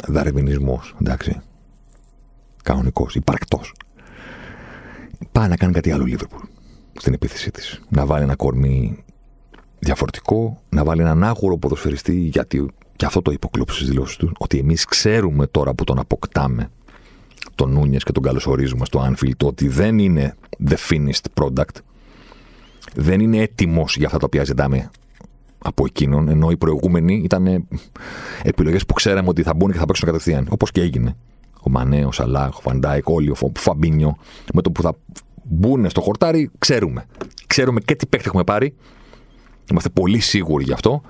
δαρβινισμός, 0.09 0.95
εντάξει. 1.01 1.41
Κανονικός, 2.63 3.15
υπαρκτός. 3.15 3.73
Πάει 5.33 5.49
να 5.49 5.57
κάνει 5.57 5.73
κάτι 5.73 5.91
άλλο 5.91 6.05
Λίβερπουλ 6.05 6.43
στην 6.99 7.13
επίθεσή 7.15 7.51
της. 7.51 7.81
Να 7.89 8.07
βάλει 8.07 8.23
ένα 8.23 8.37
κορμί 8.37 9.05
διαφορετικό, 9.79 10.63
να 10.69 10.85
βάλει 10.85 11.01
έναν 11.01 11.25
άγουρο 11.25 11.59
ποδοσφαιριστή, 11.59 12.15
γιατί 12.15 12.69
και 12.97 13.05
αυτό 13.05 13.23
το 13.23 13.31
είπε 13.31 13.49
ο 13.49 13.54
Κλοπ 13.54 13.73
στις 13.73 13.89
δηλώσεις 13.89 14.17
του, 14.17 14.33
ότι 14.39 14.59
εμείς 14.59 14.85
ξέρουμε 14.85 15.47
τώρα 15.47 15.75
που 15.75 15.85
τον 15.85 15.99
αποκτάμε 15.99 16.71
τον 17.55 17.73
Νούνιες 17.73 18.05
και 18.05 18.13
τον 18.13 18.23
καλωσορίζουμε 18.23 18.85
στο 18.85 19.11
Anfield, 19.11 19.45
ότι 19.45 19.69
δεν 19.69 19.99
είναι 19.99 20.35
the 20.69 20.77
finished 20.91 21.43
product, 21.43 21.81
δεν 22.95 23.21
είναι 23.21 23.39
έτοιμος 23.39 23.97
για 23.97 24.07
αυτά 24.07 24.19
τα 24.19 24.27
οποία 24.27 24.45
ζητάμε 24.45 24.91
από 25.67 25.85
εκείνον, 25.87 26.29
ενώ 26.29 26.51
οι 26.51 26.57
προηγούμενοι 26.57 27.21
ήταν 27.25 27.67
επιλογές 28.43 28.87
που 28.87 28.95
ξέραμε 28.95 29.29
ότι 29.29 29.43
θα 29.43 29.55
μπουν 29.55 29.73
και 29.73 29.79
θα 29.79 29.85
παίξουν 29.85 30.07
κατευθείαν. 30.07 30.47
Όπως 30.51 30.71
και 30.71 30.81
έγινε. 30.81 31.17
Ο 31.61 31.71
Μανέ, 31.71 32.05
ο 32.05 32.13
Σαλάχ, 32.13 32.57
ο 32.57 32.61
Φαντάικ, 32.61 33.09
όλοι, 33.09 33.31
ο 33.31 33.37
Φαμπίνιο, 33.57 34.17
με 34.55 34.63
το 34.63 34.71
που 34.71 34.83
θα 34.83 34.97
μπουν 35.43 35.91
στο 35.91 36.01
χορτάρι, 36.01 36.51
ξέρουμε. 36.59 37.05
Ξέρουμε 37.47 37.81
και 37.81 37.95
τι 37.95 38.07
παίχτη 38.07 38.27
έχουμε 38.29 38.45
πάρει. 38.45 38.75
Είμαστε 39.71 39.89
πολύ 39.89 40.19
σίγουροι 40.19 40.65
γι' 40.65 40.73
αυτό. 40.73 41.03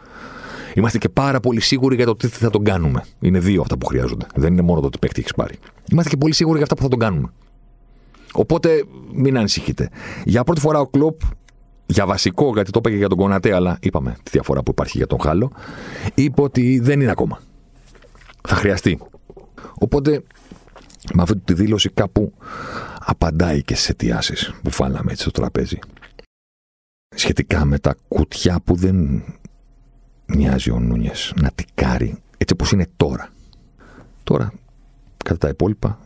Είμαστε 0.74 0.98
και 0.98 1.08
πάρα 1.08 1.40
πολύ 1.40 1.60
σίγουροι 1.60 1.96
για 1.96 2.06
το 2.06 2.14
τι 2.14 2.28
θα 2.28 2.50
τον 2.50 2.64
κάνουμε. 2.64 3.04
Είναι 3.20 3.38
δύο 3.38 3.60
αυτά 3.60 3.78
που 3.78 3.86
χρειάζονται. 3.86 4.26
Δεν 4.34 4.52
είναι 4.52 4.62
μόνο 4.62 4.80
το 4.80 4.88
τι 4.88 4.98
παίχτη 4.98 5.20
έχεις 5.20 5.34
πάρει. 5.34 5.54
Είμαστε 5.92 6.10
και 6.10 6.16
πολύ 6.16 6.34
σίγουροι 6.34 6.56
για 6.56 6.62
αυτά 6.64 6.76
που 6.76 6.82
θα 6.82 6.88
τον 6.88 6.98
κάνουμε. 6.98 7.32
Οπότε 8.32 8.84
μην 9.12 9.38
ανησυχείτε. 9.38 9.88
Για 10.24 10.44
πρώτη 10.44 10.60
φορά 10.60 10.80
ο 10.80 10.86
Κλοπ 10.86 11.20
για 11.86 12.06
βασικό, 12.06 12.52
γιατί 12.52 12.70
το 12.70 12.78
είπα 12.78 12.96
για 12.96 13.08
τον 13.08 13.18
Κονατέ, 13.18 13.54
αλλά 13.54 13.78
είπαμε 13.80 14.16
τη 14.22 14.30
διαφορά 14.30 14.62
που 14.62 14.70
υπάρχει 14.70 14.96
για 14.96 15.06
τον 15.06 15.20
Χάλο, 15.20 15.52
είπε 16.14 16.42
ότι 16.42 16.78
δεν 16.78 17.00
είναι 17.00 17.10
ακόμα. 17.10 17.40
Θα 18.48 18.54
χρειαστεί. 18.54 18.98
Οπότε, 19.78 20.22
με 21.14 21.22
αυτή 21.22 21.36
τη 21.38 21.54
δήλωση 21.54 21.90
κάπου 21.90 22.32
απαντάει 22.98 23.62
και 23.62 23.74
στις 23.74 23.88
αιτιάσεις 23.88 24.52
που 24.62 24.70
φάλαμε 24.70 25.10
έτσι 25.10 25.22
στο 25.22 25.30
τραπέζι. 25.30 25.78
Σχετικά 27.16 27.64
με 27.64 27.78
τα 27.78 27.96
κουτιά 28.08 28.60
που 28.64 28.74
δεν 28.74 29.24
μοιάζει 30.26 30.70
ο 30.70 30.80
Νούνιες 30.80 31.32
να 31.40 31.50
τικάρει 31.54 32.18
έτσι 32.38 32.52
όπως 32.52 32.72
είναι 32.72 32.86
τώρα. 32.96 33.28
Τώρα, 34.22 34.52
κατά 35.24 35.38
τα 35.38 35.48
υπόλοιπα, 35.48 35.98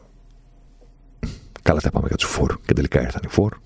καλά 1.62 1.81
τα 1.81 1.91
πάμε 1.91 2.07
για 2.09 2.16
τους 2.16 2.28
φορ 2.28 2.59
και 2.66 2.72
τελικά 2.72 3.03
ήρθαν 3.03 3.22
οι 3.24 3.28
φορ. 3.28 3.57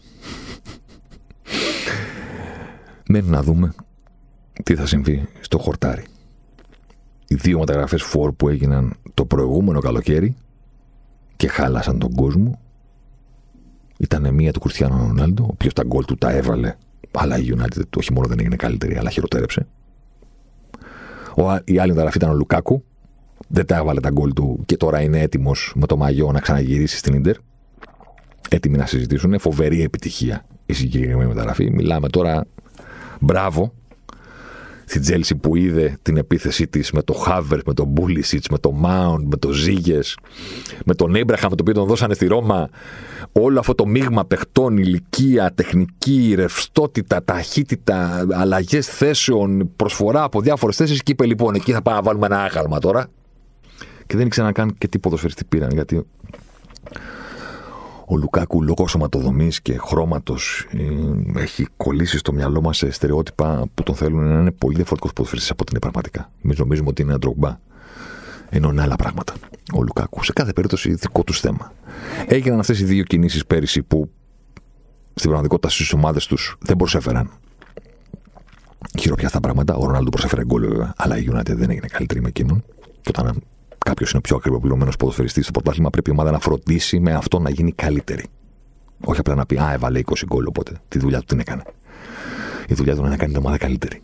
Μένει 3.09 3.29
να 3.29 3.43
δούμε 3.43 3.75
τι 4.63 4.75
θα 4.75 4.87
συμβεί 4.87 5.29
στο 5.41 5.59
χορτάρι. 5.59 6.05
Οι 7.29 7.35
δύο 7.35 7.59
μεταγραφές 7.59 8.03
φόρ 8.03 8.33
που 8.33 8.49
έγιναν 8.49 8.95
το 9.15 9.25
προηγούμενο 9.25 9.81
καλοκαίρι 9.81 10.37
και 11.37 11.45
και 11.45 11.51
χάλασαν 11.51 11.99
τον 11.99 12.15
κόσμο 12.15 12.61
ήταν 13.99 14.35
μία 14.35 14.53
του 14.53 14.61
Κριστιανού 14.61 14.97
Ρονάλντο, 14.97 15.43
ο 15.43 15.49
οποίος 15.51 15.73
τα 15.73 15.83
γκολ 15.87 16.05
του 16.05 16.17
τα 16.17 16.31
έβαλε. 16.31 16.75
Αλλά 17.11 17.39
η 17.39 17.55
United 17.57 17.83
όχι 17.97 18.13
μόνο 18.13 18.29
δεν 18.29 18.39
έγινε 18.39 18.57
καλύτερη, 18.57 18.97
αλλά 18.97 19.11
χειροτέρεψε. 19.11 19.67
Ο, 21.37 21.43
η 21.65 21.79
άλλη 21.79 21.91
μεταγραφή 21.91 22.17
ήταν 22.17 22.31
ο 22.31 22.35
Λουκάκου. 22.35 22.85
Δεν 23.49 23.67
τα 23.67 23.77
έβαλε 23.77 24.01
τα 24.01 24.11
γκολ 24.11 24.33
του 24.33 24.63
και 24.67 24.77
τώρα 24.77 25.01
είναι 25.01 25.21
έτοιμος 25.21 25.73
με 25.77 25.87
το 25.87 25.97
μαγιό 25.97 26.33
να 26.33 26.41
ξαναγυρίσει 26.41 26.97
στην 26.97 27.21
ντερ. 27.21 27.37
Έτοιμοι 28.49 28.77
να 28.77 28.87
συζητήσουν. 28.87 29.39
Φοβερή 29.39 29.83
επιτυχία 29.83 30.45
η 30.67 30.73
συγκεκριμένη 30.73 31.29
μεταγραφή. 31.29 31.71
Μιλάμε 31.71 32.09
τώρα. 32.09 32.45
Μπράβο 33.25 33.73
στην 34.85 35.01
Τσέλσι 35.01 35.37
που 35.37 35.57
είδε 35.57 35.99
την 36.03 36.17
επίθεσή 36.17 36.67
της 36.67 36.93
με 36.93 37.03
το 37.03 37.13
Χάβερτς, 37.13 37.59
με 37.67 37.75
τον 37.75 37.87
Πούλισικ, 37.87 38.49
με 38.49 38.59
τον 38.59 38.75
Μάουντ, 38.75 39.27
με 39.29 39.37
τον 39.37 39.53
Ζίγιεχ, 39.53 40.17
με 40.85 40.95
τον 40.95 41.15
Έμπραχαμ, 41.15 41.51
το 41.51 41.57
οποίο 41.61 41.75
τον 41.75 41.87
δώσανε 41.87 42.15
στη 42.15 42.27
Ρώμα. 42.27 42.69
Όλο 43.33 43.59
αυτό 43.59 43.75
το 43.75 43.87
μείγμα 43.87 44.25
παιχτών, 44.25 44.79
ηλικία, 44.79 45.53
τεχνική, 45.55 46.33
ρευστότητα, 46.37 47.25
ταχύτητα, 47.25 48.27
αλλαγές 48.31 48.87
θέσεων, 48.87 49.71
προσφορά 49.77 50.23
από 50.23 50.41
διάφορες 50.41 50.77
θέσεις. 50.77 51.03
Και 51.03 51.13
είπε 51.13 51.27
λοιπόν, 51.27 51.55
εκεί 51.55 51.73
θα 51.73 51.83
πάμε 51.83 51.97
να 51.97 52.03
βάλουμε 52.03 52.27
ένα 52.27 52.43
άγαλμα 52.43 52.79
τώρα. 52.79 53.07
Και 54.07 54.17
δεν 54.17 54.27
ξέραν 54.27 54.53
κάν 54.53 54.73
και 54.79 54.89
τι 54.89 54.99
ποδοσφαιριστή 54.99 55.45
πήραν, 55.45 55.71
γιατί 55.73 56.07
ο 58.07 58.17
Λουκάκου 58.17 58.63
λόγω 58.63 58.89
σωματοδομής 58.89 59.61
και 59.63 59.79
χρώματος 59.79 60.67
ε, 60.71 61.41
έχει 61.41 61.67
κολλήσει 61.77 62.19
στο 62.19 62.33
μυαλό 62.33 62.61
μας 62.61 62.77
σε 62.77 62.91
στερεότυπα 62.91 63.67
που 63.75 63.83
τον 63.83 63.95
θέλουν 63.95 64.25
να 64.25 64.41
είναι 64.41 64.51
πολύ 64.51 64.75
διαφορετικό 64.75 65.13
ποδοσφαιριστή 65.13 65.53
από 65.53 65.63
ό,τι 65.63 65.71
είναι 65.71 65.81
πραγματικά. 65.81 66.31
Εμείς 66.45 66.59
νομίζουμε 66.59 66.89
ότι 66.89 67.03
είναι 67.03 67.11
ένα 67.11 67.21
Ντρογκμπά. 67.21 67.59
Ενώ 68.49 68.69
είναι 68.71 68.83
άλλα 68.83 68.97
πράγματα. 68.97 69.33
Ο 69.75 69.83
Λουκάκου. 69.83 70.25
Σε 70.25 70.33
κάθε 70.33 70.53
περίπτωση 70.53 70.95
δικό 70.95 71.23
τους 71.23 71.41
θέμα. 71.41 71.73
Έγιναν 72.27 72.59
αυτές 72.59 72.81
οι 72.81 72.85
δύο 72.85 73.03
κινήσεις 73.03 73.47
πέρυσι 73.47 73.83
που 73.83 74.11
στην 75.15 75.29
πραγματικότητα 75.31 75.69
στις 75.69 75.93
ομάδες 75.93 76.27
τους 76.27 76.57
δεν 76.61 76.77
προσέφεραν 76.77 77.31
χειροπιαστά 78.99 79.41
πράγματα. 79.41 79.75
Ο 79.75 79.85
Ρονάλντο 79.85 80.11
προσέφερε 80.11 80.45
γκολ 80.45 80.69
βέβαια, 80.69 80.95
αλλά 80.97 81.19
η 81.19 81.29
United 81.33 81.55
δεν 81.55 81.71
έγινε 81.71 81.87
καλύτερη 81.87 82.21
με 82.21 82.29
εκείνον. 82.29 82.65
Και 83.01 83.13
όταν 83.19 83.43
κάποιος 83.85 84.11
είναι 84.13 84.21
πιο 84.21 84.37
ακριβοπληρωμένο 84.37 84.91
ποδοσφαιριστής 84.99 85.45
στο 85.45 85.53
πρωτάθλημα, 85.53 85.91
πρέπει 85.91 86.11
η 86.11 86.13
ομάδα 86.13 86.31
να 86.31 86.39
φροντίσει 86.39 87.01
με 87.01 87.13
αυτό 87.15 87.39
να 87.39 87.51
γίνει 87.51 87.73
καλύτερη. 87.73 88.25
Όχι 89.05 89.21
απλά 89.21 89.35
να 89.35 89.47
πει 89.47 89.59
Α, 89.59 89.73
έβαλε 89.73 90.01
20 90.05 90.13
γκολ, 90.27 90.47
οπότε 90.47 90.73
τη 90.89 90.99
δουλειά 90.99 91.19
του 91.19 91.25
την 91.25 91.39
έκανε. 91.39 91.63
Η 92.69 92.75
δουλειά 92.75 92.95
του 92.95 93.01
είναι 93.01 93.09
να 93.09 93.17
κάνει 93.17 93.33
την 93.33 93.41
ομάδα 93.41 93.59
καλύτερη. 93.59 94.03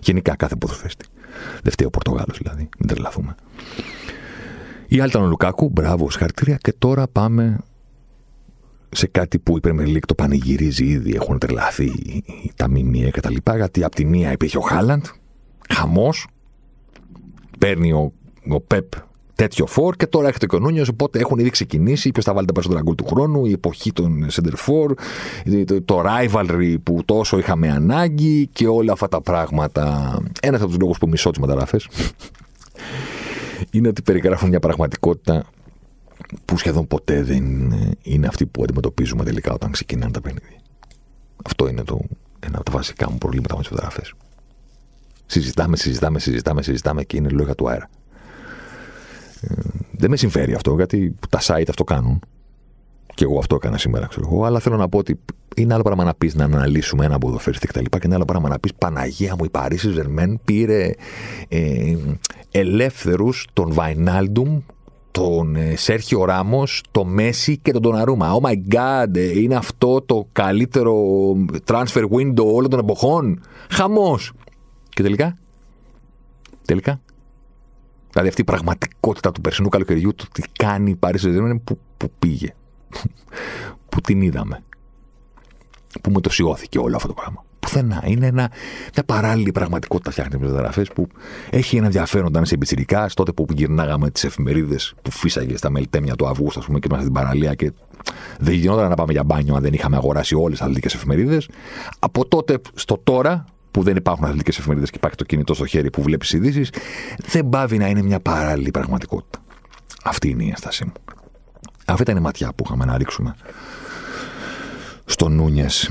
Γενικά 0.00 0.36
κάθε 0.36 0.56
ποδοσφαιριστή. 0.56 1.04
Δεν 1.62 1.72
φταίει 1.72 1.86
ο 1.86 1.90
Πορτογάλος 1.90 2.38
δηλαδή, 2.38 2.68
μην 2.78 2.88
τρελαθούμε. 2.88 3.34
Η 4.86 5.00
άλλη 5.00 5.08
ήταν 5.08 5.22
ο 5.22 5.26
Λουκάκου, 5.26 5.68
μπράβο, 5.68 6.10
συγχαρητήρια. 6.10 6.56
Και 6.56 6.72
τώρα 6.78 7.08
πάμε 7.08 7.58
σε 8.88 9.06
κάτι 9.06 9.38
που 9.38 9.56
η 9.56 9.60
Premier 9.64 9.86
League 9.86 10.06
το 10.06 10.14
πανηγυρίζει 10.14 10.84
ήδη. 10.84 11.14
Έχουν 11.14 11.38
τρελαθεί 11.38 12.22
τα 12.56 12.68
μιμία 12.68 13.10
κτλ. 13.10 13.36
Γιατί 13.56 13.84
από 13.84 13.94
τη 13.94 14.04
μία 14.04 14.32
υπήρχε 14.32 14.58
ο 14.58 14.60
Χάλαντ, 14.60 15.04
χαμός. 15.68 16.26
Παίρνει 17.58 17.92
ο 17.92 18.12
ο 18.48 18.60
Πεπ 18.60 18.92
τέτοιο 19.36 19.66
φόρ 19.66 19.96
και 19.96 20.06
τώρα 20.06 20.26
έρχεται 20.26 20.46
και 20.46 20.56
ο 20.56 20.58
Νούνιο. 20.58 20.84
Οπότε 20.90 21.18
έχουν 21.18 21.38
ήδη 21.38 21.50
ξεκινήσει. 21.50 22.10
Ποιος 22.10 22.24
θα 22.24 22.34
βάλει 22.34 22.46
τα 22.46 22.52
περισσότερα 22.52 22.82
γκολ 22.82 22.94
του 22.94 23.06
χρόνου, 23.06 23.44
η 23.44 23.52
εποχή 23.52 23.92
των 23.92 24.26
center 24.32 24.54
for, 24.66 24.90
το, 25.66 25.82
το 25.82 26.02
rivalry 26.06 26.76
που 26.82 27.02
τόσο 27.04 27.38
είχαμε 27.38 27.70
ανάγκη 27.70 28.48
και 28.52 28.66
όλα 28.66 28.92
αυτά 28.92 29.08
τα 29.08 29.20
πράγματα. 29.20 30.16
Ένας 30.42 30.60
από 30.60 30.68
τους 30.68 30.78
λόγους 30.80 30.98
που 30.98 31.08
μισώ 31.08 31.30
τις 31.30 31.38
μεταγραφές 31.38 31.88
είναι 33.70 33.88
ότι 33.88 34.02
περιγράφουν 34.02 34.48
μια 34.48 34.60
πραγματικότητα 34.60 35.44
που 36.44 36.58
σχεδόν 36.58 36.86
ποτέ 36.86 37.22
δεν 37.22 37.44
είναι 38.02 38.26
αυτή 38.26 38.46
που 38.46 38.62
αντιμετωπίζουμε 38.62 39.24
τελικά 39.24 39.52
όταν 39.52 39.70
ξεκινάνε 39.70 40.12
τα 40.12 40.20
παιχνίδια. 40.20 40.60
Αυτό 41.44 41.68
είναι 41.68 41.82
το, 41.82 42.00
ένα 42.40 42.56
από 42.58 42.70
τα 42.70 42.76
βασικά 42.76 43.10
μου 43.10 43.18
προβλήματα 43.18 43.54
με 43.54 43.60
τις 43.60 43.70
μεταγραφές. 43.70 44.12
Συζητάμε, 45.26 45.76
συζητάμε, 45.76 46.18
συζητάμε, 46.18 46.62
συζητάμε 46.62 47.04
και 47.04 47.16
είναι 47.16 47.28
λόγια 47.28 47.54
του 47.54 47.68
αέρα. 47.68 47.88
Δεν 49.98 50.10
με 50.10 50.16
συμφέρει 50.16 50.54
αυτό, 50.54 50.74
γιατί 50.74 51.14
τα 51.30 51.40
site 51.42 51.68
αυτό 51.68 51.84
κάνουν. 51.84 52.20
Και 53.14 53.24
εγώ 53.24 53.38
αυτό 53.38 53.54
έκανα 53.54 53.78
σήμερα, 53.78 54.06
ξέρω 54.06 54.28
εγώ. 54.32 54.44
Αλλά 54.44 54.58
θέλω 54.60 54.76
να 54.76 54.88
πω 54.88 54.98
ότι 54.98 55.18
είναι 55.56 55.74
άλλο 55.74 55.82
πράγμα 55.82 56.04
να 56.04 56.14
πεις 56.14 56.34
να 56.34 56.44
αναλύσουμε 56.44 57.04
ένα 57.04 57.18
ποδοφεριστή 57.18 57.66
κτλ. 57.66 57.82
Και, 57.82 57.88
και 57.88 58.00
είναι 58.04 58.14
άλλο 58.14 58.24
πράγμα 58.24 58.48
να 58.48 58.58
πεις 58.58 58.74
Παναγία 58.78 59.34
μου, 59.38 59.44
η 59.44 59.48
Παρίσι 59.48 59.90
Ζερμέν 59.90 60.40
πήρε 60.44 60.90
ε, 61.48 61.96
ελεύθερους 62.50 63.46
τον 63.52 63.72
Βαϊνάλντουμ, 63.72 64.58
τον 65.10 65.56
ε, 65.56 65.76
Σέρχιο 65.76 66.24
Ράμος, 66.24 66.82
τον 66.90 67.08
Μέση 67.08 67.58
και 67.58 67.72
τον 67.72 67.82
Τοναρούμα. 67.82 68.40
Oh 68.40 68.48
my 68.48 68.74
god, 68.74 69.16
ε, 69.16 69.38
είναι 69.38 69.54
αυτό 69.54 70.00
το 70.00 70.26
καλύτερο 70.32 70.94
transfer 71.66 72.04
window 72.10 72.44
όλων 72.54 72.70
των 72.70 72.78
εποχών. 72.78 73.40
Χαμός. 73.70 74.32
Και 74.88 75.02
τελικά. 75.02 75.36
Τελικά 76.64 77.00
Δηλαδή 78.16 78.30
αυτή 78.30 78.40
η 78.40 78.44
πραγματικότητα 78.52 79.32
του 79.32 79.40
περσινού 79.40 79.68
καλοκαιριού, 79.68 80.14
το 80.14 80.24
τι 80.32 80.42
κάνει 80.58 80.90
η 80.90 80.98
Paris 81.00 81.20
saint 81.20 81.56
που, 81.64 81.78
που 81.96 82.10
πήγε. 82.18 82.54
που 83.90 84.00
την 84.00 84.20
είδαμε. 84.20 84.62
Που 86.02 86.10
μετωσιώθηκε 86.10 86.78
όλο 86.78 86.96
αυτό 86.96 87.08
το 87.08 87.14
πράγμα. 87.14 87.44
Πουθενά. 87.60 88.02
Είναι 88.06 88.26
ένα, 88.26 88.50
μια 88.94 89.04
παράλληλη 89.06 89.52
πραγματικότητα 89.52 90.10
φτιάχνει 90.10 90.38
με 90.38 90.46
μεταγραφέ 90.46 90.82
που 90.94 91.08
έχει 91.50 91.76
ένα 91.76 91.86
ενδιαφέρον 91.86 92.26
όταν 92.26 92.42
είσαι 92.42 92.56
πιτσυρικά. 92.56 93.10
Τότε 93.14 93.32
που 93.32 93.46
γυρνάγαμε 93.54 94.10
τις 94.10 94.24
εφημερίδες 94.24 94.94
που 95.02 95.10
φύσαγε 95.10 95.56
στα 95.56 95.70
μελτέμια 95.70 96.16
του 96.16 96.26
Αυγούστου, 96.26 96.58
ας 96.58 96.66
πούμε, 96.66 96.78
και 96.78 96.86
είμαστε 96.90 97.08
στην 97.08 97.22
παραλία 97.22 97.54
και 97.54 97.72
δεν 98.38 98.54
γινόταν 98.54 98.88
να 98.88 98.94
πάμε 98.94 99.12
για 99.12 99.24
μπάνιο 99.24 99.54
αν 99.54 99.62
δεν 99.62 99.72
είχαμε 99.72 99.96
αγοράσει 99.96 100.34
όλες 100.34 100.50
τις 100.50 100.60
αθλητικές 100.60 100.94
εφημερίδες. 100.94 101.48
Από 101.98 102.28
τότε 102.28 102.60
στο 102.74 103.00
τώρα, 103.04 103.44
που 103.76 103.82
δεν 103.82 103.96
υπάρχουν 103.96 104.24
αθλητικές 104.24 104.58
εφημερίδες 104.58 104.90
και 104.90 104.96
υπάρχει 104.96 105.16
το 105.16 105.24
κινητό 105.24 105.54
στο 105.54 105.66
χέρι 105.66 105.90
που 105.90 106.02
βλέπεις 106.02 106.32
ειδήσεις, 106.32 106.70
δεν 107.26 107.48
πάβει 107.48 107.78
να 107.78 107.88
είναι 107.88 108.02
μια 108.02 108.20
παράλληλη 108.20 108.70
πραγματικότητα. 108.70 109.38
Αυτή 110.04 110.28
είναι 110.28 110.44
η 110.44 110.48
ένστασή 110.48 110.84
μου. 110.84 110.92
Αυτή 111.86 112.02
ήταν 112.02 112.16
η 112.16 112.20
ματιά 112.20 112.52
που 112.54 112.64
είχαμε 112.66 112.84
να 112.84 112.96
ρίξουμε 112.96 113.36
στο 115.04 115.28
Νούνιες 115.28 115.90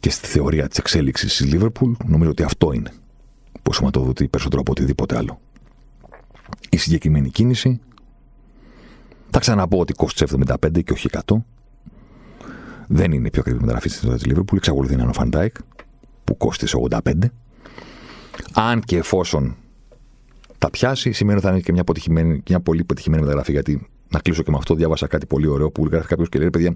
και 0.00 0.10
στη 0.10 0.26
θεωρία 0.26 0.68
της 0.68 0.78
εξέλιξης 0.78 1.36
της 1.36 1.46
Λίβερπουλ. 1.46 1.92
Νομίζω 2.06 2.30
ότι 2.30 2.42
αυτό 2.42 2.72
είναι 2.72 2.90
που 3.62 3.72
σωματοδοτεί 3.72 4.28
περισσότερο 4.28 4.60
από 4.60 4.72
οτιδήποτε 4.72 5.16
άλλο. 5.16 5.40
Η 6.70 6.76
συγκεκριμένη 6.76 7.30
κίνηση 7.30 7.80
θα 9.30 9.38
ξαναπώ 9.38 9.78
ότι 9.78 9.92
κόστησε 9.92 10.36
75 10.46 10.82
και 10.84 10.92
όχι 10.92 11.08
100. 11.26 11.36
Δεν 12.88 13.12
είναι 13.12 13.26
η 13.26 13.30
πιο 13.30 13.40
ακριβή 13.40 13.60
μεταγραφή 13.60 13.86
της 13.86 13.94
ιστορίας 13.94 14.20
της 14.20 14.28
Λίβερπουλ. 14.28 14.56
Εξακολουθεί 14.56 14.96
να 14.96 15.00
είναι 15.00 15.10
ο 15.10 15.14
Φαν 15.14 15.33
Ντάικ 15.33 15.56
που 16.32 16.46
κόστησε 16.46 16.76
85. 16.90 17.12
Αν 18.52 18.80
και 18.80 18.96
εφόσον 18.96 19.56
τα 20.58 20.70
πιάσει, 20.70 21.12
σημαίνει 21.12 21.38
ότι 21.38 21.46
θα 21.46 21.52
είναι 21.52 21.60
και 21.60 21.72
μια, 21.72 22.40
μια 22.48 22.60
πολύ 22.60 22.84
πετυχημένη 22.84 23.22
μεταγραφή. 23.22 23.52
Γιατί 23.52 23.86
να 24.08 24.18
κλείσω 24.18 24.42
και 24.42 24.50
με 24.50 24.56
αυτό, 24.56 24.74
διάβασα 24.74 25.06
κάτι 25.06 25.26
πολύ 25.26 25.46
ωραίο 25.46 25.70
που 25.70 25.88
γράφει 25.90 26.06
κάποιος 26.06 26.28
και 26.28 26.38
λέει: 26.38 26.50
Παιδιά, 26.50 26.72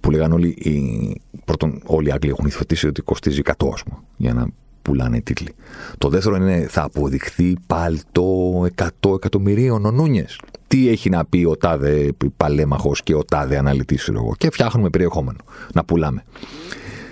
που 0.00 0.10
λέγανε 0.10 0.34
όλοι, 0.34 0.48
οι, 0.48 1.20
πρώτον, 1.44 1.82
όλοι 1.84 2.08
οι 2.08 2.10
Άγγλοι 2.10 2.30
έχουν 2.30 2.44
υιοθετήσει 2.44 2.86
ότι 2.86 3.02
κοστίζει 3.02 3.40
100, 3.44 3.52
ας 3.72 3.82
πούμε, 3.82 3.98
για 4.16 4.34
να 4.34 4.46
πουλάνε 4.82 5.16
οι 5.16 5.22
τίτλοι. 5.22 5.54
Το 5.98 6.08
δεύτερο 6.08 6.36
είναι, 6.36 6.66
θα 6.70 6.82
αποδειχθεί 6.82 7.56
παλτό 7.66 8.60
100 8.76 9.14
εκατομμυρίων 9.14 9.84
ο 9.84 9.90
Νούνιες. 9.90 10.40
Τι 10.66 10.88
έχει 10.88 11.10
να 11.10 11.24
πει 11.24 11.44
ο 11.44 11.56
τάδε 11.56 12.12
παλέμαχος 12.36 13.02
και 13.02 13.14
ο 13.14 13.24
τάδε 13.24 13.56
αναλυτής, 13.56 14.08
εγώ. 14.08 14.34
Και 14.38 14.50
φτιάχνουμε 14.50 14.90
περιεχόμενο 14.90 15.38
να 15.74 15.84
πουλάμε. 15.84 16.24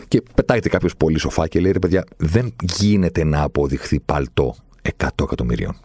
Και 0.08 0.22
πετάγεται 0.34 0.68
κάποιος 0.68 0.96
πολύ 0.96 1.18
σοφά 1.18 1.48
και 1.48 1.60
λέει: 1.60 1.72
Ρε 1.72 1.78
παιδιά, 1.78 2.04
δεν 2.16 2.54
γίνεται 2.62 3.24
να 3.24 3.42
αποδειχθεί 3.42 4.00
παλτό 4.00 4.54
100 4.82 5.08
εκατομμυρίων. 5.22 5.76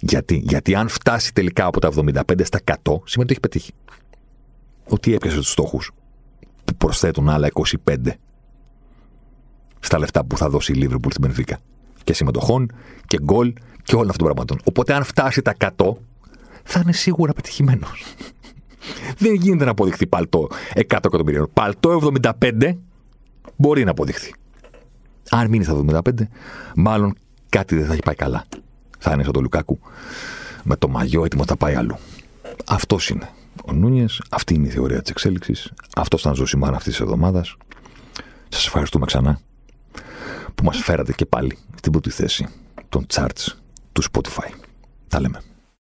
Γιατί, 0.00 0.42
Γιατί 0.44 0.74
αν 0.74 0.88
φτάσει 0.88 1.32
τελικά 1.34 1.66
από 1.66 1.80
τα 1.80 1.90
75 1.96 2.44
στα 2.44 2.60
100, 2.64 2.74
σημαίνει 2.84 3.02
ότι 3.14 3.30
έχει 3.30 3.40
πετύχει. 3.40 3.72
Ότι 4.88 5.14
έπιασε 5.14 5.36
τους 5.36 5.50
στόχους 5.50 5.90
που 6.64 6.74
προσθέτουν 6.74 7.28
άλλα 7.28 7.48
25 7.86 7.96
στα 9.80 9.98
λεφτά 9.98 10.24
που 10.24 10.36
θα 10.36 10.48
δώσει 10.48 10.72
η 10.72 10.74
Λίβερπουλ 10.74 11.10
στην 11.10 11.22
Πενφύκα. 11.22 11.58
Και 12.04 12.12
συμμετοχών 12.12 12.72
και 13.06 13.18
γκολ 13.22 13.52
και 13.82 13.94
όλων 13.94 14.10
αυτών 14.10 14.26
των 14.26 14.34
πραγμάτων. 14.34 14.58
Οπότε 14.64 14.94
αν 14.94 15.04
φτάσει 15.04 15.42
τα 15.42 15.54
100, 15.58 15.92
θα 16.64 16.80
είναι 16.80 16.92
σίγουρα 16.92 17.32
πετυχημένος. 17.32 18.04
Δεν 19.18 19.34
γίνεται 19.34 19.64
να 19.64 19.70
αποδειχθεί 19.70 20.06
παλτό 20.06 20.48
100 20.74 20.82
εκατομμυρίων. 20.84 21.50
Παλτό 21.52 22.10
75 22.22 22.76
Μπορεί 23.60 23.84
να 23.84 23.90
αποδειχθεί. 23.90 24.34
Αν 25.30 25.48
μείνει 25.48 25.64
στα 25.64 26.02
75, 26.06 26.10
μάλλον 26.76 27.14
κάτι 27.48 27.76
δεν 27.76 27.86
θα 27.86 27.92
έχει 27.92 28.02
πάει 28.02 28.14
καλά. 28.14 28.44
Θα 28.98 29.12
είναι 29.12 29.22
σαν 29.22 29.32
το 29.32 29.40
Λουκάκου 29.40 29.78
με 30.64 30.76
το 30.76 30.88
μαγιό 30.88 31.24
έτοιμος 31.24 31.46
θα 31.46 31.56
πάει 31.56 31.74
αλλού. 31.74 31.96
Αυτός 32.66 33.08
είναι 33.08 33.28
ο 33.64 33.72
Νούνιες, 33.72 34.22
αυτή 34.30 34.54
είναι 34.54 34.66
η 34.66 34.70
θεωρία 34.70 35.00
της 35.02 35.10
εξέλιξης. 35.10 35.72
Αυτός 35.96 36.20
ήταν 36.20 36.34
ζωσιμάρα 36.34 36.76
αυτής 36.76 36.92
της 36.92 37.00
εβδομάδας. 37.00 37.56
Σας 38.48 38.66
ευχαριστούμε 38.66 39.06
ξανά 39.06 39.40
που 40.54 40.64
μας 40.64 40.78
φέρατε 40.78 41.12
και 41.12 41.26
πάλι 41.26 41.58
στην 41.76 41.92
πρώτη 41.92 42.10
θέση 42.10 42.48
των 42.88 43.06
charts 43.14 43.46
του 43.92 44.02
Spotify. 44.12 44.50
Τα 45.08 45.20
λέμε. 45.20 45.40